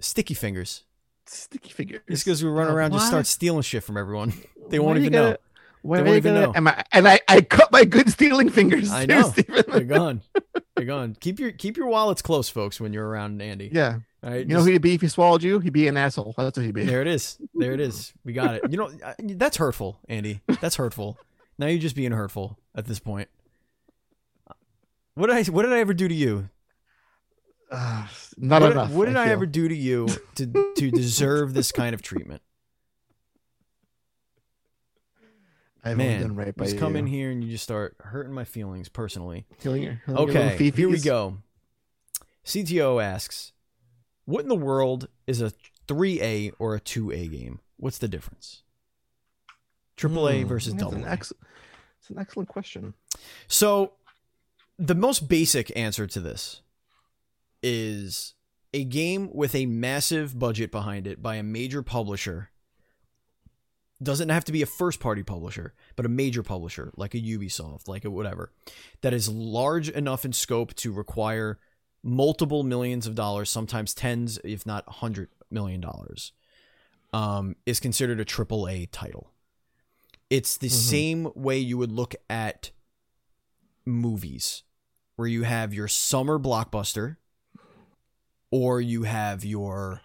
Sticky 0.00 0.34
fingers. 0.34 0.84
sticky 1.26 1.70
fingers. 1.70 2.00
Just 2.08 2.24
because 2.24 2.42
we 2.42 2.50
run 2.50 2.68
uh, 2.68 2.74
around, 2.74 2.92
just 2.92 3.06
start 3.08 3.26
stealing 3.26 3.62
shit 3.62 3.84
from 3.84 3.96
everyone. 3.96 4.32
They 4.68 4.78
Why 4.78 4.86
won't 4.86 4.98
even 4.98 5.12
gotta- 5.12 5.30
know. 5.32 5.36
Why 5.82 5.96
They 5.98 6.02
won't 6.04 6.16
even 6.18 6.34
gonna- 6.34 6.46
know. 6.48 6.52
am 6.54 6.68
I- 6.68 6.84
and 6.92 7.08
I, 7.08 7.20
I 7.26 7.40
cut 7.40 7.72
my 7.72 7.84
good 7.84 8.08
stealing 8.10 8.50
fingers. 8.50 8.90
I 8.92 9.06
too, 9.06 9.14
know. 9.14 9.30
Steven. 9.30 9.64
They're 9.68 9.80
gone. 9.84 10.22
They're 10.76 10.84
gone. 10.84 11.16
Keep 11.20 11.40
your 11.40 11.52
keep 11.52 11.76
your 11.76 11.86
wallets 11.88 12.20
close, 12.22 12.48
folks, 12.48 12.78
when 12.80 12.92
you're 12.92 13.06
around 13.08 13.40
Andy. 13.42 13.70
yeah. 13.72 13.98
All 14.22 14.30
right. 14.30 14.46
You 14.46 14.54
know 14.54 14.60
who 14.62 14.70
he'd 14.70 14.82
be 14.82 14.94
if 14.94 15.00
he 15.00 15.08
swallowed 15.08 15.42
you? 15.42 15.58
He'd 15.60 15.72
be 15.72 15.88
an 15.88 15.96
asshole. 15.96 16.34
That's 16.36 16.56
what 16.58 16.66
he'd 16.66 16.74
be. 16.74 16.84
there 16.84 17.00
it 17.00 17.06
is. 17.08 17.38
There 17.54 17.72
it 17.72 17.80
is. 17.80 18.12
We 18.24 18.32
got 18.34 18.56
it. 18.56 18.70
You 18.70 18.76
know, 18.76 18.90
I- 19.04 19.14
that's 19.18 19.56
hurtful, 19.56 19.98
Andy. 20.08 20.40
That's 20.60 20.76
hurtful. 20.76 21.18
Now 21.58 21.66
you're 21.66 21.80
just 21.80 21.96
being 21.96 22.12
hurtful 22.12 22.58
at 22.74 22.84
this 22.86 22.98
point. 23.00 23.28
What 25.14 25.26
did 25.28 25.36
I 25.36 25.50
what 25.50 25.62
did 25.62 25.72
I 25.72 25.78
ever 25.80 25.94
do 25.94 26.06
to 26.08 26.14
you? 26.14 26.48
Uh, 27.70 28.06
not 28.36 28.62
what, 28.62 28.72
enough. 28.72 28.90
What 28.90 29.06
did 29.06 29.16
I, 29.16 29.24
feel. 29.24 29.32
ever 29.32 29.46
do 29.46 29.68
to 29.68 29.74
you 29.74 30.08
to 30.36 30.72
to 30.76 30.90
deserve 30.92 31.54
this 31.54 31.72
kind 31.72 31.94
of 31.94 32.02
treatment? 32.02 32.42
I've 35.82 35.92
only 35.92 36.04
Man, 36.08 36.20
done 36.20 36.36
right 36.36 36.54
by 36.54 36.64
just 36.64 36.74
you. 36.74 36.80
come 36.80 36.94
in 36.94 37.06
here 37.06 37.30
and 37.30 37.42
you 37.42 37.50
just 37.50 37.64
start 37.64 37.96
hurting 38.00 38.34
my 38.34 38.44
feelings 38.44 38.90
personally. 38.90 39.46
Killing 39.62 39.82
your, 39.82 40.02
killing 40.04 40.28
your 40.28 40.42
Okay, 40.42 40.70
here 40.70 40.90
we 40.90 40.98
go. 41.00 41.38
CTO 42.44 43.02
asks, 43.02 43.52
"What 44.26 44.42
in 44.42 44.48
the 44.48 44.56
world 44.56 45.08
is 45.26 45.40
a 45.40 45.52
3A 45.88 46.52
or 46.58 46.74
a 46.74 46.80
2A 46.80 47.30
game? 47.30 47.60
What's 47.78 47.96
the 47.98 48.08
difference? 48.08 48.62
AAA 49.96 50.42
Hmm, 50.42 50.48
versus 50.48 50.74
double 50.74 50.96
an 50.98 51.04
A." 51.04 51.08
ex- 51.10 51.32
It's 52.00 52.10
an 52.10 52.18
excellent 52.18 52.48
question. 52.50 52.92
So, 53.48 53.92
the 54.78 54.94
most 54.94 55.28
basic 55.28 55.74
answer 55.74 56.06
to 56.06 56.20
this 56.20 56.60
is 57.62 58.34
a 58.72 58.84
game 58.84 59.30
with 59.32 59.54
a 59.54 59.66
massive 59.66 60.38
budget 60.38 60.70
behind 60.70 61.06
it 61.06 61.22
by 61.22 61.36
a 61.36 61.42
major 61.42 61.82
publisher. 61.82 62.50
Doesn't 64.02 64.30
have 64.30 64.44
to 64.46 64.52
be 64.52 64.62
a 64.62 64.66
first 64.66 64.98
party 65.00 65.22
publisher, 65.22 65.74
but 65.94 66.06
a 66.06 66.08
major 66.08 66.42
publisher 66.42 66.90
like 66.96 67.14
a 67.14 67.20
Ubisoft, 67.20 67.86
like 67.86 68.04
a 68.04 68.10
whatever, 68.10 68.52
that 69.02 69.12
is 69.12 69.28
large 69.28 69.90
enough 69.90 70.24
in 70.24 70.32
scope 70.32 70.74
to 70.76 70.92
require 70.92 71.58
multiple 72.02 72.62
millions 72.62 73.06
of 73.06 73.14
dollars, 73.14 73.50
sometimes 73.50 73.92
tens, 73.92 74.38
if 74.42 74.64
not 74.64 74.88
hundred 74.88 75.28
million 75.50 75.82
dollars, 75.82 76.32
um, 77.12 77.56
is 77.66 77.78
considered 77.78 78.20
a 78.20 78.24
triple 78.24 78.66
A 78.68 78.86
title. 78.86 79.32
It's 80.30 80.56
the 80.56 80.68
Mhm. 80.68 80.72
same 80.72 81.32
way 81.34 81.58
you 81.58 81.76
would 81.76 81.92
look 81.92 82.14
at 82.30 82.70
movies, 83.84 84.62
where 85.16 85.28
you 85.28 85.42
have 85.42 85.74
your 85.74 85.88
summer 85.88 86.38
blockbuster, 86.38 87.16
or 88.50 88.80
you 88.80 89.04
have 89.04 89.44
your 89.44 90.00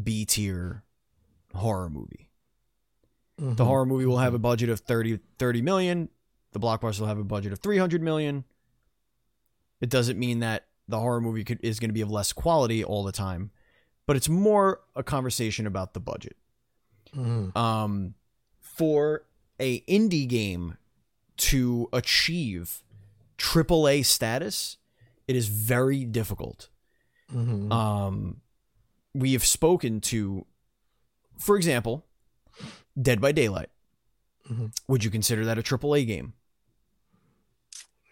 B 0.00 0.24
tier 0.24 0.82
horror 1.54 1.90
movie. 1.90 2.30
The 3.36 3.44
Mhm. 3.54 3.66
horror 3.66 3.86
movie 3.86 4.06
will 4.06 4.18
have 4.18 4.34
a 4.34 4.38
budget 4.38 4.68
of 4.68 4.80
30, 4.80 5.18
30 5.38 5.60
million. 5.62 6.08
The 6.52 6.60
blockbuster 6.60 7.00
will 7.00 7.08
have 7.08 7.18
a 7.18 7.24
budget 7.24 7.52
of 7.52 7.58
300 7.58 8.00
million. 8.02 8.44
It 9.80 9.90
doesn't 9.90 10.18
mean 10.18 10.38
that 10.40 10.68
the 10.88 11.00
horror 11.00 11.20
movie 11.20 11.44
could, 11.44 11.58
is 11.62 11.80
going 11.80 11.90
to 11.90 11.94
be 11.94 12.00
of 12.00 12.10
less 12.10 12.32
quality 12.32 12.84
all 12.84 13.02
the 13.04 13.12
time, 13.12 13.50
but 14.06 14.16
it's 14.16 14.28
more 14.28 14.80
a 14.94 15.02
conversation 15.02 15.66
about 15.66 15.94
the 15.94 16.00
budget. 16.00 16.36
Mhm. 17.12 17.56
Um, 17.56 18.14
for 18.60 19.26
a 19.60 19.80
indie 19.82 20.28
game 20.28 20.76
to 21.36 21.88
achieve 21.92 22.82
AAA 23.36 24.02
status, 24.02 24.76
it 25.26 25.34
is 25.36 25.48
very 25.48 26.04
difficult. 26.04 26.68
Mhm. 27.32 27.72
Um, 27.72 28.40
we 29.14 29.32
have 29.32 29.44
spoken 29.44 30.00
to, 30.02 30.46
for 31.38 31.56
example, 31.56 32.04
Dead 33.00 33.20
by 33.20 33.32
Daylight. 33.32 33.70
Mhm. 34.50 34.72
Would 34.88 35.04
you 35.04 35.10
consider 35.10 35.44
that 35.44 35.58
a 35.58 35.62
AAA 35.62 36.04
game? 36.04 36.34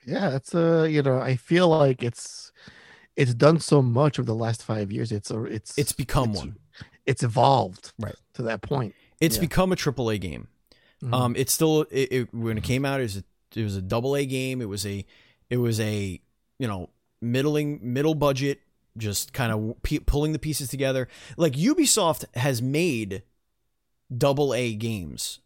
yeah, 0.07 0.35
it's 0.35 0.55
a 0.55 0.89
you 0.91 1.03
know 1.03 1.19
I 1.21 1.37
feel 1.37 1.69
like 1.69 2.03
it's 2.03 2.51
it's 3.15 3.35
done 3.35 3.61
so 3.61 3.83
much 3.83 4.19
over 4.19 4.27
the 4.27 4.35
last 4.35 4.63
five 4.63 4.91
years. 4.91 5.13
It's 5.13 5.31
a 5.31 5.45
it's 5.45 5.77
It's 5.79 5.93
become 5.93 6.31
it's- 6.31 6.39
one. 6.47 6.57
It's 7.05 7.23
evolved 7.25 7.93
Right. 7.99 8.15
to 8.35 8.43
that 8.45 8.63
point. 8.63 8.95
It's 9.21 9.37
Yeah. 9.37 9.41
become 9.43 9.73
a 9.73 9.77
AAA 9.77 10.19
game. 10.19 10.49
Mhm. 11.03 11.13
Um, 11.15 11.37
it's 11.37 11.53
still 11.53 11.83
it, 11.91 12.09
it, 12.13 12.35
when 12.35 12.57
it 12.59 12.65
came 12.65 12.85
out, 12.85 13.01
it 13.01 13.05
was 13.05 13.17
a, 13.19 13.25
it 13.57 13.65
was 13.65 13.77
a 13.77 13.83
double 13.83 14.17
A 14.17 14.25
game. 14.25 14.61
It 14.63 14.69
was 14.69 14.87
a 14.87 15.05
it 15.51 15.57
was 15.59 15.79
a 15.81 16.21
you 16.59 16.67
know 16.69 16.91
middling 17.21 17.81
middle 17.83 18.15
budget, 18.15 18.61
just 18.99 19.33
kind 19.33 19.53
of 19.53 19.83
p- 19.83 20.01
pulling 20.01 20.33
the 20.33 20.39
pieces 20.39 20.69
together. 20.69 21.09
Like 21.37 21.55
Ubisoft 21.55 22.25
has 22.35 22.61
made 22.61 23.23
double 24.15 24.53
A 24.55 24.75
games. 24.75 25.41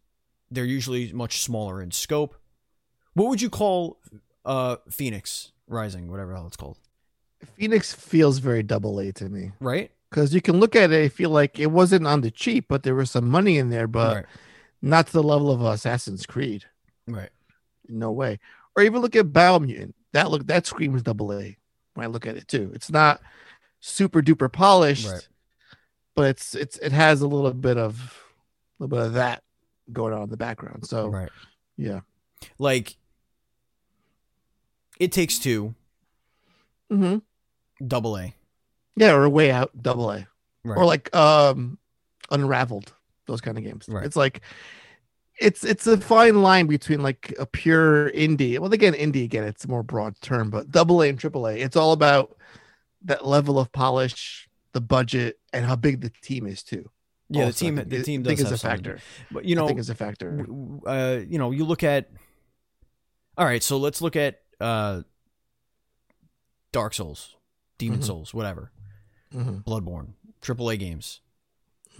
They're 0.50 0.64
usually 0.64 1.12
much 1.12 1.42
smaller 1.42 1.82
in 1.82 1.90
scope. 1.90 2.34
What 3.14 3.28
would 3.28 3.40
you 3.42 3.50
call 3.50 3.98
uh 4.44 4.76
Fenyx 4.90 5.50
Rising, 5.68 6.10
whatever 6.10 6.30
the 6.32 6.36
hell 6.38 6.46
it's 6.46 6.56
called? 6.56 6.78
Fenyx 7.58 7.94
feels 7.94 8.38
very 8.38 8.62
double 8.62 8.98
A 8.98 9.12
to 9.12 9.28
me 9.28 9.52
Right? 9.60 9.90
because 10.10 10.32
you 10.34 10.40
can 10.40 10.58
look 10.58 10.74
at 10.74 10.90
it. 10.92 11.04
I 11.04 11.08
feel 11.08 11.30
like 11.30 11.58
it 11.58 11.70
wasn't 11.70 12.06
on 12.06 12.20
the 12.22 12.30
cheap, 12.30 12.66
but 12.68 12.82
there 12.82 12.94
was 12.94 13.10
some 13.10 13.28
money 13.28 13.58
in 13.58 13.70
there, 13.70 13.86
but 13.86 14.14
right. 14.16 14.24
not 14.80 15.06
to 15.08 15.12
the 15.12 15.22
level 15.22 15.50
of 15.50 15.60
Assassin's 15.60 16.26
Creed. 16.26 16.64
Right. 17.06 17.30
No 17.88 18.10
way. 18.10 18.38
Or 18.76 18.82
even 18.82 19.00
look 19.02 19.14
at 19.16 19.26
Biomutant. 19.26 19.92
That 20.12 20.30
look 20.30 20.46
that 20.46 20.66
screams 20.66 21.02
double 21.02 21.32
A 21.32 21.56
when 21.96 22.04
I 22.04 22.08
look 22.08 22.26
at 22.26 22.36
it 22.36 22.46
too. 22.48 22.70
It's 22.74 22.90
not 22.90 23.20
super 23.80 24.22
duper 24.22 24.50
polished, 24.52 25.06
Right. 25.08 25.28
but 26.14 26.28
it's 26.28 26.54
it's 26.54 26.78
it 26.78 26.92
has 26.92 27.20
a 27.22 27.26
little 27.26 27.52
bit 27.52 27.76
of 27.78 28.22
a 28.78 28.82
little 28.84 28.96
bit 28.98 29.06
of 29.06 29.12
that 29.14 29.42
going 29.92 30.12
on 30.12 30.22
in 30.24 30.30
the 30.30 30.36
background. 30.36 30.86
So 30.86 31.08
Right. 31.08 31.30
yeah. 31.76 32.00
Like 32.58 32.96
it 34.98 35.12
takes 35.12 35.38
two, 35.38 35.74
hmm 36.90 37.18
double 37.86 38.16
A. 38.16 38.34
Yeah, 38.96 39.12
or 39.14 39.28
way 39.28 39.50
out 39.50 39.70
double 39.80 40.10
A. 40.10 40.26
Right. 40.64 40.78
Or 40.78 40.84
like 40.84 41.14
um 41.14 41.78
unraveled, 42.30 42.92
those 43.26 43.40
kind 43.40 43.58
of 43.58 43.64
games. 43.64 43.86
Right. 43.88 44.04
It's 44.04 44.16
like 44.16 44.40
it's 45.38 45.64
it's 45.64 45.86
a 45.86 45.98
fine 45.98 46.42
line 46.42 46.66
between 46.66 47.02
like 47.02 47.34
a 47.38 47.46
pure 47.46 48.10
indie. 48.12 48.58
Well, 48.58 48.72
again, 48.72 48.94
indie 48.94 49.24
again, 49.24 49.44
it's 49.44 49.64
a 49.64 49.68
more 49.68 49.82
broad 49.82 50.20
term, 50.20 50.50
but 50.50 50.70
double 50.70 51.02
A 51.02 51.08
and 51.08 51.18
triple 51.18 51.46
A, 51.46 51.56
it's 51.58 51.76
all 51.76 51.92
about 51.92 52.36
that 53.04 53.26
level 53.26 53.58
of 53.58 53.70
polish, 53.72 54.48
the 54.72 54.80
budget, 54.80 55.38
and 55.52 55.64
how 55.64 55.76
big 55.76 56.00
the 56.00 56.10
team 56.22 56.46
is 56.46 56.62
too. 56.62 56.90
yeah, 57.28 57.40
the 57.42 57.46
Also, 57.46 57.66
I 57.66 57.68
team 57.68 57.76
think 57.76 57.88
the 57.90 58.02
team 58.02 58.20
I 58.20 58.24
does 58.24 58.28
think 58.38 58.46
is 58.46 58.52
a 58.52 58.58
factor. 58.58 59.00
But 59.30 59.44
you 59.44 59.54
know, 59.56 59.64
I 59.64 59.68
think 59.68 59.80
is 59.80 59.90
a 59.90 59.94
factor. 59.94 60.46
uh, 60.86 61.20
you 61.28 61.38
know, 61.38 61.50
you 61.50 61.64
look 61.64 61.82
at. 61.82 62.10
All 63.38 63.44
right, 63.44 63.62
so 63.62 63.76
let's 63.76 64.00
look 64.00 64.16
at 64.16 64.40
uh, 64.60 65.02
Dark 66.72 66.94
Souls, 66.94 67.36
Demon 67.78 68.00
Mhm. 68.00 68.04
Souls, 68.04 68.32
whatever, 68.34 68.72
Mhm. 69.32 69.62
Bloodborne, 69.64 70.14
AAA 70.40 70.76
games, 70.78 71.20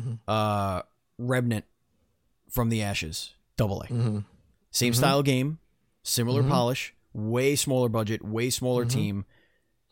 Mhm. 0.00 0.18
uh, 0.26 0.82
Remnant 1.18 1.64
from 2.56 2.70
the 2.70 2.82
Ashes, 2.82 3.34
double 3.56 3.82
A, 3.82 3.86
Mhm. 3.86 4.24
same 4.72 4.92
Mhm. 4.92 4.96
style 4.96 5.22
game, 5.22 5.58
similar 6.02 6.42
Mhm. 6.42 6.48
polish, 6.48 6.94
way 7.12 7.54
smaller 7.54 7.88
budget, 7.88 8.24
way 8.24 8.50
smaller 8.50 8.84
Mhm. 8.84 8.90
team, 8.90 9.24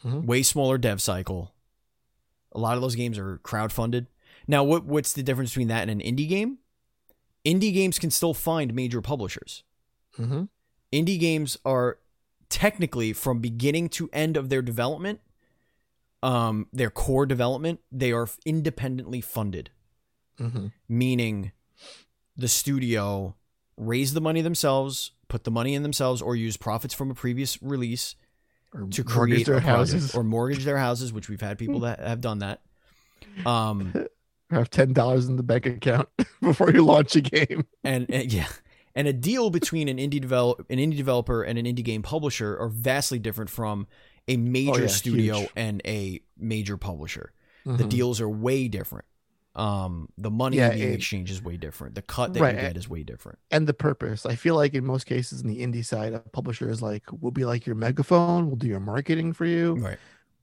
Mhm. 0.03 0.25
way 0.25 0.43
smaller 0.43 0.79
dev 0.79 1.01
cycle. 1.01 1.55
A 2.53 2.59
lot 2.59 2.75
of 2.77 2.81
those 2.83 2.95
games 2.97 3.19
are 3.19 3.39
crowdfunded. 3.45 4.07
Now, 4.49 4.65
what 4.65 4.85
what's 4.85 5.13
the 5.13 5.23
difference 5.23 5.51
between 5.51 5.69
that 5.69 5.89
and 5.89 6.01
an 6.03 6.17
indie 6.17 6.29
game? 6.29 6.59
Indie 7.45 7.73
games 7.75 7.99
can 7.99 8.11
still 8.11 8.35
find 8.35 8.75
major 8.75 9.01
publishers. 9.01 9.63
Mhm. 10.19 10.49
indie 10.93 11.19
games 11.19 11.59
are 11.65 11.99
technically 12.49 13.13
from 13.13 13.41
beginning 13.41 13.89
to 13.89 14.09
end 14.13 14.37
of 14.37 14.49
their 14.49 14.63
development 14.63 15.21
um 16.23 16.69
their 16.73 16.89
core 16.91 17.27
development 17.27 17.81
they 17.91 18.13
are 18.13 18.29
independently 18.47 19.21
funded 19.21 19.71
meaning 20.89 21.51
the 22.37 22.49
studio 22.49 23.35
raise 23.77 24.13
the 24.15 24.21
money 24.21 24.41
themselves 24.41 25.13
put 25.29 25.45
the 25.45 25.51
money 25.51 25.75
in 25.75 25.83
themselves 25.83 26.21
or 26.23 26.37
use 26.37 26.57
profits 26.57 26.95
from 26.95 27.11
a 27.11 27.15
previous 27.15 27.61
release 27.63 28.15
Or 28.73 28.87
to 28.89 29.03
create 29.05 29.47
their 29.47 29.61
houses 29.61 30.15
or 30.15 30.23
mortgage 30.23 30.65
their 30.65 30.79
houses 30.79 31.13
which 31.13 31.29
we've 31.29 31.41
had 31.41 31.59
people 31.59 31.81
that 31.87 31.99
have 32.01 32.21
done 32.21 32.39
that 32.41 32.61
um 33.47 33.93
have 34.51 34.71
ten 34.71 34.93
dollars 34.93 35.27
in 35.29 35.37
the 35.37 35.43
bank 35.43 35.67
account 35.67 36.09
before 36.43 36.71
you 36.71 36.85
launch 36.85 37.17
a 37.17 37.21
game. 37.21 37.67
and, 37.83 38.07
and 38.11 38.33
yeah 38.33 38.47
and 38.95 39.09
a 39.09 39.13
deal 39.13 39.51
between 39.51 39.89
an 39.89 39.97
indie 39.99 40.21
develop 40.21 40.65
an 40.71 40.79
indie 40.79 40.97
developer 40.97 41.43
and 41.43 41.59
an 41.59 41.65
indie 41.67 41.83
game 41.85 42.03
publisher 42.03 42.57
are 42.59 42.69
vastly 42.69 43.19
different 43.19 43.51
from 43.51 43.87
a 44.29 44.37
major 44.37 44.73
Oh, 44.73 44.79
yeah, 44.79 44.87
studio 44.87 45.39
huge. 45.41 45.51
and 45.57 45.83
a 45.85 46.21
major 46.39 46.77
publisher 46.77 47.33
the 47.67 47.85
Mhm. 47.85 47.89
deals 47.89 48.21
are 48.21 48.29
way 48.29 48.69
different 48.69 49.07
um 49.57 50.09
the 50.19 50.31
money 50.31 50.57
Yeah, 50.57 50.71
being 50.71 50.91
it- 50.91 50.95
exchanged 50.95 51.31
is 51.31 51.43
way 51.43 51.57
different 51.57 51.95
the 51.95 52.03
cut 52.03 52.35
that 52.35 52.41
Right, 52.41 52.55
you 52.57 52.61
get 52.61 52.77
is 52.77 52.89
way 52.89 53.05
different 53.05 53.39
and 53.53 53.67
the 53.69 53.75
purpose. 53.75 54.27
I 54.27 54.35
feel 54.35 54.57
like 54.57 54.75
in 54.75 54.85
most 54.85 55.05
cases 55.07 55.41
in 55.43 55.47
the 55.49 55.61
indie 55.61 55.85
side, 55.85 56.13
a 56.13 56.19
publisher 56.21 56.69
is 56.69 56.83
like, 56.83 57.05
we'll 57.13 57.31
be 57.31 57.45
like 57.45 57.65
your 57.67 57.77
megaphone, 57.77 58.47
we'll 58.49 58.57
do 58.57 58.67
your 58.67 58.81
marketing 58.81 59.33
for 59.33 59.45
you, 59.47 59.75
right 59.77 59.99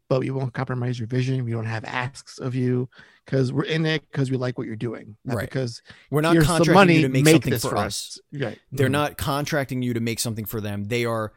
but 0.07 0.19
we 0.19 0.29
won't 0.29 0.53
compromise 0.53 0.99
your 0.99 1.07
vision. 1.07 1.45
We 1.45 1.51
don't 1.51 1.63
have 1.63 1.85
asks 1.85 2.37
of 2.37 2.53
you 2.53 2.89
because 3.25 3.53
we're 3.53 3.63
in 3.63 3.85
it 3.85 4.03
because 4.11 4.29
we 4.29 4.35
like 4.35 4.57
what 4.57 4.67
you're 4.67 4.75
doing, 4.75 5.15
not 5.23 5.37
Right. 5.37 5.49
because 5.49 5.81
we're 6.09 6.19
not 6.19 6.35
contracting 6.35 6.73
money, 6.73 6.95
you 6.97 7.01
to 7.03 7.07
make, 7.09 7.23
make 7.23 7.33
something 7.35 7.53
for 7.59 7.69
for 7.69 7.77
us 7.77 8.19
Right. 8.33 8.59
they're 8.73 8.89
Mhm. 8.89 8.91
not 8.91 9.17
contracting 9.17 9.81
you 9.81 9.93
to 9.93 10.01
make 10.01 10.19
something 10.19 10.43
for 10.43 10.59
them 10.59 10.85
they 10.85 11.05
are 11.05 11.31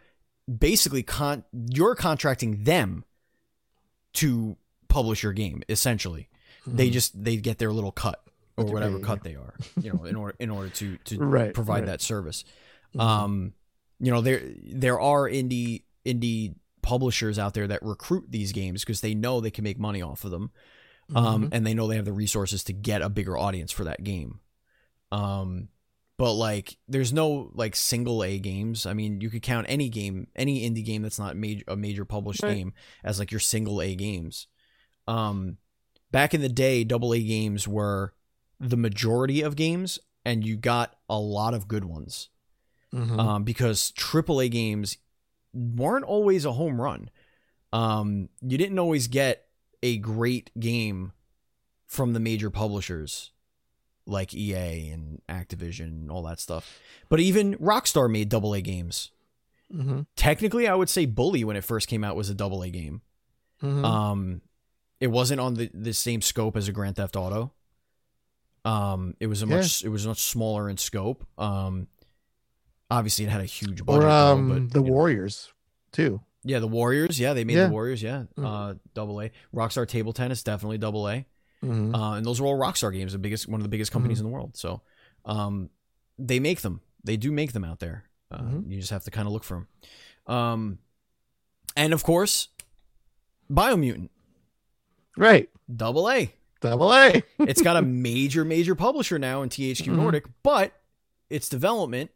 basically 0.58 1.04
con 1.04 1.44
you're 1.70 1.94
contracting 1.94 2.64
them 2.64 3.04
to 4.14 4.56
publish 4.88 5.22
your 5.22 5.32
game 5.32 5.62
essentially 5.68 6.28
they 6.66 6.88
Mhm. 6.88 6.92
just 6.92 7.24
they 7.24 7.36
get 7.36 7.58
their 7.58 7.72
little 7.72 7.92
cut 7.92 8.22
or 8.56 8.64
whatever 8.66 8.98
cut 9.00 9.22
they 9.24 9.34
are 9.34 9.54
you 9.80 9.92
know 9.92 10.04
in 10.04 10.14
order 10.16 10.36
in 10.38 10.48
order 10.50 10.68
to 10.70 10.96
to 10.98 11.18
right 11.38 11.52
provide 11.54 11.80
right. 11.80 11.86
that 11.86 12.00
service 12.00 12.44
Mhm. 12.94 13.00
um 13.00 13.52
you 14.00 14.10
know 14.12 14.20
there 14.20 14.42
there 14.62 15.00
are 15.00 15.28
indie 15.28 15.82
indie 16.06 16.54
publishers 16.82 17.38
out 17.38 17.54
there 17.54 17.66
that 17.66 17.82
recruit 17.82 18.26
these 18.28 18.52
games 18.52 18.82
because 18.82 19.00
they 19.00 19.14
know 19.14 19.40
they 19.40 19.50
can 19.50 19.64
make 19.64 19.78
money 19.78 20.02
off 20.02 20.24
of 20.24 20.30
them 20.30 20.50
um 21.14 21.44
Mhm. 21.44 21.48
and 21.52 21.66
they 21.66 21.74
know 21.74 21.86
they 21.88 21.96
have 21.96 22.04
the 22.04 22.12
resources 22.12 22.62
to 22.64 22.72
get 22.72 23.02
a 23.02 23.08
bigger 23.08 23.36
audience 23.36 23.72
for 23.72 23.84
that 23.84 24.04
game 24.04 24.40
um 25.12 25.68
but 26.16 26.32
like 26.34 26.76
there's 26.88 27.12
no 27.12 27.50
like 27.54 27.74
single 27.74 28.22
a 28.22 28.38
games 28.38 28.86
i 28.86 28.92
mean 28.94 29.20
you 29.20 29.30
could 29.30 29.42
count 29.42 29.66
any 29.68 29.88
game 29.88 30.28
any 30.36 30.68
indie 30.68 30.84
game 30.84 31.02
that's 31.02 31.18
not 31.18 31.36
major 31.36 31.64
a 31.68 31.76
major 31.76 32.04
published 32.04 32.42
Right. 32.42 32.54
game 32.54 32.72
as 33.02 33.18
like 33.18 33.30
your 33.32 33.40
single 33.40 33.82
a 33.82 33.94
games 33.96 34.46
um 35.08 35.58
back 36.14 36.32
in 36.32 36.40
the 36.40 36.48
day 36.48 36.84
double 36.84 37.12
a 37.12 37.20
games 37.20 37.66
were 37.66 38.14
the 38.60 38.76
majority 38.76 39.42
of 39.42 39.56
games 39.56 39.98
and 40.24 40.46
you 40.46 40.56
got 40.56 40.96
a 41.10 41.18
lot 41.18 41.52
of 41.54 41.66
good 41.66 41.84
ones 41.84 42.28
Mhm. 42.92 43.18
um, 43.18 43.42
because 43.44 43.92
AAA 43.96 44.48
games 44.48 44.96
weren't 45.52 46.04
always 46.04 46.44
a 46.44 46.52
home 46.52 46.80
run. 46.80 47.10
Um, 47.72 48.28
you 48.40 48.56
didn't 48.56 48.78
always 48.78 49.08
get 49.08 49.48
a 49.82 49.96
great 49.98 50.50
game 50.60 51.12
from 51.86 52.12
the 52.12 52.20
major 52.20 52.48
publishers 52.50 53.32
like 54.06 54.32
EA 54.32 54.90
and 54.90 55.20
Activision 55.28 55.86
and 55.86 56.10
all 56.12 56.22
that 56.22 56.38
stuff. 56.38 56.78
But 57.08 57.18
even 57.20 57.56
Rockstar 57.56 58.08
made 58.08 58.32
AA 58.32 58.60
games. 58.60 59.10
Mhm. 59.72 60.06
Technically, 60.14 60.68
I 60.68 60.74
would 60.76 60.88
say 60.88 61.06
Bully 61.06 61.42
when 61.42 61.56
it 61.56 61.64
first 61.64 61.88
came 61.88 62.04
out 62.04 62.14
was 62.14 62.30
a 62.30 62.34
double 62.34 62.62
A 62.62 62.70
game. 62.70 63.02
Mhm. 63.62 63.84
Um, 63.84 64.40
it 65.04 65.10
wasn't 65.10 65.38
on 65.40 65.52
the, 65.54 65.70
the 65.74 65.92
same 65.92 66.22
scope 66.22 66.56
as 66.56 66.66
a 66.66 66.72
Grand 66.72 66.96
Theft 66.96 67.14
Auto. 67.14 67.52
Um, 68.64 69.14
it 69.20 69.26
was 69.26 69.42
a 69.42 69.46
Yeah. 69.46 69.56
much 69.56 69.84
it 69.84 69.90
was 69.90 70.06
much 70.06 70.22
smaller 70.22 70.68
in 70.70 70.78
scope. 70.78 71.26
Um, 71.36 71.88
obviously 72.90 73.26
it 73.26 73.28
had 73.30 73.42
a 73.42 73.44
huge 73.44 73.84
budget. 73.84 74.02
or 74.04 74.06
though, 74.08 74.32
um 74.32 74.48
but, 74.48 74.72
the 74.72 74.80
you 74.80 74.86
know. 74.86 74.92
Warriors 74.92 75.52
too. 75.92 76.22
yeah, 76.42 76.58
the 76.60 76.66
Warriors. 76.68 77.20
Yeah, 77.20 77.34
they 77.34 77.44
made 77.44 77.56
Yeah. 77.58 77.66
the 77.66 77.72
Warriors. 77.72 78.02
Yeah, 78.02 78.24
Mhm. 78.38 78.44
uh, 78.46 78.74
double 78.94 79.20
A. 79.20 79.30
Rockstar 79.54 79.86
Table 79.86 80.12
Tennis 80.14 80.42
definitely 80.42 80.78
double 80.78 81.06
A. 81.08 81.26
Mhm. 81.62 81.94
Uh, 81.94 82.12
and 82.14 82.24
those 82.24 82.40
are 82.40 82.44
all 82.46 82.58
Rockstar 82.58 82.92
games, 82.92 83.12
the 83.12 83.18
biggest 83.18 83.46
one 83.48 83.60
of 83.60 83.62
the 83.64 83.68
biggest 83.68 83.92
companies 83.92 84.18
Mm-hmm. 84.18 84.26
in 84.26 84.30
the 84.32 84.34
world. 84.34 84.56
So, 84.56 84.80
um, 85.26 85.68
they 86.18 86.40
make 86.40 86.62
them. 86.62 86.80
They 87.02 87.16
do 87.18 87.30
make 87.32 87.52
them 87.52 87.64
out 87.64 87.80
there. 87.80 88.04
Uh, 88.30 88.38
Mhm. 88.40 88.70
You 88.70 88.78
just 88.80 88.90
have 88.90 89.04
to 89.04 89.10
kind 89.10 89.26
of 89.26 89.32
look 89.34 89.44
for 89.44 89.66
them. 90.26 90.34
Um, 90.34 90.78
and 91.76 91.92
of 91.92 92.02
course, 92.02 92.48
Biomutant 93.52 94.08
Right. 95.16 95.48
double 95.74 96.10
A. 96.10 96.32
Double 96.60 96.92
A. 96.92 97.22
It's 97.40 97.62
got 97.62 97.76
a 97.76 97.82
major, 97.82 98.44
major 98.44 98.74
publisher 98.74 99.18
now 99.18 99.42
in 99.42 99.48
THQ 99.50 99.86
Mhm. 99.92 99.96
Nordic, 99.96 100.24
but 100.42 100.72
its 101.30 101.48
development 101.48 102.10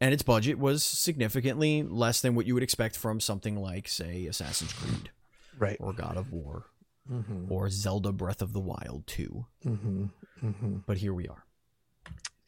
and 0.00 0.12
its 0.14 0.22
budget 0.22 0.58
was 0.58 0.84
significantly 0.84 1.82
less 1.82 2.20
than 2.20 2.34
what 2.34 2.46
you 2.46 2.54
would 2.54 2.62
expect 2.62 2.96
from 2.96 3.20
something 3.20 3.56
like, 3.56 3.88
say, 3.88 4.26
Assassin's 4.26 4.72
Creed 4.72 5.10
Right. 5.58 5.76
or 5.80 5.92
God 5.92 6.16
of 6.16 6.32
War 6.32 6.66
Mm-hmm. 7.10 7.50
or 7.50 7.70
Zelda 7.70 8.12
Breath 8.12 8.42
of 8.42 8.52
the 8.52 8.60
Wild 8.60 9.06
2. 9.06 9.46
Mm-hmm. 9.64 10.04
Mm-hmm. 10.44 10.76
But 10.86 10.98
here 10.98 11.14
we 11.14 11.26
are. 11.26 11.44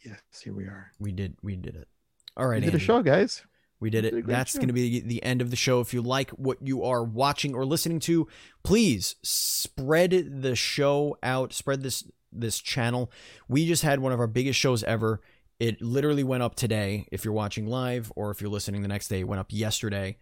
Yes, 0.05 0.21
here 0.45 0.55
we 0.55 0.65
are. 0.65 0.93
We 0.99 1.13
did 1.13 1.37
we 1.43 1.57
did 1.57 1.77
it. 1.77 1.89
All 2.37 2.47
right, 2.47 2.61
we 2.61 2.67
did 2.67 2.75
a 2.75 2.79
show, 2.79 3.03
guys. 3.03 3.43
We 3.81 3.89
did 3.91 4.05
it. 4.05 4.27
That's 4.27 4.55
going 4.57 4.69
to 4.69 4.75
be 4.75 5.01
the 5.01 5.23
end 5.25 5.41
of 5.41 5.51
the 5.51 5.57
show. 5.57 5.81
If 5.81 5.95
you 5.95 6.03
like 6.03 6.31
what 6.33 6.59
you 6.61 6.85
are 6.85 7.03
watching 7.03 7.55
or 7.55 7.65
listening 7.65 7.99
to, 8.01 8.29
please 8.63 9.17
spread 9.23 10.43
the 10.43 10.55
show 10.55 11.17
out. 11.23 11.53
Spread 11.53 11.83
this 11.83 12.05
this 12.33 12.61
channel. 12.61 13.11
We 13.49 13.67
just 13.67 13.83
had 13.83 14.01
one 14.01 14.13
of 14.13 14.21
our 14.21 14.27
biggest 14.27 14.59
shows 14.59 14.85
ever. 14.85 15.21
It 15.59 15.81
literally 15.83 16.25
went 16.25 16.43
up 16.43 16.55
today. 16.55 17.07
If 17.11 17.25
you're 17.25 17.35
watching 17.35 17.67
live 17.67 18.13
or 18.17 18.31
if 18.31 18.41
you're 18.41 18.51
listening 18.51 18.83
the 18.83 18.89
next 18.89 19.09
day, 19.09 19.21
it 19.21 19.29
went 19.29 19.41
up 19.41 19.49
yesterday. 19.51 20.17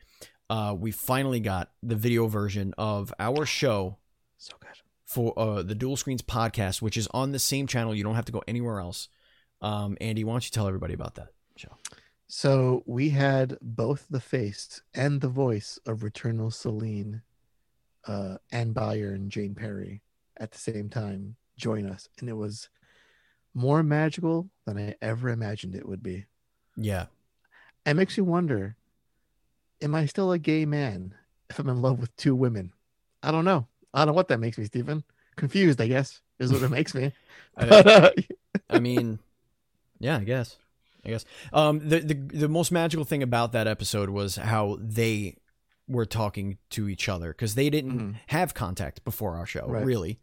uh, 0.51 0.75
we 0.79 0.91
finally 0.91 1.41
got 1.41 1.71
the 1.83 1.95
video 1.97 2.27
version 2.27 2.75
of 2.79 3.13
our 3.19 3.45
show 3.45 3.99
So 4.39 4.55
good. 4.61 4.71
for 5.05 5.39
uh, 5.39 5.63
the 5.63 5.75
Dual 5.75 5.97
Screens 5.97 6.23
podcast, 6.23 6.81
which 6.81 6.97
is 6.97 7.07
on 7.13 7.33
the 7.33 7.39
same 7.39 7.67
channel. 7.67 7.95
You 7.95 8.03
don't 8.05 8.15
have 8.15 8.25
to 8.25 8.33
go 8.33 8.43
anywhere 8.49 8.81
else. 8.81 9.09
Um, 9.61 9.97
Andy, 10.01 10.25
why 10.25 10.33
don't 10.33 10.45
you 10.45 10.51
tell 10.51 10.67
everybody 10.67 10.95
about 10.95 11.17
that 11.17 11.29
show? 11.57 11.77
So 12.29 12.83
we 12.85 13.09
had 13.11 13.57
both 13.63 14.07
the 14.11 14.21
face 14.21 14.83
and 14.95 15.21
the 15.21 15.29
voice 15.29 15.79
of 15.87 16.01
Returnal 16.01 16.53
Selene, 16.53 17.23
uh, 18.07 18.37
Anne 18.53 18.73
Beyer 18.73 19.15
and 19.15 19.31
Jane 19.31 19.55
Perry 19.55 20.03
at 20.37 20.53
the 20.53 20.59
same 20.59 20.91
time 20.91 21.37
join 21.57 21.89
us, 21.89 22.09
and 22.21 22.29
it 22.29 22.35
was 22.35 22.69
more 23.55 23.83
magical 23.83 24.51
than 24.67 24.79
I 24.79 24.95
ever 25.01 25.31
imagined 25.31 25.75
it 25.75 25.89
would 25.89 26.03
be. 26.03 26.27
Yeah. 26.77 27.07
It 27.87 27.95
makes 27.95 28.19
you 28.19 28.25
wonder: 28.25 28.77
Am 29.81 29.95
I 29.95 30.05
still 30.05 30.31
a 30.31 30.39
gay 30.39 30.67
man 30.67 31.15
if 31.49 31.59
I'm 31.59 31.69
in 31.71 31.81
love 31.81 31.99
with 31.99 32.15
two 32.17 32.35
women? 32.35 32.73
I 33.23 33.31
don't 33.31 33.47
know. 33.47 33.67
I 33.95 34.01
don't 34.01 34.09
know 34.09 34.13
what 34.13 34.29
that 34.29 34.39
makes 34.39 34.59
me, 34.59 34.67
Stephen. 34.67 35.03
Confused, 35.37 35.81
I 35.81 35.89
guess, 35.89 36.21
is 36.39 36.53
what 36.53 36.63
it 36.63 36.71
makes 36.71 36.95
me. 36.95 37.13
But 37.57 37.87
uh, 37.87 38.11
I 38.71 38.79
mean, 38.79 39.19
yeah, 39.99 40.19
I 40.19 40.25
guess. 40.25 40.59
I 41.05 41.11
guess. 41.11 41.25
Um, 41.53 41.79
the, 41.89 42.01
the 42.01 42.15
the 42.15 42.49
most 42.49 42.73
magical 42.73 43.05
thing 43.05 43.23
about 43.23 43.53
that 43.53 43.67
episode 43.67 44.11
was 44.11 44.37
how 44.37 44.79
they 44.81 45.37
were 45.87 46.05
talking 46.07 46.59
to 46.71 46.89
each 46.89 47.09
other 47.09 47.29
because 47.29 47.55
they 47.55 47.71
didn't 47.71 47.99
Mhm. 47.99 48.17
have 48.27 48.53
contact 48.55 49.05
before 49.05 49.37
our 49.37 49.47
show, 49.47 49.67
Right. 49.67 49.85
really. 49.85 50.19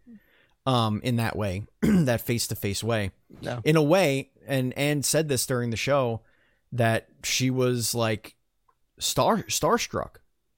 Um, 0.68 1.00
in 1.04 1.16
that 1.18 1.36
way, 1.36 1.64
that 1.82 2.22
face 2.22 2.48
to 2.48 2.56
face 2.56 2.84
way. 2.84 3.12
No. 3.42 3.62
In 3.64 3.76
a 3.76 3.84
way, 3.84 4.32
and 4.48 4.74
and 4.78 5.06
said 5.06 5.28
this 5.28 5.46
during 5.46 5.70
the 5.70 5.78
show 5.78 6.22
that 6.72 7.08
she 7.24 7.50
was 7.50 7.94
like 7.96 8.36
star 9.00 9.38
starstruck 9.44 10.18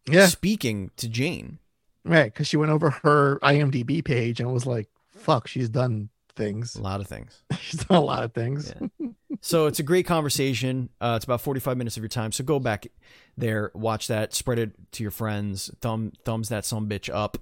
yeah, 0.10 0.28
speaking 0.28 0.92
to 0.98 1.08
Jane. 1.10 1.60
right. 2.06 2.34
Because 2.34 2.48
she 2.48 2.56
went 2.58 2.72
over 2.72 2.90
her 3.04 3.40
IMDb 3.44 4.04
page 4.04 4.40
and 4.40 4.52
was 4.54 4.66
like, 4.66 4.88
"Fuck, 5.10 5.48
she's 5.48 5.68
done 5.70 6.10
things. 6.36 6.76
A 6.76 6.82
lot 6.82 7.02
of 7.02 7.08
things. 7.08 7.44
she's 7.60 7.84
done 7.86 7.98
a 7.98 8.02
lot 8.06 8.24
of 8.24 8.34
things." 8.34 8.74
Yeah. 9.00 9.08
so 9.48 9.68
it's 9.68 9.80
a 9.80 9.84
great 9.84 10.06
conversation. 10.06 10.90
Uh, 11.00 11.14
it's 11.16 11.24
about 11.24 11.40
45 11.40 11.78
minutes 11.78 11.96
of 11.96 12.04
your 12.04 12.10
time. 12.10 12.34
So 12.34 12.44
go 12.44 12.60
back 12.60 12.88
there, 13.38 13.72
watch 13.74 14.08
that, 14.08 14.34
spread 14.34 14.60
it 14.60 14.72
to 14.92 15.04
your 15.04 15.12
friends, 15.12 15.72
thumb 15.80 16.12
thumbs 16.26 16.50
that 16.50 16.66
some 16.66 16.90
bitch 16.90 17.10
up. 17.14 17.38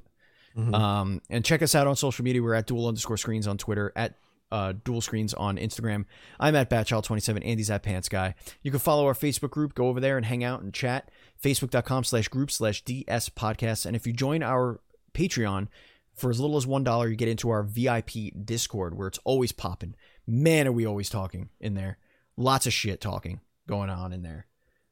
Mhm. 0.56 0.74
Um, 0.76 1.22
and 1.32 1.44
check 1.44 1.64
us 1.64 1.74
out 1.74 1.88
on 1.88 1.96
social 1.96 2.24
media. 2.24 2.44
We're 2.44 2.54
at 2.54 2.68
dual 2.68 2.88
underscore 2.88 3.18
screens 3.18 3.48
on 3.48 3.58
Twitter, 3.58 3.92
at 3.96 4.14
uh, 4.52 4.74
dual 4.84 5.02
screens 5.02 5.34
on 5.34 5.58
Instagram. 5.58 6.06
I'm 6.40 6.56
at 6.56 6.70
Batchild27. 6.70 7.44
Andy's 7.44 7.72
at 7.72 7.82
Pants 7.82 8.08
Guy. 8.08 8.36
You 8.62 8.70
can 8.70 8.80
follow 8.80 9.08
our 9.08 9.16
Facebook 9.16 9.50
group. 9.50 9.74
Go 9.74 9.88
over 9.88 10.00
there 10.00 10.16
and 10.16 10.26
hang 10.28 10.44
out 10.44 10.62
and 10.62 10.72
chat. 10.72 11.10
Facebook.com 11.44 12.04
slash 12.04 12.28
group 12.28 12.52
slash 12.52 12.84
DS 12.84 13.30
podcast. 13.30 13.88
And 13.88 13.96
if 13.96 14.06
you 14.06 14.14
join 14.14 14.44
our 14.44 14.80
Patreon 15.14 15.70
for 16.14 16.30
as 16.30 16.40
little 16.40 16.56
as 16.56 16.66
$1, 16.68 17.10
you 17.10 17.16
get 17.16 17.28
into 17.28 17.50
our 17.50 17.64
VIP 17.64 18.32
Discord 18.46 18.96
where 18.96 19.08
it's 19.08 19.20
always 19.26 19.52
popping. 19.52 19.96
Man, 20.28 20.68
are 20.68 20.72
we 20.72 20.86
always 20.86 21.10
talking 21.10 21.50
in 21.60 21.74
there. 21.76 21.98
Lots 22.38 22.66
of 22.68 22.74
shit 22.74 23.00
talking 23.02 23.40
going 23.68 23.90
on 23.90 24.12
in 24.14 24.22
there. 24.24 24.48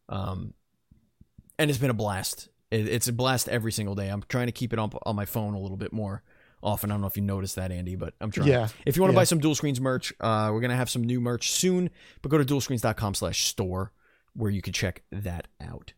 Um, 0.09 0.53
and 1.59 1.69
it's 1.69 1.79
been 1.79 1.89
a 1.89 1.93
blast. 1.95 2.49
It, 2.71 2.87
it's 2.87 3.07
a 3.07 3.13
blast 3.13 3.49
every 3.49 3.71
single 3.71 3.95
day. 3.95 4.09
I'm 4.09 4.23
trying 4.29 4.47
to 4.47 4.51
keep 4.51 4.73
it 4.73 4.79
on 4.79 4.91
on 5.05 5.15
my 5.15 5.25
phone 5.25 5.53
a 5.53 5.59
little 5.59 5.77
bit 5.77 5.91
more 5.93 6.23
often. 6.61 6.91
I 6.91 6.93
don't 6.93 7.01
know 7.01 7.07
if 7.07 7.17
you 7.17 7.23
noticed 7.23 7.55
that, 7.57 7.71
Andy, 7.71 7.95
but 7.95 8.13
I'm 8.21 8.31
trying. 8.31 8.47
Yeah. 8.49 8.67
If 8.85 8.95
you 8.95 9.01
want 9.01 9.11
to 9.11 9.15
Yeah. 9.15 9.19
buy 9.21 9.25
some 9.25 9.39
dual 9.39 9.55
screens 9.55 9.81
merch, 9.81 10.13
uh, 10.19 10.49
we're 10.53 10.61
gonna 10.61 10.75
have 10.75 10.89
some 10.89 11.03
new 11.03 11.19
merch 11.19 11.51
soon. 11.51 11.89
But 12.21 12.29
go 12.29 12.37
to 12.37 12.45
dualscreens.com 12.45 13.15
slash 13.15 13.45
store 13.45 13.91
where 14.33 14.49
you 14.51 14.61
can 14.61 14.73
check 14.73 15.03
that 15.11 15.47
out. 15.61 15.93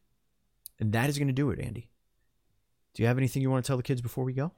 And 0.79 0.91
that 0.93 1.09
is 1.09 1.17
gonna 1.19 1.31
do 1.33 1.51
it, 1.51 1.59
Andy. 1.59 1.89
Do 2.93 3.03
you 3.03 3.07
have 3.07 3.17
anything 3.17 3.41
you 3.41 3.49
want 3.51 3.63
to 3.63 3.67
tell 3.67 3.77
the 3.77 3.83
kids 3.83 4.01
before 4.01 4.23
we 4.23 4.33
go? 4.33 4.51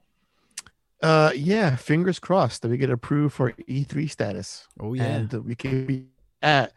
Uh, 1.02 1.30
yeah. 1.34 1.76
Fingers 1.76 2.18
crossed 2.18 2.62
that 2.62 2.68
we 2.68 2.76
get 2.76 2.90
approved 2.90 3.34
for 3.34 3.52
E3 3.52 4.10
status. 4.10 4.66
Oh 4.80 4.94
yeah. 4.94 5.04
and 5.04 5.32
we 5.44 5.54
can 5.54 5.86
be 5.86 6.06
at 6.42 6.72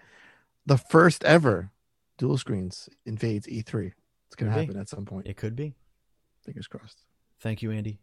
the 0.65 0.78
first 0.78 1.24
ever 1.24 1.72
dual 2.17 2.38
screens 2.38 2.88
invades 3.05 3.47
E3. 3.47 3.91
It's 4.28 4.36
gonna 4.36 4.51
Could 4.51 4.55
be. 4.59 4.65
happen 4.67 4.80
at 4.80 4.89
some 4.89 5.05
point. 5.05 5.28
it 5.28 5.38
could 5.38 5.55
be. 5.55 5.74
Fingers 6.45 6.67
crossed. 6.67 6.99
Thank 7.39 7.61
you, 7.61 7.72
Andy. 7.72 7.99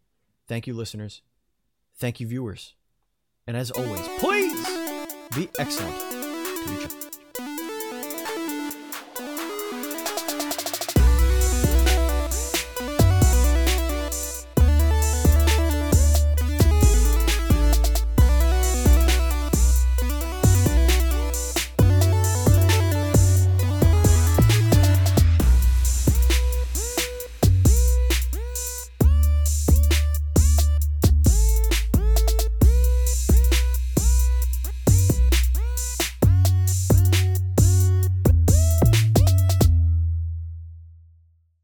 Thank 0.47 0.67
you, 0.67 0.75
listeners. 0.75 1.23
Thank 1.97 2.21
you, 2.21 2.27
viewers. 2.27 2.75
And 3.47 3.57
as 3.57 3.71
always, 3.71 4.01
please 4.19 4.67
be 5.35 5.49
excellent 5.59 5.99
to 6.01 6.75
each 6.79 6.85
other. 6.87 7.18